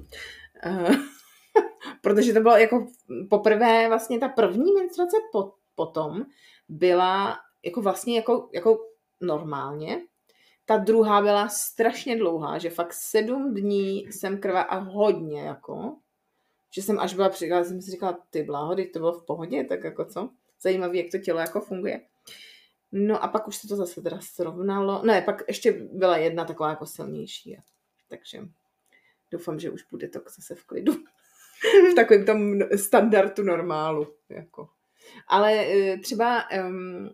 Protože 2.02 2.34
to 2.34 2.40
bylo 2.40 2.58
jako 2.58 2.88
poprvé 3.30 3.88
vlastně 3.88 4.20
ta 4.20 4.30
první 4.30 4.74
menstruace 4.74 5.18
po, 5.32 5.54
potom 5.76 6.26
byla 6.70 7.38
jako 7.66 7.82
vlastně 7.82 8.16
jako, 8.16 8.50
jako 8.54 8.78
normálně. 9.22 10.02
Ta 10.66 10.78
druhá 10.78 11.22
byla 11.22 11.50
strašně 11.50 12.18
dlouhá, 12.18 12.58
že 12.58 12.70
fakt 12.70 12.94
sedm 12.94 13.54
dní 13.54 14.00
jsem 14.00 14.40
krva 14.40 14.62
a 14.62 14.78
hodně 14.78 15.42
jako, 15.42 15.96
že 16.74 16.82
jsem 16.82 17.00
až 17.00 17.14
byla 17.14 17.30
přišla, 17.30 17.64
jsem 17.64 17.82
si 17.82 17.92
říkala, 17.92 18.20
ty 18.30 18.44
bláho, 18.44 18.76
to 18.76 19.00
bylo 19.00 19.14
v 19.14 19.26
pohodě, 19.26 19.64
tak 19.64 19.84
jako 19.84 20.06
co? 20.06 20.30
Zajímavý, 20.62 20.98
jak 20.98 21.12
to 21.12 21.18
tělo 21.18 21.40
jako 21.40 21.62
funguje. 21.62 22.02
No 22.98 23.24
a 23.24 23.28
pak 23.28 23.48
už 23.48 23.56
se 23.56 23.68
to 23.68 23.76
zase 23.76 24.02
teda 24.02 24.20
srovnalo. 24.22 25.02
Ne, 25.06 25.22
pak 25.22 25.44
ještě 25.48 25.72
byla 25.72 26.18
jedna 26.18 26.46
taková 26.46 26.70
jako 26.70 26.86
silnější. 26.86 27.58
Takže 28.10 28.40
doufám, 29.32 29.60
že 29.60 29.70
už 29.70 29.84
bude 29.92 30.08
to 30.08 30.20
zase 30.36 30.56
v 30.56 30.64
klidu. 30.64 30.94
v 31.92 31.96
takovém 31.96 32.26
tom 32.26 32.60
standardu 32.76 33.44
normálu. 33.44 34.08
Jako. 34.30 34.70
Ale 35.28 35.54
e, 35.54 35.98
třeba 35.98 36.44
um, 36.68 37.10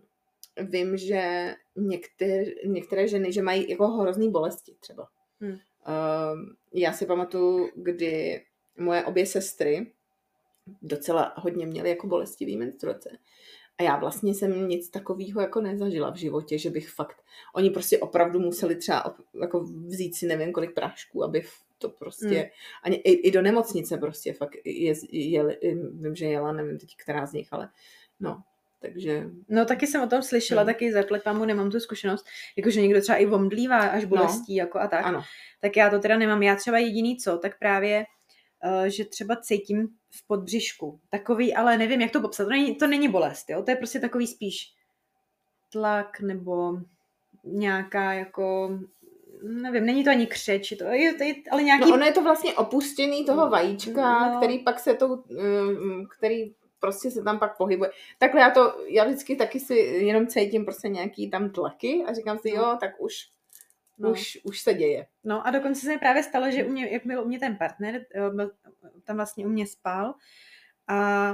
vím, 0.58 0.96
že 0.96 1.54
některé, 1.76 2.44
některé 2.66 3.08
ženy, 3.08 3.32
že 3.32 3.42
mají 3.42 3.70
jako 3.70 3.88
hrozný 3.88 4.30
bolesti 4.30 4.74
třeba. 4.80 5.08
Hmm. 5.40 5.52
Um, 5.52 6.56
já 6.72 6.92
si 6.92 7.06
pamatuju, 7.06 7.70
kdy 7.76 8.44
moje 8.78 9.04
obě 9.04 9.26
sestry 9.26 9.92
docela 10.82 11.34
hodně 11.36 11.66
měly 11.66 11.88
jako 11.88 12.06
bolestivý 12.06 12.56
menstruace. 12.56 13.10
A 13.78 13.82
já 13.82 13.96
vlastně 13.96 14.34
jsem 14.34 14.68
nic 14.68 14.90
takového 14.90 15.40
jako 15.40 15.60
nezažila 15.60 16.10
v 16.10 16.16
životě, 16.16 16.58
že 16.58 16.70
bych 16.70 16.90
fakt, 16.90 17.16
oni 17.54 17.70
prostě 17.70 17.98
opravdu 17.98 18.40
museli 18.40 18.76
třeba 18.76 19.16
jako 19.40 19.60
vzít 19.60 20.14
si 20.14 20.26
nevím 20.26 20.52
kolik 20.52 20.74
prášků, 20.74 21.24
aby 21.24 21.42
to 21.78 21.88
prostě, 21.88 22.26
hmm. 22.26 22.48
ani 22.82 22.96
i, 22.96 23.12
i 23.12 23.30
do 23.30 23.42
nemocnice 23.42 23.96
prostě 23.96 24.32
fakt 24.32 24.56
je, 24.64 24.94
je, 25.10 25.58
vím, 25.92 26.14
že 26.14 26.26
jela, 26.26 26.52
nevím 26.52 26.78
teď, 26.78 26.96
která 26.96 27.26
z 27.26 27.32
nich, 27.32 27.48
ale 27.52 27.68
no, 28.20 28.42
takže... 28.80 29.30
No 29.48 29.64
taky 29.64 29.86
jsem 29.86 30.02
o 30.02 30.06
tom 30.06 30.22
slyšela, 30.22 30.62
no. 30.62 30.66
taky 30.66 30.92
zapletamu 30.92 31.44
nemám 31.44 31.70
tu 31.70 31.80
zkušenost, 31.80 32.26
jakože 32.56 32.82
někdo 32.82 33.00
třeba 33.00 33.18
i 33.18 33.26
omdlívá 33.26 33.78
až 33.78 34.02
no. 34.02 34.08
bolestí, 34.08 34.56
no. 34.56 34.58
jako 34.58 34.78
a 34.78 34.88
tak. 34.88 35.04
Ano. 35.04 35.22
Tak 35.60 35.76
já 35.76 35.90
to 35.90 35.98
teda 35.98 36.18
nemám. 36.18 36.42
Já 36.42 36.56
třeba 36.56 36.78
jediný 36.78 37.16
co, 37.16 37.38
tak 37.38 37.58
právě 37.58 38.04
že 38.86 39.04
třeba 39.04 39.36
cítím 39.36 39.88
v 40.10 40.26
podbřišku. 40.26 41.00
Takový, 41.10 41.54
ale 41.54 41.78
nevím, 41.78 42.00
jak 42.00 42.10
to 42.10 42.20
popsat. 42.20 42.44
To 42.44 42.50
není, 42.50 42.74
to 42.76 42.86
není 42.86 43.08
bolest, 43.08 43.50
jo? 43.50 43.62
To 43.62 43.70
je 43.70 43.76
prostě 43.76 44.00
takový 44.00 44.26
spíš 44.26 44.74
tlak 45.72 46.20
nebo 46.20 46.72
nějaká 47.44 48.12
jako 48.12 48.78
nevím, 49.42 49.86
není 49.86 50.04
to 50.04 50.10
ani 50.10 50.26
křeč, 50.26 50.74
to 50.78 50.84
je, 50.84 51.14
to 51.14 51.24
je, 51.24 51.34
ale 51.50 51.62
nějaký... 51.62 51.90
No 51.90 51.94
ono 51.94 52.06
je 52.06 52.12
to 52.12 52.22
vlastně 52.22 52.54
opustěný 52.54 53.24
toho 53.24 53.50
vajíčka, 53.50 54.28
no. 54.28 54.36
který 54.36 54.58
pak 54.58 54.78
se 54.78 54.94
to, 54.94 55.08
mm, 55.08 56.06
který 56.18 56.54
prostě 56.80 57.10
se 57.10 57.22
tam 57.22 57.38
pak 57.38 57.56
pohybuje. 57.56 57.90
Takhle 58.18 58.40
já 58.40 58.50
to, 58.50 58.74
já 58.88 59.04
vždycky 59.04 59.36
taky 59.36 59.60
si 59.60 59.74
jenom 59.74 60.26
cítím 60.26 60.64
prostě 60.64 60.88
nějaký 60.88 61.30
tam 61.30 61.50
tlaky 61.50 62.04
a 62.06 62.12
říkám 62.12 62.38
si, 62.38 62.52
no. 62.52 62.62
jo, 62.62 62.76
tak 62.80 62.90
už 62.98 63.14
No. 63.98 64.10
Už, 64.10 64.38
už 64.44 64.60
se 64.60 64.74
děje. 64.74 65.06
No 65.24 65.46
a 65.46 65.50
dokonce 65.50 65.80
se 65.80 65.88
mi 65.88 65.98
právě 65.98 66.22
stalo, 66.22 66.50
že 66.50 66.64
u 66.64 66.70
mě, 66.70 66.88
jak 66.90 67.06
byl 67.06 67.22
u 67.22 67.28
mě 67.28 67.38
ten 67.38 67.56
partner, 67.56 68.06
byl, 68.34 68.50
tam 69.04 69.16
vlastně 69.16 69.46
u 69.46 69.48
mě 69.48 69.66
spal 69.66 70.14
a 70.88 71.28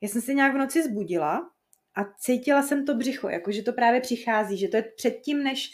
já 0.00 0.08
jsem 0.08 0.22
se 0.22 0.34
nějak 0.34 0.54
v 0.54 0.58
noci 0.58 0.82
zbudila 0.82 1.50
a 1.96 2.04
cítila 2.18 2.62
jsem 2.62 2.86
to 2.86 2.94
břicho, 2.94 3.28
jako 3.28 3.52
že 3.52 3.62
to 3.62 3.72
právě 3.72 4.00
přichází, 4.00 4.58
že 4.58 4.68
to 4.68 4.76
je 4.76 4.82
předtím, 4.96 5.42
než 5.42 5.70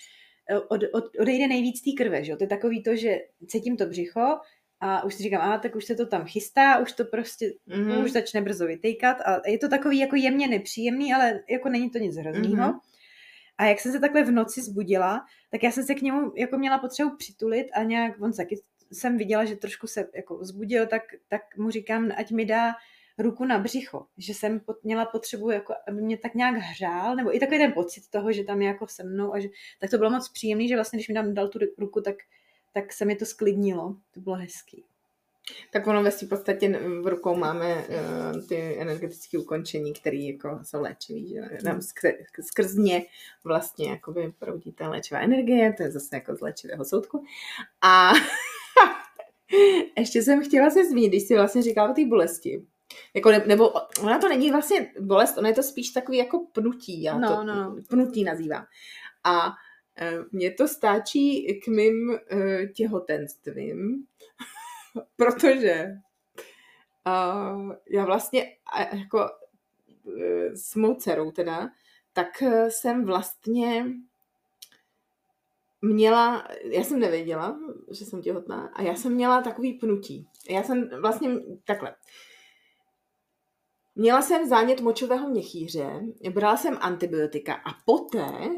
eh, 0.50 0.58
od, 0.58 0.80
od, 0.92 1.04
odejde 1.20 1.48
nejvíc 1.48 1.82
té 1.82 1.90
krve, 2.02 2.24
že 2.24 2.36
To 2.36 2.44
je 2.44 2.48
takový 2.48 2.82
to, 2.82 2.96
že 2.96 3.18
cítím 3.46 3.76
to 3.76 3.86
břicho 3.86 4.38
a 4.80 5.04
už 5.04 5.14
si 5.14 5.22
říkám, 5.22 5.40
a 5.40 5.58
tak 5.58 5.76
už 5.76 5.84
se 5.84 5.94
to 5.94 6.06
tam 6.06 6.24
chystá, 6.24 6.78
už 6.78 6.92
to 6.92 7.04
prostě, 7.04 7.52
mm-hmm. 7.68 8.04
už 8.04 8.12
začne 8.12 8.42
brzo 8.42 8.66
vytejkat 8.66 9.20
a 9.20 9.48
je 9.48 9.58
to 9.58 9.68
takový 9.68 9.98
jako 9.98 10.16
jemně 10.16 10.48
nepříjemný, 10.48 11.14
ale 11.14 11.40
jako 11.50 11.68
není 11.68 11.90
to 11.90 11.98
nic 11.98 12.16
hroznýho. 12.16 12.64
Mm-hmm. 12.64 12.80
A 13.60 13.64
jak 13.64 13.80
jsem 13.80 13.92
se 13.92 14.00
takhle 14.00 14.24
v 14.24 14.30
noci 14.30 14.62
zbudila, 14.62 15.26
tak 15.50 15.62
já 15.62 15.70
jsem 15.70 15.84
se 15.84 15.94
k 15.94 16.02
němu 16.02 16.32
jako 16.36 16.58
měla 16.58 16.78
potřebu 16.78 17.16
přitulit 17.16 17.66
a 17.74 17.82
nějak, 17.82 18.20
on 18.20 18.32
taky 18.32 18.60
jsem 18.92 19.16
viděla, 19.18 19.44
že 19.44 19.56
trošku 19.56 19.86
se 19.86 20.08
jako 20.14 20.44
zbudil, 20.44 20.86
tak, 20.86 21.02
tak 21.28 21.56
mu 21.56 21.70
říkám, 21.70 22.12
ať 22.16 22.30
mi 22.30 22.44
dá 22.44 22.72
ruku 23.18 23.44
na 23.44 23.58
břicho, 23.58 24.06
že 24.18 24.34
jsem 24.34 24.60
pot, 24.60 24.84
měla 24.84 25.06
potřebu, 25.06 25.50
jako, 25.50 25.74
aby 25.88 26.02
mě 26.02 26.18
tak 26.18 26.34
nějak 26.34 26.54
hřál, 26.54 27.16
nebo 27.16 27.36
i 27.36 27.40
takový 27.40 27.58
ten 27.58 27.72
pocit 27.72 28.08
toho, 28.10 28.32
že 28.32 28.44
tam 28.44 28.62
je 28.62 28.68
jako 28.68 28.86
se 28.86 29.04
mnou 29.04 29.34
a 29.34 29.40
že, 29.40 29.48
tak 29.80 29.90
to 29.90 29.98
bylo 29.98 30.10
moc 30.10 30.28
příjemný, 30.28 30.68
že 30.68 30.74
vlastně, 30.74 30.96
když 30.96 31.08
mi 31.08 31.14
tam 31.14 31.34
dal 31.34 31.48
tu 31.48 31.58
ruku, 31.78 32.00
tak, 32.00 32.16
tak 32.72 32.92
se 32.92 33.04
mi 33.04 33.16
to 33.16 33.26
sklidnilo. 33.26 33.96
To 34.10 34.20
bylo 34.20 34.36
hezký. 34.36 34.84
Tak 35.70 35.86
ono 35.86 36.02
ve 36.02 36.10
v 36.10 36.28
podstatě 36.28 36.80
v 37.02 37.06
rukou 37.06 37.36
máme 37.36 37.74
uh, 37.74 38.46
ty 38.48 38.76
energetické 38.78 39.38
ukončení, 39.38 39.92
které 39.92 40.16
jako 40.16 40.58
jsou 40.62 40.80
léčivý, 40.80 41.28
že 41.28 41.40
nám 41.64 41.78
skr- 41.78 42.16
skrz 42.40 42.74
ně 42.74 43.02
vlastně 43.44 43.90
jakoby 43.90 44.32
proudí 44.38 44.72
ta 44.72 44.88
léčivá 44.88 45.20
energie, 45.20 45.72
to 45.76 45.82
je 45.82 45.90
zase 45.90 46.16
jako 46.16 46.36
z 46.36 46.40
léčivého 46.40 46.84
soudku. 46.84 47.24
A 47.82 48.12
ještě 49.98 50.22
jsem 50.22 50.44
chtěla 50.44 50.70
se 50.70 50.84
zmínit, 50.84 51.08
když 51.08 51.22
jsi 51.22 51.34
vlastně 51.34 51.62
říkala 51.62 51.90
o 51.90 51.94
té 51.94 52.06
bolesti. 52.06 52.66
Jako 53.14 53.30
ne, 53.30 53.44
nebo 53.46 53.72
ona 54.02 54.18
to 54.18 54.28
není 54.28 54.50
vlastně 54.50 54.92
bolest, 55.00 55.38
ona 55.38 55.48
je 55.48 55.54
to 55.54 55.62
spíš 55.62 55.90
takový 55.90 56.18
jako 56.18 56.46
pnutí, 56.52 57.02
já 57.02 57.18
no, 57.18 57.28
to 57.28 57.44
no. 57.44 57.76
pnutí 57.88 58.24
nazývám. 58.24 58.64
A 59.24 59.52
e, 59.98 60.12
mě 60.32 60.50
to 60.50 60.68
stáčí 60.68 61.60
k 61.64 61.68
mým 61.68 62.10
e, 62.10 62.66
těhotenstvím, 62.66 64.06
protože 65.16 65.86
uh, 67.06 67.72
já 67.90 68.04
vlastně 68.04 68.56
jako 68.92 69.20
e, 70.20 70.56
s 70.56 70.74
mou 70.74 70.94
dcerou 70.94 71.30
teda, 71.30 71.68
tak 72.12 72.42
jsem 72.68 73.04
vlastně 73.04 73.86
měla, 75.82 76.48
já 76.64 76.84
jsem 76.84 76.98
nevěděla, 76.98 77.58
že 77.90 78.04
jsem 78.04 78.22
těhotná 78.22 78.70
a 78.74 78.82
já 78.82 78.94
jsem 78.94 79.14
měla 79.14 79.42
takový 79.42 79.72
pnutí. 79.72 80.28
Já 80.50 80.62
jsem 80.62 80.88
vlastně 81.00 81.30
takhle. 81.64 81.94
Měla 83.94 84.22
jsem 84.22 84.48
zánět 84.48 84.80
močového 84.80 85.28
měchýře, 85.28 86.00
brala 86.30 86.56
jsem 86.56 86.78
antibiotika 86.80 87.54
a 87.54 87.70
poté, 87.86 88.48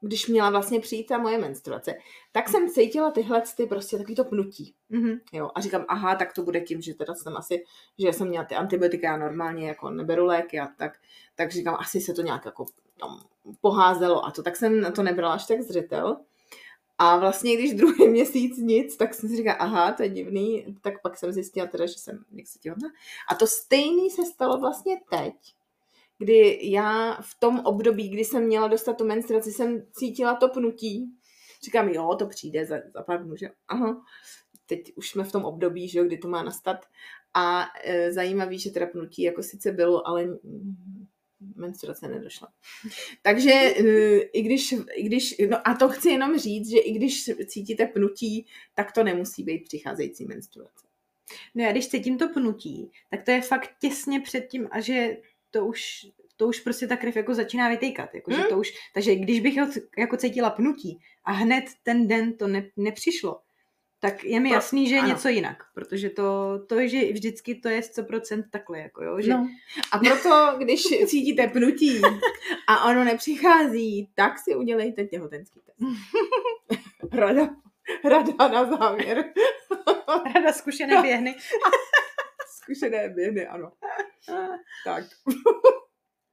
když 0.00 0.28
měla 0.28 0.50
vlastně 0.50 0.80
přijít 0.80 1.06
ta 1.06 1.18
moje 1.18 1.38
menstruace, 1.38 1.94
tak 2.32 2.48
jsem 2.48 2.68
cítila 2.68 3.10
tyhle 3.10 3.42
ty 3.56 3.66
prostě 3.66 3.98
takový 3.98 4.14
to 4.14 4.24
pnutí. 4.24 4.74
Mm-hmm. 4.90 5.20
Jo, 5.32 5.50
a 5.54 5.60
říkám, 5.60 5.84
aha, 5.88 6.14
tak 6.14 6.32
to 6.32 6.42
bude 6.42 6.60
tím, 6.60 6.80
že 6.80 6.94
teda 6.94 7.14
jsem 7.14 7.36
asi, 7.36 7.64
že 7.98 8.12
jsem 8.12 8.28
měla 8.28 8.44
ty 8.44 8.54
antibiotika, 8.54 9.06
já 9.06 9.16
normálně 9.16 9.68
jako 9.68 9.90
neberu 9.90 10.24
léky 10.24 10.60
a 10.60 10.66
tak, 10.66 10.98
tak 11.34 11.52
říkám, 11.52 11.76
asi 11.80 12.00
se 12.00 12.14
to 12.14 12.22
nějak 12.22 12.44
jako 12.44 12.66
tam 13.00 13.20
poházelo 13.60 14.26
a 14.26 14.30
to, 14.30 14.42
tak 14.42 14.56
jsem 14.56 14.80
na 14.80 14.90
to 14.90 15.02
nebrala 15.02 15.34
až 15.34 15.46
tak 15.46 15.60
zřetel. 15.60 16.16
A 16.98 17.16
vlastně, 17.16 17.56
když 17.56 17.74
druhý 17.74 18.08
měsíc 18.10 18.58
nic, 18.58 18.96
tak 18.96 19.14
jsem 19.14 19.28
si 19.28 19.36
říkala, 19.36 19.56
aha, 19.56 19.92
to 19.92 20.02
je 20.02 20.08
divný, 20.08 20.76
tak 20.80 21.02
pak 21.02 21.18
jsem 21.18 21.32
zjistila 21.32 21.66
teda, 21.66 21.86
že 21.86 21.94
jsem 21.94 22.24
se 22.44 22.58
těhotná. 22.58 22.88
A 23.30 23.34
to 23.34 23.46
stejný 23.46 24.10
se 24.10 24.24
stalo 24.24 24.58
vlastně 24.58 25.00
teď, 25.10 25.34
kdy 26.18 26.58
já 26.62 27.18
v 27.20 27.38
tom 27.38 27.60
období, 27.60 28.08
kdy 28.08 28.24
jsem 28.24 28.46
měla 28.46 28.68
dostat 28.68 28.98
tu 28.98 29.04
menstruaci, 29.04 29.52
jsem 29.52 29.86
cítila 29.92 30.34
to 30.34 30.48
pnutí. 30.48 31.06
Říkám, 31.64 31.88
jo, 31.88 32.16
to 32.18 32.26
přijde 32.26 32.66
za, 32.66 32.76
za 32.94 33.02
pár 33.02 33.24
dnů, 33.24 33.36
že 33.36 33.50
aha. 33.68 34.04
Teď 34.66 34.92
už 34.96 35.10
jsme 35.10 35.24
v 35.24 35.32
tom 35.32 35.44
období, 35.44 35.88
že 35.88 36.04
kdy 36.04 36.18
to 36.18 36.28
má 36.28 36.42
nastat. 36.42 36.86
A 37.34 37.66
e, 37.84 38.12
zajímavý, 38.12 38.58
že 38.58 38.70
teda 38.70 38.86
pnutí 38.86 39.22
jako 39.22 39.42
sice 39.42 39.72
bylo, 39.72 40.08
ale 40.08 40.38
menstruace 41.56 42.08
nedošla. 42.08 42.48
Takže 43.22 43.52
eh, 43.52 44.18
i 44.18 44.42
když, 44.42 44.74
i 44.94 45.02
když, 45.02 45.34
no 45.50 45.68
a 45.68 45.74
to 45.74 45.88
chci 45.88 46.08
jenom 46.08 46.38
říct, 46.38 46.70
že 46.70 46.78
i 46.78 46.92
když 46.92 47.30
cítíte 47.46 47.86
pnutí, 47.86 48.46
tak 48.74 48.92
to 48.92 49.04
nemusí 49.04 49.42
být 49.42 49.64
přicházející 49.64 50.24
menstruace. 50.24 50.86
No 51.54 51.64
já 51.64 51.72
když 51.72 51.88
cítím 51.88 52.18
to 52.18 52.28
pnutí, 52.28 52.90
tak 53.10 53.22
to 53.22 53.30
je 53.30 53.42
fakt 53.42 53.70
těsně 53.80 54.20
před 54.20 54.40
tím 54.40 54.68
a 54.70 54.80
že 54.80 55.16
to 55.56 55.66
už, 55.66 56.06
to 56.36 56.46
už 56.48 56.60
prostě 56.60 56.86
ta 56.86 56.96
krev 56.96 57.16
jako 57.16 57.34
začíná 57.34 57.68
vytýkat. 57.68 58.14
Jako, 58.14 58.30
hmm? 58.30 58.42
že 58.42 58.48
to 58.48 58.58
už, 58.58 58.72
takže 58.94 59.14
když 59.14 59.40
bych 59.40 59.56
jako 59.98 60.16
cítila 60.16 60.50
pnutí 60.50 60.98
a 61.24 61.32
hned 61.32 61.64
ten 61.82 62.08
den 62.08 62.32
to 62.32 62.46
ne, 62.46 62.70
nepřišlo, 62.76 63.40
tak 64.00 64.24
je 64.24 64.40
mi 64.40 64.50
jasný, 64.50 64.88
že 64.88 64.94
je 64.94 65.00
ano. 65.00 65.08
něco 65.08 65.28
jinak, 65.28 65.64
protože 65.74 66.10
to, 66.10 66.58
to 66.68 66.78
je, 66.78 66.88
že 66.88 67.12
vždycky 67.12 67.54
to 67.54 67.68
je 67.68 67.80
100% 67.80 68.44
takhle, 68.50 68.78
jako 68.78 69.04
jo, 69.04 69.20
že... 69.20 69.30
No. 69.30 69.48
A 69.92 69.98
proto, 69.98 70.58
když 70.58 70.82
cítíte 70.82 71.46
pnutí 71.46 72.00
a 72.68 72.84
ono 72.84 73.04
nepřichází, 73.04 74.10
tak 74.14 74.38
si 74.38 74.54
udělejte 74.54 75.04
těhotenský 75.04 75.60
test. 75.60 75.78
Rada, 77.12 77.48
rada 78.04 78.48
na 78.48 78.76
závěr. 78.76 79.24
Rada 80.34 80.52
zkušené 80.52 81.02
běhny. 81.02 81.34
zkušené 82.66 83.08
běhny, 83.08 83.46
ano. 83.46 83.72
tak. 84.84 85.04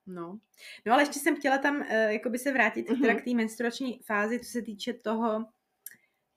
No. 0.08 0.40
no 0.86 0.94
ale 0.94 1.02
ještě 1.02 1.20
jsem 1.20 1.36
chtěla 1.36 1.58
tam 1.58 1.82
uh, 1.82 1.88
jakoby 1.92 2.40
se 2.40 2.52
vrátit 2.52 2.90
mm-hmm. 2.90 3.02
teda 3.02 3.16
k 3.16 3.24
té 3.24 3.34
menstruační 3.34 4.00
fázi, 4.06 4.40
co 4.40 4.52
se 4.52 4.62
týče 4.62 4.94
toho, 4.94 5.46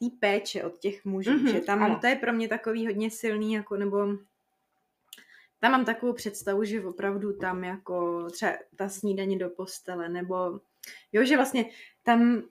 té 0.01 0.07
péče 0.21 0.65
od 0.65 0.79
těch 0.79 1.05
mužů, 1.05 1.31
mm-hmm, 1.31 1.53
že 1.53 1.61
tam 1.61 1.83
ano. 1.83 1.99
to 2.01 2.07
je 2.07 2.17
pro 2.17 2.33
mě 2.33 2.49
takový 2.49 2.87
hodně 2.87 3.11
silný, 3.11 3.53
jako 3.53 3.77
nebo 3.77 4.07
tam 5.61 5.73
mám 5.73 5.85
takovou 5.85 6.13
představu, 6.13 6.65
že 6.65 6.85
opravdu 6.85 7.33
tam 7.33 7.65
jako 7.65 8.27
třeba 8.31 8.53
ta 8.77 8.89
snídaně 8.89 9.39
do 9.39 9.51
postele, 9.51 10.09
nebo 10.09 10.61
jo, 11.13 11.25
že 11.25 11.37
vlastně 11.37 11.65
tam 12.03 12.43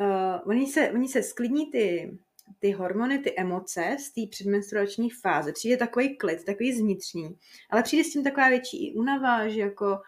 uh, 0.00 0.40
oni, 0.44 0.66
se, 0.66 0.90
oni 0.90 1.08
se 1.08 1.22
sklidní 1.22 1.70
ty, 1.70 2.18
ty 2.58 2.70
hormony, 2.70 3.18
ty 3.18 3.34
emoce 3.36 3.96
z 4.00 4.10
té 4.10 4.20
předmenstruační 4.30 5.10
fáze. 5.10 5.52
Přijde 5.52 5.76
takový 5.76 6.16
klid, 6.16 6.44
takový 6.44 6.72
zvnitřní, 6.72 7.36
ale 7.70 7.82
přijde 7.82 8.04
s 8.04 8.12
tím 8.12 8.24
taková 8.24 8.48
větší 8.48 8.94
únava, 8.94 9.48
že 9.48 9.60
jako 9.60 9.98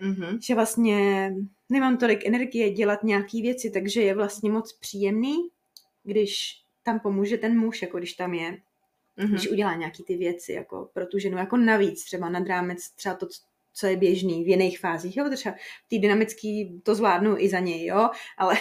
mm-hmm. 0.00 0.38
že 0.42 0.54
vlastně 0.54 1.30
nemám 1.68 1.96
tolik 1.96 2.26
energie 2.26 2.70
dělat 2.70 3.02
nějaký 3.02 3.42
věci, 3.42 3.70
takže 3.70 4.02
je 4.02 4.14
vlastně 4.14 4.50
moc 4.50 4.72
příjemný 4.72 5.36
když 6.08 6.62
tam 6.82 7.00
pomůže 7.00 7.38
ten 7.38 7.58
muž, 7.58 7.82
jako 7.82 7.98
když 7.98 8.12
tam 8.12 8.34
je, 8.34 8.50
mm-hmm. 8.50 9.28
když 9.28 9.50
udělá 9.50 9.74
nějaký 9.74 10.04
ty 10.04 10.16
věci 10.16 10.52
jako 10.52 10.90
pro 10.92 11.06
tu 11.06 11.18
ženu, 11.18 11.38
jako 11.38 11.56
navíc 11.56 12.04
třeba 12.04 12.28
nad 12.28 12.46
rámec 12.46 12.90
třeba 12.90 13.14
to, 13.14 13.26
co 13.78 13.86
je 13.86 13.96
běžný 13.96 14.44
v 14.44 14.48
jiných 14.48 14.80
fázích, 14.80 15.16
jo, 15.16 15.24
třeba 15.34 15.54
ty 15.88 15.98
dynamický 15.98 16.80
to 16.82 16.94
zvládnu 16.94 17.38
i 17.38 17.48
za 17.48 17.58
něj, 17.58 17.86
jo, 17.86 18.10
ale 18.38 18.54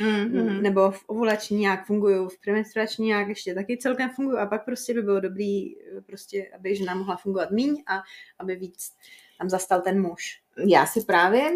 mm-hmm. 0.00 0.62
nebo 0.62 0.90
v 0.90 1.04
ovulační 1.06 1.58
nějak 1.58 1.86
fungují, 1.86 2.28
v 2.28 2.40
premenstruační 2.40 3.06
nějak 3.06 3.28
ještě 3.28 3.54
taky 3.54 3.78
celkem 3.78 4.10
fungují 4.10 4.38
a 4.38 4.46
pak 4.46 4.64
prostě 4.64 4.94
by 4.94 5.02
bylo 5.02 5.20
dobrý, 5.20 5.74
prostě, 6.06 6.50
aby 6.54 6.76
žena 6.76 6.94
mohla 6.94 7.16
fungovat 7.16 7.50
míň 7.50 7.82
a 7.86 8.02
aby 8.38 8.56
víc 8.56 8.92
tam 9.38 9.50
zastal 9.50 9.80
ten 9.80 10.02
muž. 10.02 10.40
Já 10.66 10.86
si 10.86 11.04
právě 11.04 11.50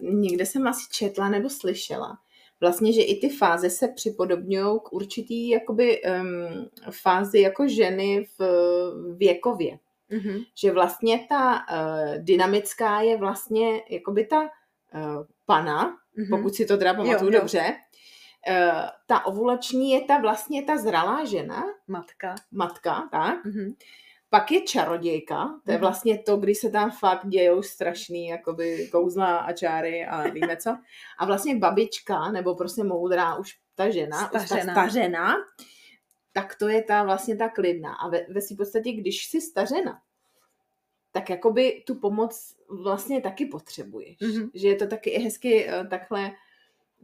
někde 0.00 0.46
jsem 0.46 0.66
asi 0.66 0.82
četla 0.90 1.28
nebo 1.28 1.50
slyšela, 1.50 2.18
vlastně, 2.60 2.92
že 2.92 3.02
i 3.02 3.20
ty 3.20 3.28
fáze 3.28 3.70
se 3.70 3.88
připodobňují 3.88 4.80
k 4.84 4.92
určitý 4.92 5.48
jakoby 5.48 6.02
um, 6.02 6.70
fázi 6.90 7.40
jako 7.40 7.68
ženy 7.68 8.26
v 8.38 8.44
věkově. 9.16 9.78
Mm-hmm. 10.14 10.44
Že 10.58 10.72
vlastně 10.72 11.26
ta 11.28 11.54
uh, 11.54 12.24
dynamická 12.24 13.00
je 13.00 13.16
vlastně 13.16 13.82
jakoby 13.90 14.24
ta 14.24 14.40
uh, 14.40 14.48
pana, 15.46 15.96
mm-hmm. 16.18 16.30
pokud 16.30 16.54
si 16.54 16.66
to 16.66 16.76
teda 16.76 16.94
pamatuju 16.94 17.32
jo, 17.32 17.40
dobře. 17.40 17.76
Uh, 18.48 18.88
ta 19.06 19.26
ovulační 19.26 19.90
je 19.90 20.00
ta 20.00 20.18
vlastně 20.18 20.62
ta 20.62 20.76
zralá 20.76 21.24
žena. 21.24 21.64
Matka. 21.88 22.34
Matka, 22.52 23.08
tak. 23.12 23.44
Mm-hmm. 23.44 23.74
Pak 24.34 24.50
je 24.50 24.60
čarodějka, 24.60 25.60
to 25.64 25.70
je 25.70 25.76
mhm. 25.76 25.80
vlastně 25.80 26.18
to, 26.18 26.36
kdy 26.36 26.54
se 26.54 26.70
tam 26.70 26.90
fakt 26.90 27.26
dějou 27.26 27.62
strašný 27.62 28.26
jakoby 28.26 28.88
kouzla 28.92 29.36
a 29.36 29.52
čáry 29.52 30.06
a 30.06 30.30
víme 30.30 30.56
co. 30.56 30.76
A 31.18 31.26
vlastně 31.26 31.58
babička, 31.58 32.30
nebo 32.32 32.54
prostě 32.54 32.84
moudrá 32.84 33.36
už 33.36 33.52
ta 33.74 33.90
žena, 33.90 34.28
stařena. 34.28 34.60
už 34.60 34.66
ta 34.66 34.72
stařena, 34.72 35.34
tak 36.32 36.54
to 36.54 36.68
je 36.68 36.82
ta 36.82 37.02
vlastně 37.02 37.36
ta 37.36 37.48
klidná. 37.48 37.94
A 37.94 38.08
ve, 38.08 38.26
ve 38.28 38.40
si 38.40 38.54
podstatě, 38.54 38.92
když 38.92 39.26
jsi 39.26 39.40
stařena, 39.40 40.00
tak 41.14 41.30
jakoby 41.30 41.82
tu 41.86 41.94
pomoc 41.94 42.56
vlastně 42.68 43.20
taky 43.20 43.46
potřebuješ. 43.46 44.18
Mm-hmm. 44.20 44.50
Že 44.54 44.68
je 44.68 44.76
to 44.76 44.86
taky 44.86 45.10
hezky 45.10 45.66
uh, 45.66 45.88
takhle 45.88 46.30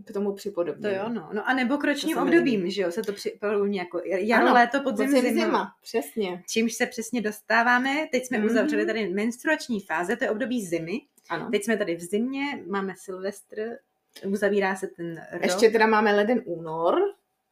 k 0.05 0.13
tomu 0.13 0.33
připodobně. 0.33 0.91
To 0.91 0.97
jo, 0.97 1.09
no. 1.09 1.29
No 1.33 1.49
a 1.49 1.55
nebo 1.55 1.77
k 1.77 1.85
ročním 1.85 2.19
obdobím, 2.19 2.71
že 2.71 2.83
jo, 2.83 2.93
se 2.93 3.03
to 3.03 3.13
připodobí 3.13 3.77
jako 3.77 4.01
jaro, 4.05 4.47
ano, 4.47 4.55
léto, 4.55 4.81
podzim, 4.83 5.09
zima. 5.11 5.45
zima. 5.45 5.75
Přesně. 5.83 6.43
Čímž 6.49 6.73
se 6.73 6.87
přesně 6.87 7.21
dostáváme, 7.21 8.09
teď 8.13 8.27
jsme 8.27 8.39
mm-hmm. 8.39 8.51
uzavřeli 8.51 8.87
tady 8.87 9.09
menstruační 9.09 9.81
fáze, 9.81 10.17
to 10.17 10.25
je 10.25 10.31
období 10.31 10.67
zimy. 10.67 11.01
Ano. 11.29 11.49
Teď 11.51 11.65
jsme 11.65 11.77
tady 11.77 11.97
v 11.97 12.01
zimě, 12.01 12.65
máme 12.67 12.95
Silvestr, 12.97 13.79
uzavírá 14.27 14.77
se 14.77 14.87
ten 14.87 15.27
rok. 15.33 15.43
Ještě 15.43 15.71
teda 15.71 15.87
máme 15.87 16.15
leden 16.17 16.43
únor, 16.45 17.01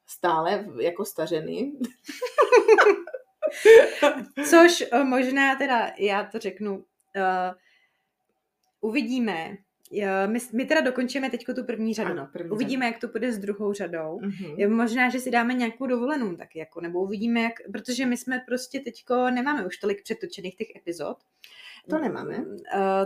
stále 0.07 0.67
jako 0.81 1.05
stařeny. 1.05 1.73
Což 4.51 4.85
eh, 4.93 5.05
možná 5.05 5.57
teda, 5.57 5.93
já 5.99 6.25
to 6.25 6.39
řeknu, 6.39 6.77
uh, 6.77 6.85
uvidíme, 8.81 9.57
my, 10.27 10.39
my 10.53 10.65
teda 10.65 10.81
dokončíme 10.81 11.31
teď 11.31 11.45
tu 11.57 11.65
první 11.65 11.95
řadu. 11.95 12.11
Ano, 12.11 12.29
první 12.33 12.51
uvidíme, 12.51 12.87
jak 12.87 12.99
to 12.99 13.09
bude 13.09 13.33
s 13.33 13.39
druhou 13.39 13.73
řadou. 13.73 14.21
Mhm. 14.23 14.55
Je 14.57 14.69
možná, 14.69 15.09
že 15.09 15.21
si 15.21 15.31
dáme 15.31 15.55
nějakou 15.55 15.87
dovolenou 15.87 16.37
taky, 16.37 16.59
jako, 16.59 16.81
nebo 16.81 17.03
uvidíme, 17.03 17.41
jak, 17.41 17.53
protože 17.73 18.07
my 18.07 18.17
jsme 18.17 18.43
prostě 18.47 18.81
teďko, 18.81 19.31
nemáme 19.31 19.67
už 19.67 19.77
tolik 19.77 20.03
přetočených 20.03 20.57
těch 20.57 20.77
epizod. 20.77 21.17
To 21.91 21.99
nemáme. 21.99 22.37
Uh, 22.39 22.45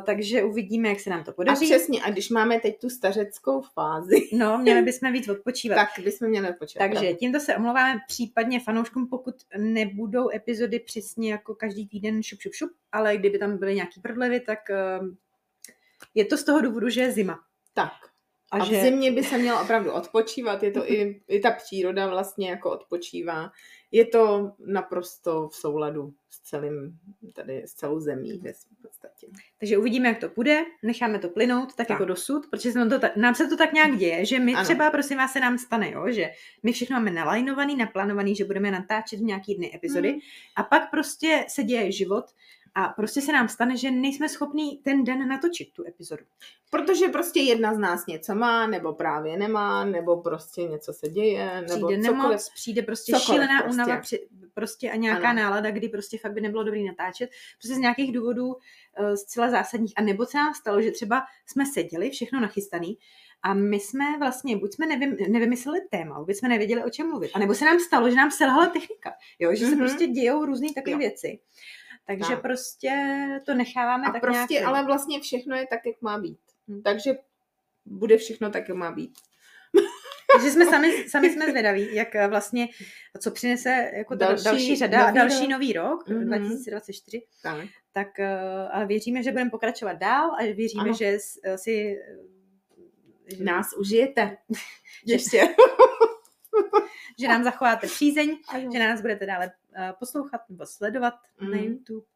takže 0.06 0.42
uvidíme, 0.44 0.88
jak 0.88 1.00
se 1.00 1.10
nám 1.10 1.24
to 1.24 1.30
A 1.30 1.34
podaří. 1.34 1.64
přesně, 1.66 2.02
a 2.02 2.10
když 2.10 2.30
máme 2.30 2.60
teď 2.60 2.80
tu 2.80 2.90
stařeckou 2.90 3.60
fázi, 3.74 4.16
No, 4.32 4.58
měli 4.58 4.82
bychom 4.82 5.12
víc 5.12 5.28
odpočívat. 5.28 5.76
tak 5.76 6.04
bychom 6.04 6.28
měli 6.28 6.52
počítat. 6.52 6.88
Takže 6.88 7.14
tímto 7.14 7.40
se 7.40 7.56
omlouváme 7.56 8.00
případně 8.08 8.60
fanouškům, 8.60 9.08
pokud 9.08 9.34
nebudou 9.58 10.30
epizody 10.34 10.78
přesně 10.78 11.32
jako 11.32 11.54
každý 11.54 11.88
týden 11.88 12.22
šup, 12.22 12.40
šup, 12.40 12.52
šup, 12.54 12.70
ale 12.92 13.16
kdyby 13.16 13.38
tam 13.38 13.58
byly 13.58 13.74
nějaký 13.74 14.00
prodlevy, 14.00 14.40
tak 14.40 14.58
uh, 15.00 15.06
je 16.14 16.24
to 16.24 16.36
z 16.36 16.44
toho 16.44 16.60
důvodu, 16.60 16.88
že 16.88 17.00
je 17.00 17.12
zima. 17.12 17.40
Tak. 17.74 17.92
A, 18.52 18.56
A 18.56 18.64
že... 18.64 18.78
v 18.78 18.82
zimě 18.82 19.12
by 19.12 19.24
se 19.24 19.38
mělo 19.38 19.62
opravdu 19.62 19.92
odpočívat, 19.92 20.62
je 20.62 20.70
to 20.70 20.92
i, 20.92 21.22
i 21.28 21.40
ta 21.40 21.50
příroda 21.50 22.06
vlastně 22.08 22.50
jako 22.50 22.70
odpočívá. 22.70 23.50
Je 23.90 24.06
to 24.06 24.52
naprosto 24.66 25.48
v 25.48 25.56
souladu 25.56 26.12
s 26.30 26.40
celým, 26.40 26.98
tady 27.34 27.62
s 27.66 27.72
celou 27.74 28.00
zemí 28.00 28.38
ve 28.38 28.52
podstatě. 28.82 29.26
Takže 29.58 29.78
uvidíme, 29.78 30.08
jak 30.08 30.18
to 30.18 30.28
půjde, 30.28 30.64
necháme 30.82 31.18
to 31.18 31.28
plynout 31.28 31.68
tak, 31.74 31.86
Tak. 31.86 31.90
jako 31.94 32.04
dosud, 32.04 32.46
protože 32.50 32.72
se 32.72 32.78
nám, 32.78 32.88
to 32.90 33.00
nám 33.16 33.34
se 33.34 33.46
to 33.46 33.56
tak 33.56 33.72
nějak 33.72 33.96
děje, 33.98 34.24
že 34.24 34.38
my 34.38 34.54
Ano. 34.54 34.64
třeba, 34.64 34.90
prosím 34.90 35.18
vás, 35.18 35.32
se 35.32 35.40
nám 35.40 35.58
stane, 35.58 35.90
jo, 35.90 36.04
že 36.08 36.30
my 36.62 36.72
všechno 36.72 36.96
máme 36.96 37.10
nalajnovaný, 37.10 37.76
naplánovaný, 37.76 38.36
že 38.36 38.44
budeme 38.44 38.70
natáčet 38.70 39.18
v 39.20 39.22
nějaký 39.22 39.54
dny 39.54 39.74
epizody 39.74 40.10
Mhm. 40.10 40.20
a 40.56 40.62
pak 40.62 40.90
prostě 40.90 41.44
se 41.48 41.62
děje 41.62 41.92
život 41.92 42.24
a 42.74 42.88
prostě 42.88 43.20
se 43.20 43.32
nám 43.32 43.48
stane, 43.48 43.76
že 43.76 43.90
nejsme 43.90 44.28
schopní 44.28 44.76
ten 44.84 45.04
den 45.04 45.28
natočit 45.28 45.72
tu 45.72 45.84
epizodu. 45.88 46.24
Protože 46.70 47.08
prostě 47.08 47.40
jedna 47.40 47.74
z 47.74 47.78
nás 47.78 48.06
něco 48.06 48.34
má, 48.34 48.66
nebo 48.66 48.92
právě 48.92 49.36
nemá, 49.36 49.84
nebo 49.84 50.16
prostě 50.16 50.62
něco 50.62 50.92
se 50.92 51.08
děje, 51.08 51.46
nebo 51.68 51.86
Přijde 51.88 52.02
cokoliv. 52.02 52.22
nemoc, 52.28 52.48
přijde 52.54 52.82
prostě 52.82 53.12
cokoliv 53.12 53.42
šílená 53.42 53.62
prostě. 53.62 53.74
únava 53.82 54.00
při, 54.00 54.28
prostě 54.54 54.90
a 54.90 54.96
nějaká 54.96 55.28
Ano. 55.28 55.42
nálada, 55.42 55.70
kdy 55.70 55.88
prostě 55.88 56.18
fakt 56.18 56.32
by 56.32 56.40
nebylo 56.40 56.64
dobrý 56.64 56.84
natáčet. 56.86 57.30
Prostě 57.58 57.74
z 57.74 57.78
nějakých 57.78 58.12
důvodů 58.12 58.46
uh, 58.46 58.54
zcela 59.14 59.50
zásadních. 59.50 59.92
A 59.96 60.02
nebo 60.02 60.26
se 60.26 60.38
nám 60.38 60.54
stalo, 60.54 60.82
že 60.82 60.90
třeba 60.90 61.22
jsme 61.46 61.66
seděli, 61.66 62.10
všechno 62.10 62.40
nachystaný, 62.40 62.98
a 63.44 63.54
my 63.54 63.80
jsme 63.80 64.04
vlastně, 64.18 64.56
buď 64.56 64.74
jsme 64.74 64.86
nevym, 64.86 65.16
nevymysleli 65.28 65.80
téma, 65.90 66.22
buď 66.22 66.34
jsme 66.36 66.48
nevěděli, 66.48 66.84
o 66.84 66.90
čem 66.90 67.08
mluvit, 67.10 67.30
a 67.34 67.38
nebo 67.38 67.54
se 67.54 67.64
nám 67.64 67.80
stalo, 67.80 68.10
že 68.10 68.16
nám 68.16 68.30
selhala 68.30 68.66
technika, 68.66 69.12
jo? 69.38 69.50
že 69.54 69.64
se 69.64 69.70
Mhm. 69.70 69.78
prostě 69.78 70.06
dějou 70.06 70.44
různé 70.44 70.68
takové 70.74 70.96
věci. 70.96 71.38
Takže 72.06 72.32
Tak. 72.32 72.42
prostě 72.42 72.90
to 73.46 73.54
necháváme 73.54 74.06
A 74.06 74.12
tak 74.12 74.20
prostě, 74.22 74.54
nějak... 74.54 74.66
ale 74.68 74.84
vlastně 74.84 75.20
všechno 75.20 75.56
je 75.56 75.66
tak, 75.66 75.80
jak 75.86 76.02
má 76.02 76.18
být. 76.18 76.38
Hm. 76.68 76.82
Takže 76.82 77.14
bude 77.86 78.16
všechno 78.18 78.50
tak, 78.50 78.68
jak 78.68 78.76
má 78.78 78.92
být. 78.92 79.12
Takže 80.34 80.50
jsme 80.50 80.66
sami, 80.66 80.92
sami 81.08 81.30
jsme 81.30 81.50
zvědaví, 81.50 81.94
jak 81.94 82.14
eh, 82.14 82.28
vlastně, 82.28 82.68
co 83.20 83.30
přinese 83.30 83.90
jako 83.96 84.14
další, 84.14 84.44
Další- 84.44 84.76
řada 84.76 84.98
nový 85.06 85.14
další 85.18 85.40
rok. 85.42 85.50
nový 85.50 85.72
rok, 85.72 86.08
Mhm. 86.08 86.26
2024. 86.26 87.22
Tak. 87.42 87.66
Tak 87.92 88.18
eh, 88.20 88.68
ale 88.72 88.86
věříme, 88.86 89.22
že 89.22 89.30
budeme 89.32 89.50
pokračovat 89.50 89.92
dál 89.92 90.30
a 90.38 90.42
věříme, 90.54 90.82
Ano. 90.84 90.94
že 90.94 91.18
eh, 91.44 91.58
si 91.58 91.96
že, 93.38 93.44
Nás 93.44 93.66
užijete. 93.78 94.36
Ještě. 95.06 95.48
že 97.20 97.28
nám 97.28 97.44
zachováte 97.44 97.86
přízeň, 97.86 98.38
Ano. 98.48 98.70
že 98.72 98.78
nás 98.78 99.00
budete 99.00 99.26
dále 99.26 99.46
eh, 99.46 99.52
poslouchat 99.98 100.40
nebo 100.48 100.66
sledovat 100.66 101.14
na 101.40 101.48
Mhm. 101.48 101.58
YouTube. 101.58 102.06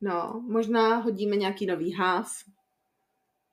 No, 0.00 0.42
možná 0.48 0.96
hodíme 0.96 1.36
nějaký 1.36 1.66
nový 1.66 1.92
háv. 1.92 2.32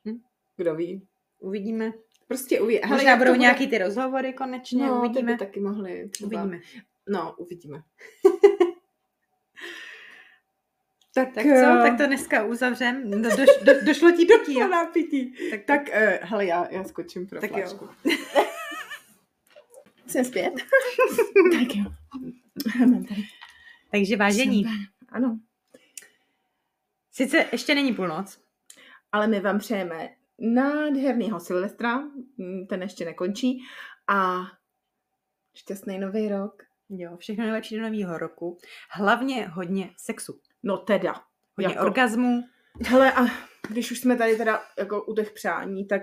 Hm. 0.09 0.19
Kdo 0.57 0.75
ví. 0.75 1.07
Uvidíme. 1.39 1.93
Prostě 2.27 2.61
uvidí. 2.61 2.79
Hele, 2.83 2.95
Možná 2.97 3.15
budou 3.15 3.31
bude- 3.31 3.39
nějaký 3.39 3.67
ty 3.67 3.77
rozhovory 3.77 4.33
konečně, 4.33 4.87
No, 4.87 4.99
uvidíme. 4.99 5.31
ty 5.31 5.33
by 5.33 5.37
taky 5.47 5.59
mohli. 5.59 6.09
Třeba. 6.09 6.27
Uvidíme. 6.43 6.59
No, 7.09 7.35
uvidíme. 7.37 7.83
tak, 11.13 11.33
Tak 11.33 11.43
co, 11.43 11.49
eh, 11.49 11.61
tak 11.89 11.97
to 11.97 12.07
dneska 12.07 12.43
uzavřem. 12.43 13.11
Do, 13.11 13.29
do, 13.29 13.45
do, 13.65 13.85
došlo 13.85 14.11
ti 14.11 14.25
do 14.25 14.45
to 14.45 14.67
napitý. 14.67 15.31
Tak, 15.49 15.63
Tak, 15.65 15.81
uh, 15.87 16.27
hele, 16.29 16.45
já, 16.45 16.67
já 16.71 16.83
skočím 16.83 17.27
pro 17.27 17.41
Tak 17.41 17.51
tak 17.51 17.61
jo. 17.71 17.89
Jsem 20.07 20.25
zpět? 20.25 20.53
tak 21.59 21.75
jo. 21.75 21.83
Mám 22.79 23.03
tady. 23.05 23.21
takže 23.91 24.17
vážení, 24.17 24.65
Ano. 25.09 25.39
sice 27.11 27.45
ještě 27.51 27.75
není 27.75 27.93
půlnoc, 27.93 28.39
Ale 29.11 29.27
my 29.27 29.39
vám 29.39 29.59
přejeme 29.59 30.09
nádhernýho 30.39 31.39
Silvestra, 31.39 31.97
mm, 32.37 32.67
ten 32.69 32.81
ještě 32.81 33.05
nekončí, 33.05 33.59
a 34.07 34.41
šťastný 35.55 35.99
nový 35.99 36.29
rok. 36.29 36.63
jo, 36.89 37.17
všechno 37.17 37.43
nejlepší 37.43 37.75
do 37.75 37.81
nového 37.81 38.17
roku. 38.17 38.57
Hlavně 38.91 39.47
hodně 39.47 39.89
sexu. 39.97 40.39
No 40.63 40.77
teda. 40.77 41.21
Hodně 41.57 41.73
Jako- 41.73 41.85
orgazmu 41.85 42.43
Hele, 42.87 43.13
a 43.13 43.25
když 43.69 43.91
už 43.91 43.99
jsme 43.99 44.15
tady 44.15 44.35
teda 44.37 44.63
jako 44.79 45.03
u 45.03 45.13
těch 45.15 45.31
přání, 45.31 45.85
tak 45.87 46.01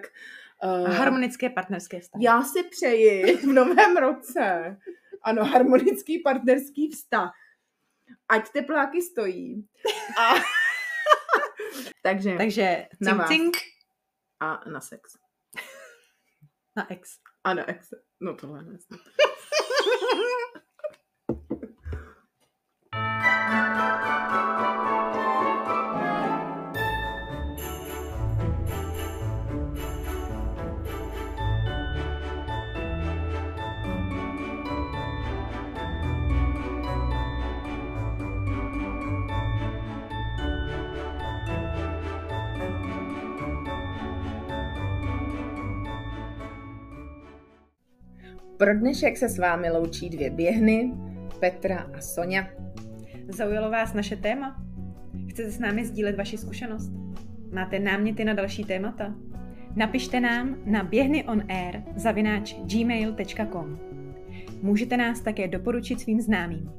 a 0.62 0.72
uh, 0.72 0.88
harmonické 0.88 1.50
partnerské 1.50 2.00
vztahy. 2.00 2.24
já 2.24 2.42
si 2.42 2.62
přeji 2.62 3.36
v 3.36 3.44
novém 3.46 3.96
roce, 3.96 4.76
ano, 5.22 5.44
harmonický 5.44 6.18
partnerský 6.22 6.90
vztah. 6.90 7.32
Ať 8.28 8.50
tepláky 8.50 9.02
stojí. 9.02 9.68
A... 10.18 10.34
Takže 12.02 12.36
Takže 12.36 12.86
Na 13.00 13.10
cink 13.10 13.18
vás. 13.18 13.28
cink 13.28 13.56
a 14.40 14.68
na 14.68 14.80
sex. 14.80 15.12
na 16.76 16.92
ex. 16.92 17.18
A 17.44 17.54
na 17.54 17.68
ex. 17.70 17.88
No 18.20 18.34
tohle 18.34 18.62
ne. 18.62 18.78
Pro 48.59 48.74
dnešek 48.74 49.16
se 49.16 49.28
s 49.28 49.38
vámi 49.38 49.70
loučí 49.70 50.11
dvě 50.11 50.30
běhny, 50.30 50.92
Petra 51.40 51.78
a 51.78 52.00
Sonja. 52.00 52.46
Zaujalo 53.28 53.70
vás 53.70 53.94
naše 53.94 54.16
téma? 54.16 54.62
Chcete 55.30 55.50
s 55.50 55.59
námi 55.59 55.86
sdílet 55.86 56.16
vaši 56.16 56.38
zkušenost? 56.38 56.92
Máte 57.52 57.78
náměty 57.78 58.24
na 58.24 58.34
další 58.34 58.64
témata? 58.64 59.14
Napište 59.76 60.20
nám 60.20 60.56
na 60.64 60.82
běhnyonair 60.82 61.82
zavináč 61.96 62.54
gmail.com 62.54 63.78
Můžete 64.62 64.96
nás 64.96 65.20
také 65.20 65.48
doporučit 65.48 66.00
svým 66.00 66.20
známým. 66.20 66.70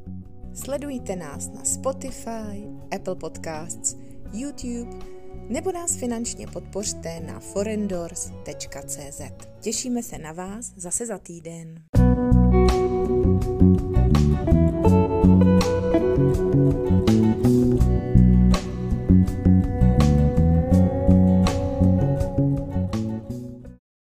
Sledujte 0.54 1.16
nás 1.16 1.54
na 1.54 1.64
Spotify, 1.64 2.68
Apple 2.96 3.16
Podcasts, 3.16 3.98
YouTube 4.34 5.19
nebo 5.50 5.72
nás 5.72 5.96
finančně 5.96 6.48
podpořte 6.48 7.20
na 7.20 7.40
forendors.cz. 7.40 9.22
Těšíme 9.60 10.04
se 10.04 10.18
na 10.18 10.32
vás 10.32 10.74
zase 10.76 11.06
za 11.06 11.18
týden. 11.18 11.76